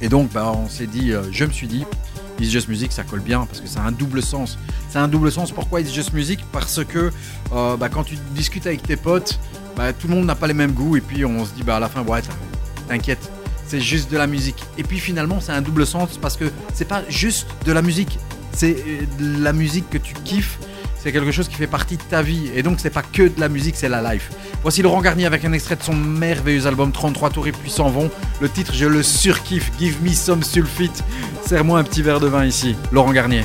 Et 0.00 0.08
donc, 0.08 0.30
bah, 0.32 0.52
on 0.54 0.68
s'est 0.68 0.86
dit, 0.86 1.12
je 1.32 1.44
me 1.44 1.50
suis 1.50 1.66
dit, 1.66 1.84
It's 2.40 2.50
Just 2.50 2.68
Music, 2.68 2.90
ça 2.92 3.04
colle 3.04 3.20
bien 3.20 3.44
parce 3.46 3.60
que 3.60 3.68
c'est 3.68 3.78
un 3.78 3.92
double 3.92 4.22
sens. 4.22 4.58
C'est 4.88 4.98
un 4.98 5.08
double 5.08 5.30
sens. 5.30 5.52
Pourquoi 5.52 5.80
It's 5.80 5.92
Just 5.92 6.12
Music? 6.12 6.40
Parce 6.52 6.82
que 6.84 7.12
euh, 7.52 7.76
bah, 7.76 7.88
quand 7.88 8.04
tu 8.04 8.16
discutes 8.34 8.66
avec 8.66 8.82
tes 8.82 8.96
potes, 8.96 9.38
bah, 9.76 9.92
tout 9.92 10.08
le 10.08 10.14
monde 10.14 10.26
n'a 10.26 10.34
pas 10.34 10.46
les 10.46 10.54
mêmes 10.54 10.72
goûts 10.72 10.96
et 10.96 11.00
puis 11.00 11.24
on 11.24 11.44
se 11.44 11.52
dit 11.52 11.62
bah, 11.62 11.76
à 11.76 11.80
la 11.80 11.88
fin, 11.88 12.02
ouais, 12.02 12.22
t'inquiète, 12.88 13.30
c'est 13.66 13.80
juste 13.80 14.10
de 14.10 14.16
la 14.16 14.26
musique. 14.26 14.62
Et 14.78 14.82
puis 14.82 14.98
finalement, 14.98 15.40
c'est 15.40 15.52
un 15.52 15.62
double 15.62 15.86
sens 15.86 16.18
parce 16.18 16.36
que 16.36 16.50
c'est 16.74 16.88
pas 16.88 17.02
juste 17.08 17.46
de 17.66 17.72
la 17.72 17.82
musique, 17.82 18.18
c'est 18.52 18.76
euh, 18.86 19.06
la 19.40 19.52
musique 19.52 19.88
que 19.90 19.98
tu 19.98 20.14
kiffes 20.24 20.58
c'est 21.02 21.12
quelque 21.12 21.32
chose 21.32 21.48
qui 21.48 21.54
fait 21.54 21.66
partie 21.66 21.96
de 21.96 22.02
ta 22.02 22.22
vie. 22.22 22.50
Et 22.54 22.62
donc, 22.62 22.78
c'est 22.78 22.90
pas 22.90 23.02
que 23.02 23.22
de 23.22 23.40
la 23.40 23.48
musique, 23.48 23.76
c'est 23.76 23.88
la 23.88 24.12
life. 24.12 24.30
Voici 24.62 24.82
Laurent 24.82 25.00
Garnier 25.00 25.26
avec 25.26 25.44
un 25.44 25.52
extrait 25.52 25.76
de 25.76 25.82
son 25.82 25.94
merveilleux 25.94 26.66
album 26.66 26.92
33 26.92 27.30
tours 27.30 27.46
et 27.46 27.52
puis 27.52 27.70
s'en 27.70 27.88
vont. 27.88 28.10
Le 28.40 28.48
titre, 28.48 28.72
je 28.74 28.86
le 28.86 29.02
surkiffe. 29.02 29.70
Give 29.78 29.96
me 30.02 30.12
some 30.12 30.42
sulfite. 30.42 31.02
Serre-moi 31.46 31.78
un 31.78 31.84
petit 31.84 32.02
verre 32.02 32.20
de 32.20 32.26
vin 32.26 32.44
ici. 32.44 32.76
Laurent 32.92 33.12
Garnier. 33.12 33.44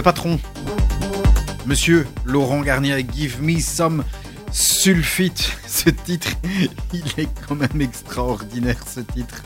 Le 0.00 0.02
patron, 0.02 0.40
monsieur 1.66 2.06
Laurent 2.24 2.62
Garnier 2.62 3.04
Give 3.14 3.42
Me 3.42 3.60
Some 3.60 4.02
Sulfite. 4.50 5.58
Ce 5.66 5.90
titre, 5.90 6.28
il 6.94 7.04
est 7.18 7.28
quand 7.46 7.54
même 7.54 7.82
extraordinaire 7.82 8.78
ce 8.88 9.00
titre. 9.00 9.42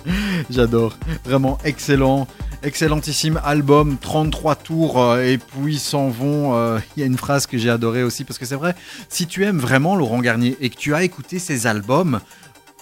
J'adore. 0.51 0.97
Vraiment 1.25 1.59
excellent. 1.65 2.29
Excellentissime 2.63 3.41
album, 3.45 3.99
33 4.01 4.55
tours 4.55 5.03
euh, 5.03 5.25
et 5.25 5.39
puis 5.39 5.81
s'en 5.81 6.09
vont. 6.09 6.55
euh, 6.55 6.79
Il 6.97 7.01
y 7.01 7.03
a 7.03 7.07
une 7.07 7.19
phrase 7.19 7.47
que 7.47 7.59
j'ai 7.59 7.69
adorée 7.69 8.05
aussi 8.05 8.23
parce 8.23 8.39
que 8.39 8.47
c'est 8.47 8.55
vrai, 8.55 8.77
si 9.09 9.27
tu 9.27 9.43
aimes 9.45 9.59
vraiment 9.59 9.97
Laurent 9.97 10.21
Garnier 10.21 10.57
et 10.61 10.71
que 10.71 10.77
tu 10.77 10.95
as 10.95 11.03
écouté 11.03 11.41
ses 11.41 11.67
albums, 11.67 12.21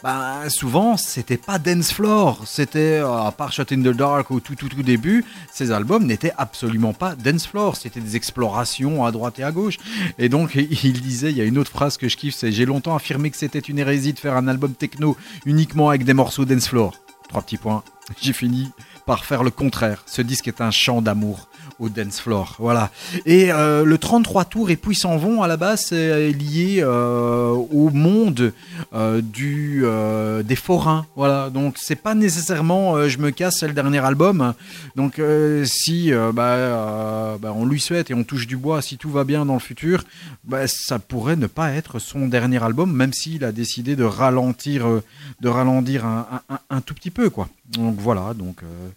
bah, 0.03 0.49
souvent, 0.49 0.97
c'était 0.97 1.37
pas 1.37 1.59
dance 1.59 1.93
floor. 1.93 2.43
C'était, 2.45 2.99
euh, 3.01 3.23
à 3.23 3.31
part 3.31 3.53
Shot 3.53 3.67
in 3.71 3.83
the 3.83 3.95
Dark 3.95 4.33
au 4.33 4.41
tout, 4.41 4.57
tout, 4.57 4.69
tout 4.69 4.83
début, 4.83 5.25
ces 5.53 5.71
albums 5.71 6.05
n'étaient 6.05 6.33
absolument 6.37 6.93
pas 6.93 7.15
dance 7.15 7.47
floor. 7.47 7.77
C'était 7.77 8.01
des 8.01 8.17
explorations 8.17 9.05
à 9.05 9.13
droite 9.13 9.39
et 9.39 9.45
à 9.45 9.53
gauche. 9.53 9.79
Et 10.19 10.29
donc, 10.29 10.55
il 10.57 11.01
disait, 11.01 11.31
il 11.31 11.37
y 11.37 11.41
a 11.41 11.45
une 11.45 11.57
autre 11.57 11.71
phrase 11.71 11.97
que 11.99 12.09
je 12.09 12.17
kiffe, 12.17 12.35
c'est 12.35 12.51
J'ai 12.51 12.67
longtemps 12.67 12.97
affirmé 12.97 13.31
que 13.31 13.37
c'était 13.37 13.61
une 13.61 13.79
hérésie 13.79 14.13
de 14.13 14.19
faire 14.19 14.37
un 14.37 14.49
album 14.49 14.75
techno 14.75 15.17
uniquement 15.47 15.89
avec 15.89 16.05
des 16.05 16.15
morceaux 16.15 16.45
dance 16.45 16.69
floor. 16.69 16.95
Trois 17.29 17.43
petits 17.43 17.57
points. 17.57 17.85
J'ai 18.21 18.33
fini 18.33 18.71
par 19.07 19.25
faire 19.25 19.45
le 19.45 19.51
contraire. 19.51 20.03
Ce 20.07 20.21
disque 20.23 20.49
est 20.49 20.61
un 20.61 20.71
chant 20.71 21.01
d'amour 21.01 21.49
au 21.83 21.89
dance 21.89 22.21
floor. 22.21 22.57
Voilà. 22.59 22.91
Et 23.27 23.53
euh, 23.53 23.85
le 23.85 23.99
33 23.99 24.45
tours 24.45 24.71
et 24.71 24.77
puis 24.77 24.95
s'en 24.95 25.17
vont 25.17 25.43
à 25.43 25.49
la 25.49 25.57
base 25.57 25.87
c'est 25.89 26.31
lié 26.31 26.79
euh, 26.81 27.51
au 27.51 27.91
monde 27.91 28.53
euh, 28.95 29.21
du 29.21 29.83
euh, 29.85 30.43
des 30.43 30.55
forains. 30.57 31.07
Voilà. 31.17 31.51
Donc 31.51 31.75
c'est 31.79 31.97
pas 31.97 32.15
nécessairement 32.15 32.95
euh, 32.95 33.09
je 33.09 33.19
me 33.19 33.31
casse 33.31 33.57
c'est 33.61 33.67
le 33.67 33.75
dernier 33.75 33.99
album. 33.99 34.55
Donc 34.95 35.19
euh, 35.19 35.65
si 35.65 36.13
euh, 36.13 36.31
bah, 36.33 36.53
euh, 36.55 37.39
bah, 37.39 37.53
on 37.55 37.67
lui 37.67 37.81
souhaite 37.81 38.11
et 38.11 38.15
on 38.15 38.23
touche 38.23 38.47
du 38.47 38.57
bois 38.57 38.81
si 38.81 38.97
tout 38.97 39.11
va 39.11 39.25
bien 39.25 39.45
dans 39.45 39.55
le 39.55 39.61
futur, 39.61 40.05
bah, 40.45 40.69
ça 40.69 41.01
pourrait 41.01 41.37
ne 41.37 41.49
pas 41.49 41.73
être 41.73 41.99
son 41.99 42.29
dernier 42.29 42.63
album 42.63 42.93
même 42.93 43.13
s'il 43.13 43.45
a 43.45 43.51
décidé 43.51 43.97
de 43.97 44.05
ralentir 44.05 44.87
euh, 44.87 45.03
de 45.41 45.49
ralentir 45.49 46.07
un 46.07 46.81
tout 46.81 46.95
petit 46.95 47.11
peu 47.11 47.29
quoi. 47.29 47.49
Donc 47.71 47.99
voilà, 47.99 48.35
donc 48.35 48.63
euh, 48.63 48.89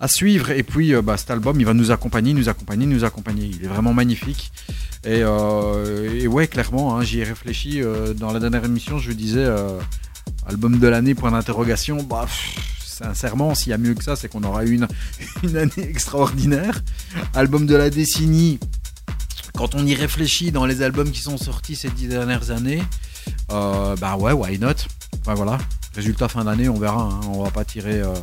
à 0.00 0.08
suivre. 0.08 0.50
Et 0.50 0.62
puis 0.62 0.94
euh, 0.94 1.02
bah, 1.02 1.16
cet 1.16 1.30
album, 1.30 1.60
il 1.60 1.66
va 1.66 1.74
nous 1.74 1.90
accompagner, 1.90 2.34
nous 2.34 2.48
accompagner, 2.48 2.86
nous 2.86 3.04
accompagner. 3.04 3.46
Il 3.46 3.64
est 3.64 3.68
vraiment 3.68 3.94
magnifique. 3.94 4.52
Et, 5.04 5.20
euh, 5.22 6.26
ouais, 6.26 6.48
clairement, 6.48 6.96
hein, 6.96 7.02
j'y 7.02 7.20
ai 7.20 7.24
réfléchi 7.24 7.82
dans 8.16 8.32
la 8.32 8.40
dernière 8.40 8.64
émission. 8.64 8.98
Je 8.98 9.12
disais 9.12 9.46
album 10.46 10.78
de 10.78 10.88
l'année 10.88 11.14
point 11.14 11.30
d'interrogation. 11.30 12.02
Bah, 12.02 12.26
sincèrement, 12.84 13.54
s'il 13.54 13.70
y 13.70 13.72
a 13.72 13.78
mieux 13.78 13.94
que 13.94 14.04
ça, 14.04 14.16
c'est 14.16 14.28
qu'on 14.28 14.42
aura 14.42 14.64
eu 14.64 14.74
une, 15.42 15.56
année 15.56 15.72
extraordinaire. 15.78 16.82
Album 17.34 17.66
de 17.66 17.76
la 17.76 17.90
décennie. 17.90 18.58
Quand 19.56 19.74
on 19.74 19.86
y 19.86 19.94
réfléchit 19.94 20.52
dans 20.52 20.66
les 20.66 20.82
albums 20.82 21.10
qui 21.10 21.20
sont 21.20 21.36
sortis 21.36 21.76
ces 21.76 21.90
dix 21.90 22.08
dernières 22.08 22.50
années, 22.50 22.82
bah 23.48 24.16
ouais, 24.18 24.32
why 24.32 24.58
not? 24.58 24.74
Voilà, 25.24 25.58
résultat 25.94 26.28
fin 26.28 26.44
d'année, 26.44 26.68
on 26.68 26.78
verra. 26.78 27.02
hein. 27.02 27.20
On 27.32 27.42
va 27.42 27.50
pas 27.50 27.64
tirer 27.64 28.00
euh, 28.00 28.14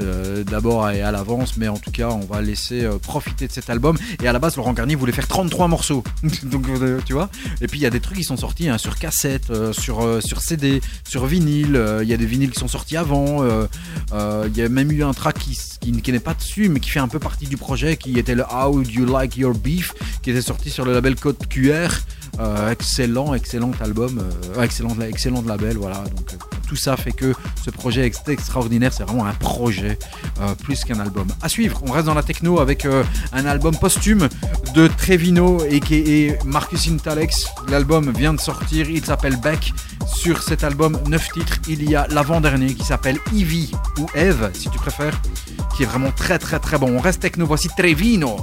euh, 0.00 0.44
d'abord 0.44 0.90
et 0.90 1.02
à 1.02 1.12
l'avance, 1.12 1.56
mais 1.56 1.68
en 1.68 1.76
tout 1.76 1.90
cas, 1.90 2.08
on 2.08 2.24
va 2.24 2.42
laisser 2.42 2.84
euh, 2.84 2.98
profiter 2.98 3.46
de 3.46 3.52
cet 3.52 3.70
album. 3.70 3.96
Et 4.22 4.28
à 4.28 4.32
la 4.32 4.38
base, 4.38 4.56
Laurent 4.56 4.72
Garnier 4.72 4.94
voulait 4.94 5.12
faire 5.12 5.28
33 5.28 5.68
morceaux. 5.68 6.02
Donc, 6.42 6.66
tu 7.04 7.12
vois. 7.12 7.30
Et 7.60 7.68
puis, 7.68 7.78
il 7.78 7.82
y 7.82 7.86
a 7.86 7.90
des 7.90 8.00
trucs 8.00 8.18
qui 8.18 8.24
sont 8.24 8.36
sortis 8.36 8.68
hein, 8.68 8.78
sur 8.78 8.98
cassette, 8.98 9.52
sur, 9.72 10.20
CD, 10.40 10.80
sur 11.06 11.26
vinyle. 11.26 11.80
Il 12.02 12.08
y 12.08 12.14
a 12.14 12.16
des 12.16 12.26
vinyles 12.26 12.50
qui 12.50 12.60
sont 12.60 12.68
sortis 12.68 12.96
avant. 12.96 13.44
Il 13.44 14.56
y 14.56 14.62
a 14.62 14.68
même 14.68 14.90
eu 14.92 15.04
un 15.04 15.12
track 15.12 15.38
qui, 15.38 15.58
qui, 15.80 16.12
n'est 16.12 16.20
pas 16.20 16.34
dessus, 16.34 16.68
mais 16.68 16.80
qui 16.80 16.90
fait 16.90 17.00
un 17.00 17.08
peu 17.08 17.18
partie 17.18 17.46
du 17.46 17.56
projet, 17.56 17.96
qui 17.96 18.18
était 18.18 18.34
le 18.34 18.44
How 18.44 18.82
Do 18.82 18.90
You 18.90 19.06
Like 19.06 19.36
Your 19.36 19.54
Beef, 19.54 19.92
qui 20.22 20.30
était 20.30 20.42
sorti 20.42 20.70
sur 20.70 20.84
le 20.84 20.92
label 20.92 21.14
Code 21.16 21.46
QR. 21.48 21.88
Excellent, 22.70 23.34
excellent 23.34 23.72
album, 23.80 24.22
excellent, 24.60 24.96
excellent 25.00 25.42
label, 25.42 25.76
voilà. 25.76 26.04
Donc 26.16 26.36
tout 26.66 26.76
ça 26.76 26.96
fait 26.96 27.12
que 27.12 27.34
ce 27.64 27.70
projet 27.70 28.06
est 28.06 28.28
extraordinaire. 28.28 28.92
C'est 28.92 29.04
vraiment 29.04 29.26
un 29.26 29.34
projet 29.34 29.98
euh, 30.40 30.54
plus 30.54 30.84
qu'un 30.84 31.00
album. 31.00 31.28
À 31.42 31.48
suivre, 31.48 31.80
on 31.86 31.92
reste 31.92 32.06
dans 32.06 32.14
la 32.14 32.22
techno 32.22 32.60
avec 32.60 32.84
euh, 32.84 33.04
un 33.32 33.46
album 33.46 33.76
posthume 33.76 34.28
de 34.74 34.88
Trevino 34.88 35.62
et 35.64 36.36
Marcus 36.44 36.88
Intalex. 36.88 37.46
L'album 37.68 38.12
vient 38.12 38.34
de 38.34 38.40
sortir, 38.40 38.90
il 38.90 39.04
s'appelle 39.04 39.36
Beck. 39.36 39.72
Sur 40.06 40.42
cet 40.42 40.64
album, 40.64 40.98
9 41.08 41.28
titres, 41.32 41.58
il 41.68 41.88
y 41.88 41.96
a 41.96 42.06
l'avant-dernier 42.08 42.74
qui 42.74 42.84
s'appelle 42.84 43.18
Evie 43.34 43.72
ou 43.98 44.06
Eve, 44.14 44.50
si 44.54 44.70
tu 44.70 44.78
préfères, 44.78 45.20
qui 45.76 45.82
est 45.82 45.86
vraiment 45.86 46.12
très 46.12 46.38
très 46.38 46.58
très 46.58 46.78
bon. 46.78 46.96
On 46.96 47.00
reste 47.00 47.20
techno, 47.20 47.46
voici 47.46 47.68
Trevino. 47.76 48.36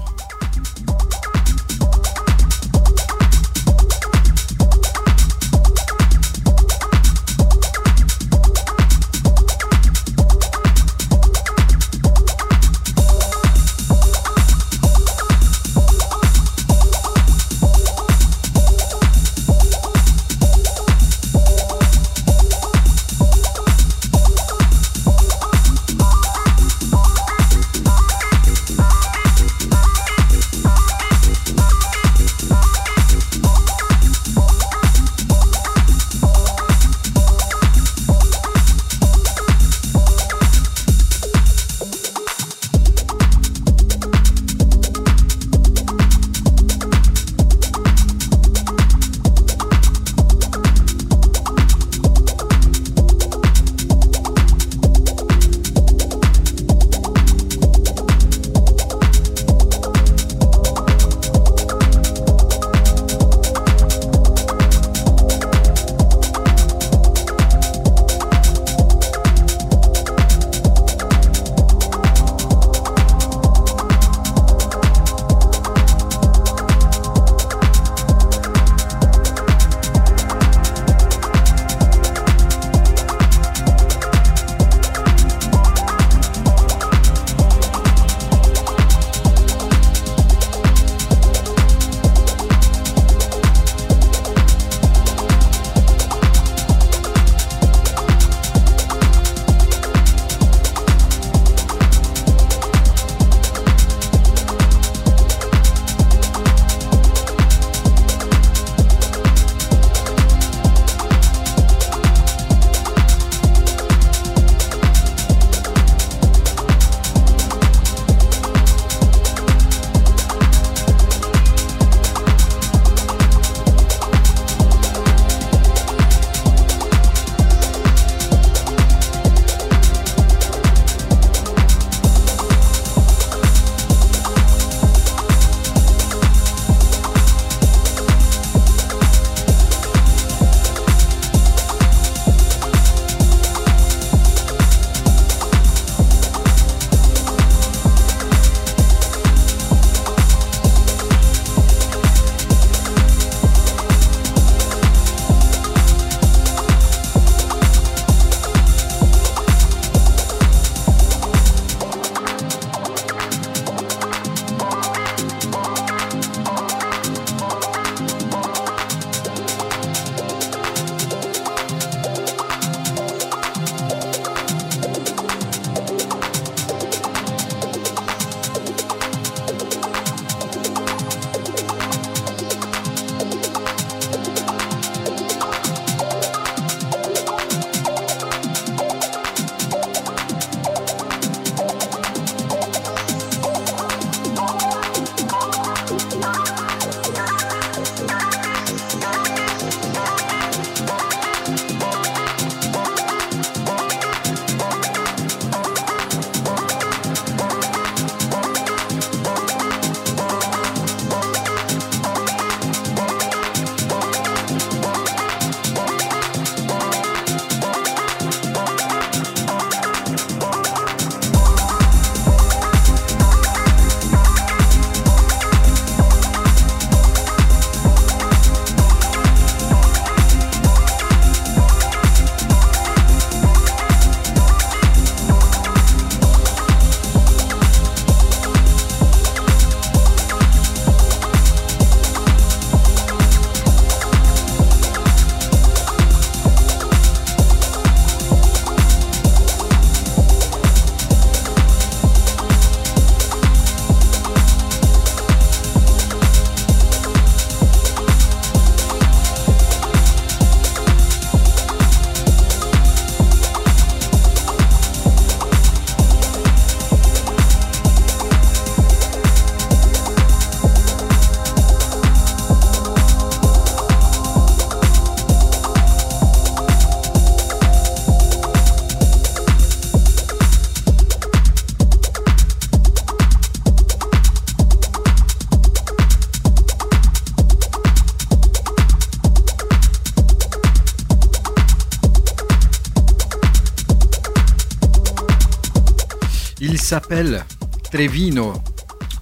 S'appelle 296.83 297.45
Trevino. 297.91 298.53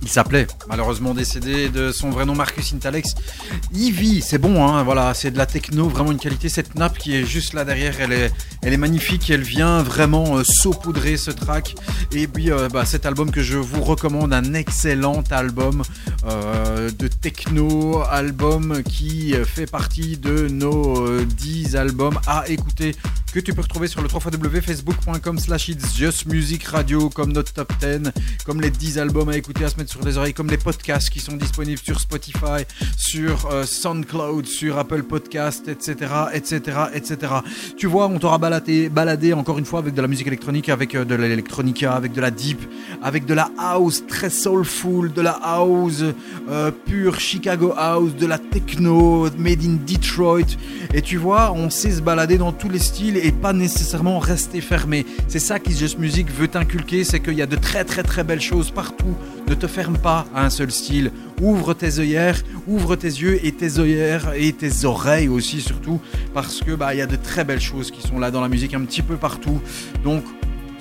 Il 0.03 0.09
s'appelait, 0.09 0.47
malheureusement 0.67 1.13
décédé 1.13 1.69
de 1.69 1.91
son 1.91 2.09
vrai 2.09 2.25
nom 2.25 2.33
Marcus 2.33 2.73
Intalex. 2.73 3.13
Vit, 3.71 4.21
c'est 4.21 4.39
bon, 4.39 4.65
hein, 4.65 4.81
voilà, 4.81 5.13
c'est 5.13 5.29
de 5.29 5.38
la 5.38 5.45
techno, 5.45 5.88
vraiment 5.88 6.11
une 6.11 6.17
qualité. 6.17 6.49
Cette 6.49 6.73
nappe 6.73 6.97
qui 6.97 7.15
est 7.15 7.23
juste 7.23 7.53
là 7.53 7.65
derrière, 7.65 8.01
elle 8.01 8.11
est, 8.11 8.31
elle 8.63 8.73
est 8.73 8.77
magnifique, 8.77 9.29
elle 9.29 9.43
vient 9.43 9.83
vraiment 9.83 10.38
euh, 10.38 10.43
saupoudrer 10.43 11.17
ce 11.17 11.29
track. 11.29 11.75
Et 12.13 12.27
puis 12.27 12.49
euh, 12.49 12.67
bah, 12.67 12.83
cet 12.83 13.05
album 13.05 13.29
que 13.29 13.43
je 13.43 13.57
vous 13.57 13.83
recommande, 13.83 14.33
un 14.33 14.55
excellent 14.55 15.23
album 15.29 15.83
euh, 16.25 16.89
de 16.89 17.07
techno, 17.07 18.01
album 18.01 18.81
qui 18.81 19.35
fait 19.45 19.69
partie 19.69 20.17
de 20.17 20.47
nos 20.47 21.21
10 21.23 21.75
albums 21.75 22.19
à 22.25 22.49
écouter 22.49 22.95
que 23.31 23.39
tu 23.39 23.53
peux 23.53 23.61
retrouver 23.61 23.87
sur 23.87 24.01
le 24.01 24.09
www.facebook.com 24.09 25.39
slash 25.39 25.69
it's 25.69 25.95
just 25.95 26.25
music 26.25 26.65
radio 26.65 27.09
comme 27.09 27.31
notre 27.31 27.53
top 27.53 27.71
10, 27.79 28.11
comme 28.45 28.59
les 28.59 28.69
10 28.69 28.99
albums 28.99 29.29
à 29.29 29.37
écouter 29.37 29.63
à 29.63 29.69
se 29.69 29.77
mettre 29.77 29.89
sur 29.89 30.03
les 30.03 30.17
oreilles, 30.17 30.33
comme 30.33 30.49
les 30.49 30.57
podcasts 30.57 31.09
qui 31.09 31.19
sont 31.21 31.37
disponibles 31.37 31.79
sur 31.81 31.99
Spotify, 31.99 32.65
sur 32.97 33.47
euh, 33.49 33.63
SoundCloud, 33.63 34.45
sur 34.45 34.77
Apple 34.77 35.03
Podcast, 35.03 35.69
etc., 35.69 36.11
etc., 36.33 36.77
etc. 36.93 37.33
Tu 37.77 37.87
vois, 37.87 38.07
on 38.07 38.19
t'aura 38.19 38.37
baladé, 38.37 38.89
baladé 38.89 39.31
encore 39.31 39.59
une 39.59 39.65
fois 39.65 39.79
avec 39.79 39.93
de 39.93 40.01
la 40.01 40.09
musique 40.09 40.27
électronique, 40.27 40.67
avec 40.67 40.95
euh, 40.95 41.05
de 41.05 41.15
l'électronica, 41.15 41.93
avec 41.93 42.11
de 42.11 42.19
la 42.19 42.31
deep, 42.31 42.59
avec 43.01 43.25
de 43.25 43.33
la 43.33 43.49
house 43.57 44.03
très 44.07 44.29
soulful, 44.29 45.13
de 45.13 45.21
la 45.21 45.39
house 45.41 46.03
euh, 46.49 46.71
pure 46.71 47.19
Chicago 47.19 47.73
house, 47.77 48.13
de 48.15 48.25
la 48.25 48.39
techno 48.39 49.29
made 49.37 49.63
in 49.63 49.77
Detroit. 49.87 50.57
Et 50.93 51.01
tu 51.01 51.15
vois, 51.15 51.53
on 51.53 51.69
sait 51.69 51.91
se 51.91 52.01
balader 52.01 52.37
dans 52.37 52.51
tous 52.51 52.69
les 52.69 52.79
styles 52.79 53.20
et 53.22 53.31
pas 53.31 53.53
nécessairement 53.53 54.19
rester 54.19 54.61
fermé. 54.61 55.06
C'est 55.27 55.39
ça 55.39 55.60
qui 55.60 55.76
Just 55.76 55.99
Music 55.99 56.27
veut 56.31 56.48
t'inculquer, 56.48 57.03
c'est 57.03 57.19
qu'il 57.19 57.35
y 57.35 57.41
a 57.41 57.45
de 57.45 57.56
très 57.56 57.84
très 57.84 58.03
très 58.03 58.23
belles 58.23 58.41
choses 58.41 58.72
partout. 58.72 59.15
Ne 59.48 59.53
te 59.53 59.68
ferme 59.68 59.98
pas 59.98 60.26
à 60.34 60.45
un 60.45 60.49
seul 60.49 60.72
style. 60.72 61.11
Ouvre 61.41 61.73
tes 61.73 61.99
œillères, 61.99 62.41
ouvre 62.68 62.95
tes 62.95 63.07
yeux 63.07 63.43
et 63.45 63.52
tes 63.52 63.80
œillères 63.80 64.34
et 64.35 64.53
tes 64.53 64.85
oreilles 64.85 65.27
aussi 65.27 65.60
surtout, 65.60 65.99
parce 66.34 66.60
que 66.61 66.72
bah 66.72 66.93
il 66.93 66.99
y 66.99 67.02
a 67.02 67.07
de 67.07 67.15
très 67.15 67.43
belles 67.43 67.61
choses 67.61 67.89
qui 67.91 68.02
sont 68.07 68.19
là 68.19 68.30
dans 68.31 68.41
la 68.41 68.49
musique 68.49 68.73
un 68.73 68.81
petit 68.81 69.02
peu 69.02 69.15
partout. 69.15 69.60
Donc 70.03 70.23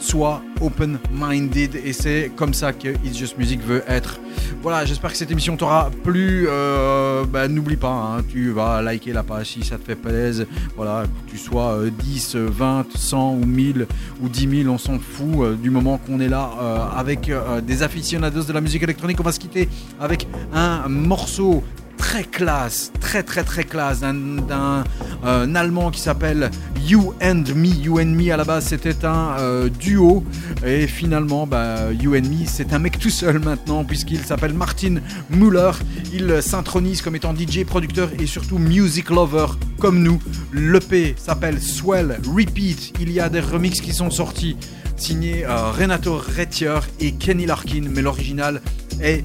sois 0.00 0.42
open-minded 0.60 1.76
et 1.84 1.92
c'est 1.92 2.32
comme 2.36 2.54
ça 2.54 2.72
que 2.72 2.88
It's 3.04 3.16
Just 3.16 3.38
Music 3.38 3.60
veut 3.60 3.82
être. 3.86 4.20
Voilà, 4.62 4.84
j'espère 4.84 5.10
que 5.10 5.16
cette 5.16 5.30
émission 5.30 5.56
t'aura 5.56 5.90
plu. 6.04 6.46
Euh, 6.48 7.24
bah, 7.24 7.48
N'oublie 7.48 7.76
pas, 7.76 8.16
hein, 8.18 8.22
tu 8.28 8.50
vas 8.50 8.82
liker 8.82 9.12
la 9.12 9.22
page 9.22 9.50
si 9.50 9.64
ça 9.64 9.78
te 9.78 9.84
fait 9.84 9.96
plaisir. 9.96 10.46
Voilà, 10.76 11.04
que 11.04 11.30
tu 11.30 11.38
sois 11.38 11.78
10, 11.90 12.36
20, 12.36 12.86
100 12.94 13.34
ou 13.34 13.46
1000 13.46 13.86
ou 14.22 14.28
10 14.28 14.62
000, 14.62 14.74
on 14.74 14.78
s'en 14.78 14.98
fout. 14.98 15.26
Euh, 15.40 15.54
du 15.54 15.70
moment 15.70 15.98
qu'on 15.98 16.20
est 16.20 16.28
là 16.28 16.50
euh, 16.60 16.78
avec 16.96 17.30
des 17.66 17.82
aficionados 17.82 18.42
de 18.44 18.52
la 18.52 18.60
musique 18.60 18.82
électronique, 18.82 19.18
on 19.20 19.24
va 19.24 19.32
se 19.32 19.40
quitter 19.40 19.68
avec 20.00 20.26
un 20.52 20.88
morceau 20.88 21.62
très 22.00 22.24
classe, 22.24 22.92
très 22.98 23.22
très 23.22 23.44
très 23.44 23.64
classe 23.64 24.00
d'un 24.00 24.84
euh, 25.22 25.54
Allemand 25.54 25.90
qui 25.90 26.00
s'appelle 26.00 26.50
You 26.88 27.12
and 27.22 27.44
Me. 27.54 27.68
You 27.68 28.00
and 28.00 28.06
Me 28.06 28.32
à 28.32 28.38
la 28.38 28.44
base 28.44 28.64
c'était 28.64 29.04
un 29.04 29.36
euh, 29.38 29.68
duo 29.68 30.24
et 30.64 30.86
finalement 30.86 31.46
bah, 31.46 31.92
You 31.92 32.14
and 32.16 32.22
Me 32.22 32.46
c'est 32.46 32.72
un 32.72 32.78
mec 32.78 32.98
tout 32.98 33.10
seul 33.10 33.38
maintenant 33.38 33.84
puisqu'il 33.84 34.20
s'appelle 34.20 34.54
Martin 34.54 34.96
Muller. 35.28 35.72
Il 36.10 36.42
s'intronise 36.42 37.02
comme 37.02 37.16
étant 37.16 37.34
DJ, 37.34 37.64
producteur 37.64 38.08
et 38.18 38.26
surtout 38.26 38.58
music 38.58 39.10
lover 39.10 39.48
comme 39.78 40.02
nous. 40.02 40.20
L'EP 40.54 41.14
s'appelle 41.18 41.60
Swell 41.60 42.18
Repeat. 42.34 42.94
Il 42.98 43.12
y 43.12 43.20
a 43.20 43.28
des 43.28 43.40
remixes 43.40 43.82
qui 43.82 43.92
sont 43.92 44.10
sortis 44.10 44.56
signés 44.96 45.44
euh, 45.44 45.70
Renato 45.70 46.16
Retier 46.16 46.78
et 46.98 47.12
Kenny 47.12 47.44
Larkin 47.44 47.82
mais 47.90 48.00
l'original 48.00 48.62
est 49.02 49.22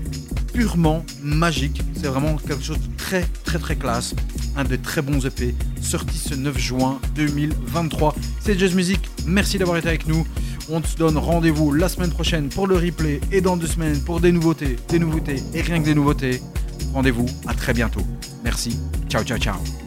purement 0.55 1.05
magique. 1.21 1.81
C'est 1.95 2.07
vraiment 2.07 2.37
quelque 2.37 2.63
chose 2.63 2.79
de 2.79 2.97
très 2.97 3.23
très 3.43 3.59
très 3.59 3.75
classe. 3.75 4.15
Un 4.55 4.63
de 4.63 4.77
très 4.77 5.01
bons 5.01 5.25
EP 5.25 5.53
sorti 5.81 6.17
ce 6.17 6.33
9 6.33 6.57
juin 6.57 6.99
2023. 7.15 8.15
C'est 8.39 8.57
Just 8.57 8.73
Music. 8.73 8.99
Merci 9.27 9.57
d'avoir 9.57 9.77
été 9.77 9.89
avec 9.89 10.07
nous. 10.07 10.25
On 10.69 10.81
se 10.81 10.95
donne 10.95 11.17
rendez-vous 11.17 11.73
la 11.73 11.89
semaine 11.89 12.09
prochaine 12.09 12.47
pour 12.47 12.67
le 12.67 12.75
replay 12.77 13.19
et 13.31 13.41
dans 13.41 13.57
deux 13.57 13.67
semaines 13.67 13.99
pour 13.99 14.21
des 14.21 14.31
nouveautés, 14.31 14.77
des 14.87 14.97
nouveautés 14.97 15.43
et 15.53 15.61
rien 15.61 15.79
que 15.79 15.85
des 15.85 15.95
nouveautés. 15.95 16.41
Rendez-vous 16.93 17.27
à 17.45 17.53
très 17.53 17.73
bientôt. 17.73 18.01
Merci. 18.43 18.79
Ciao 19.09 19.23
ciao 19.23 19.37
ciao. 19.37 19.84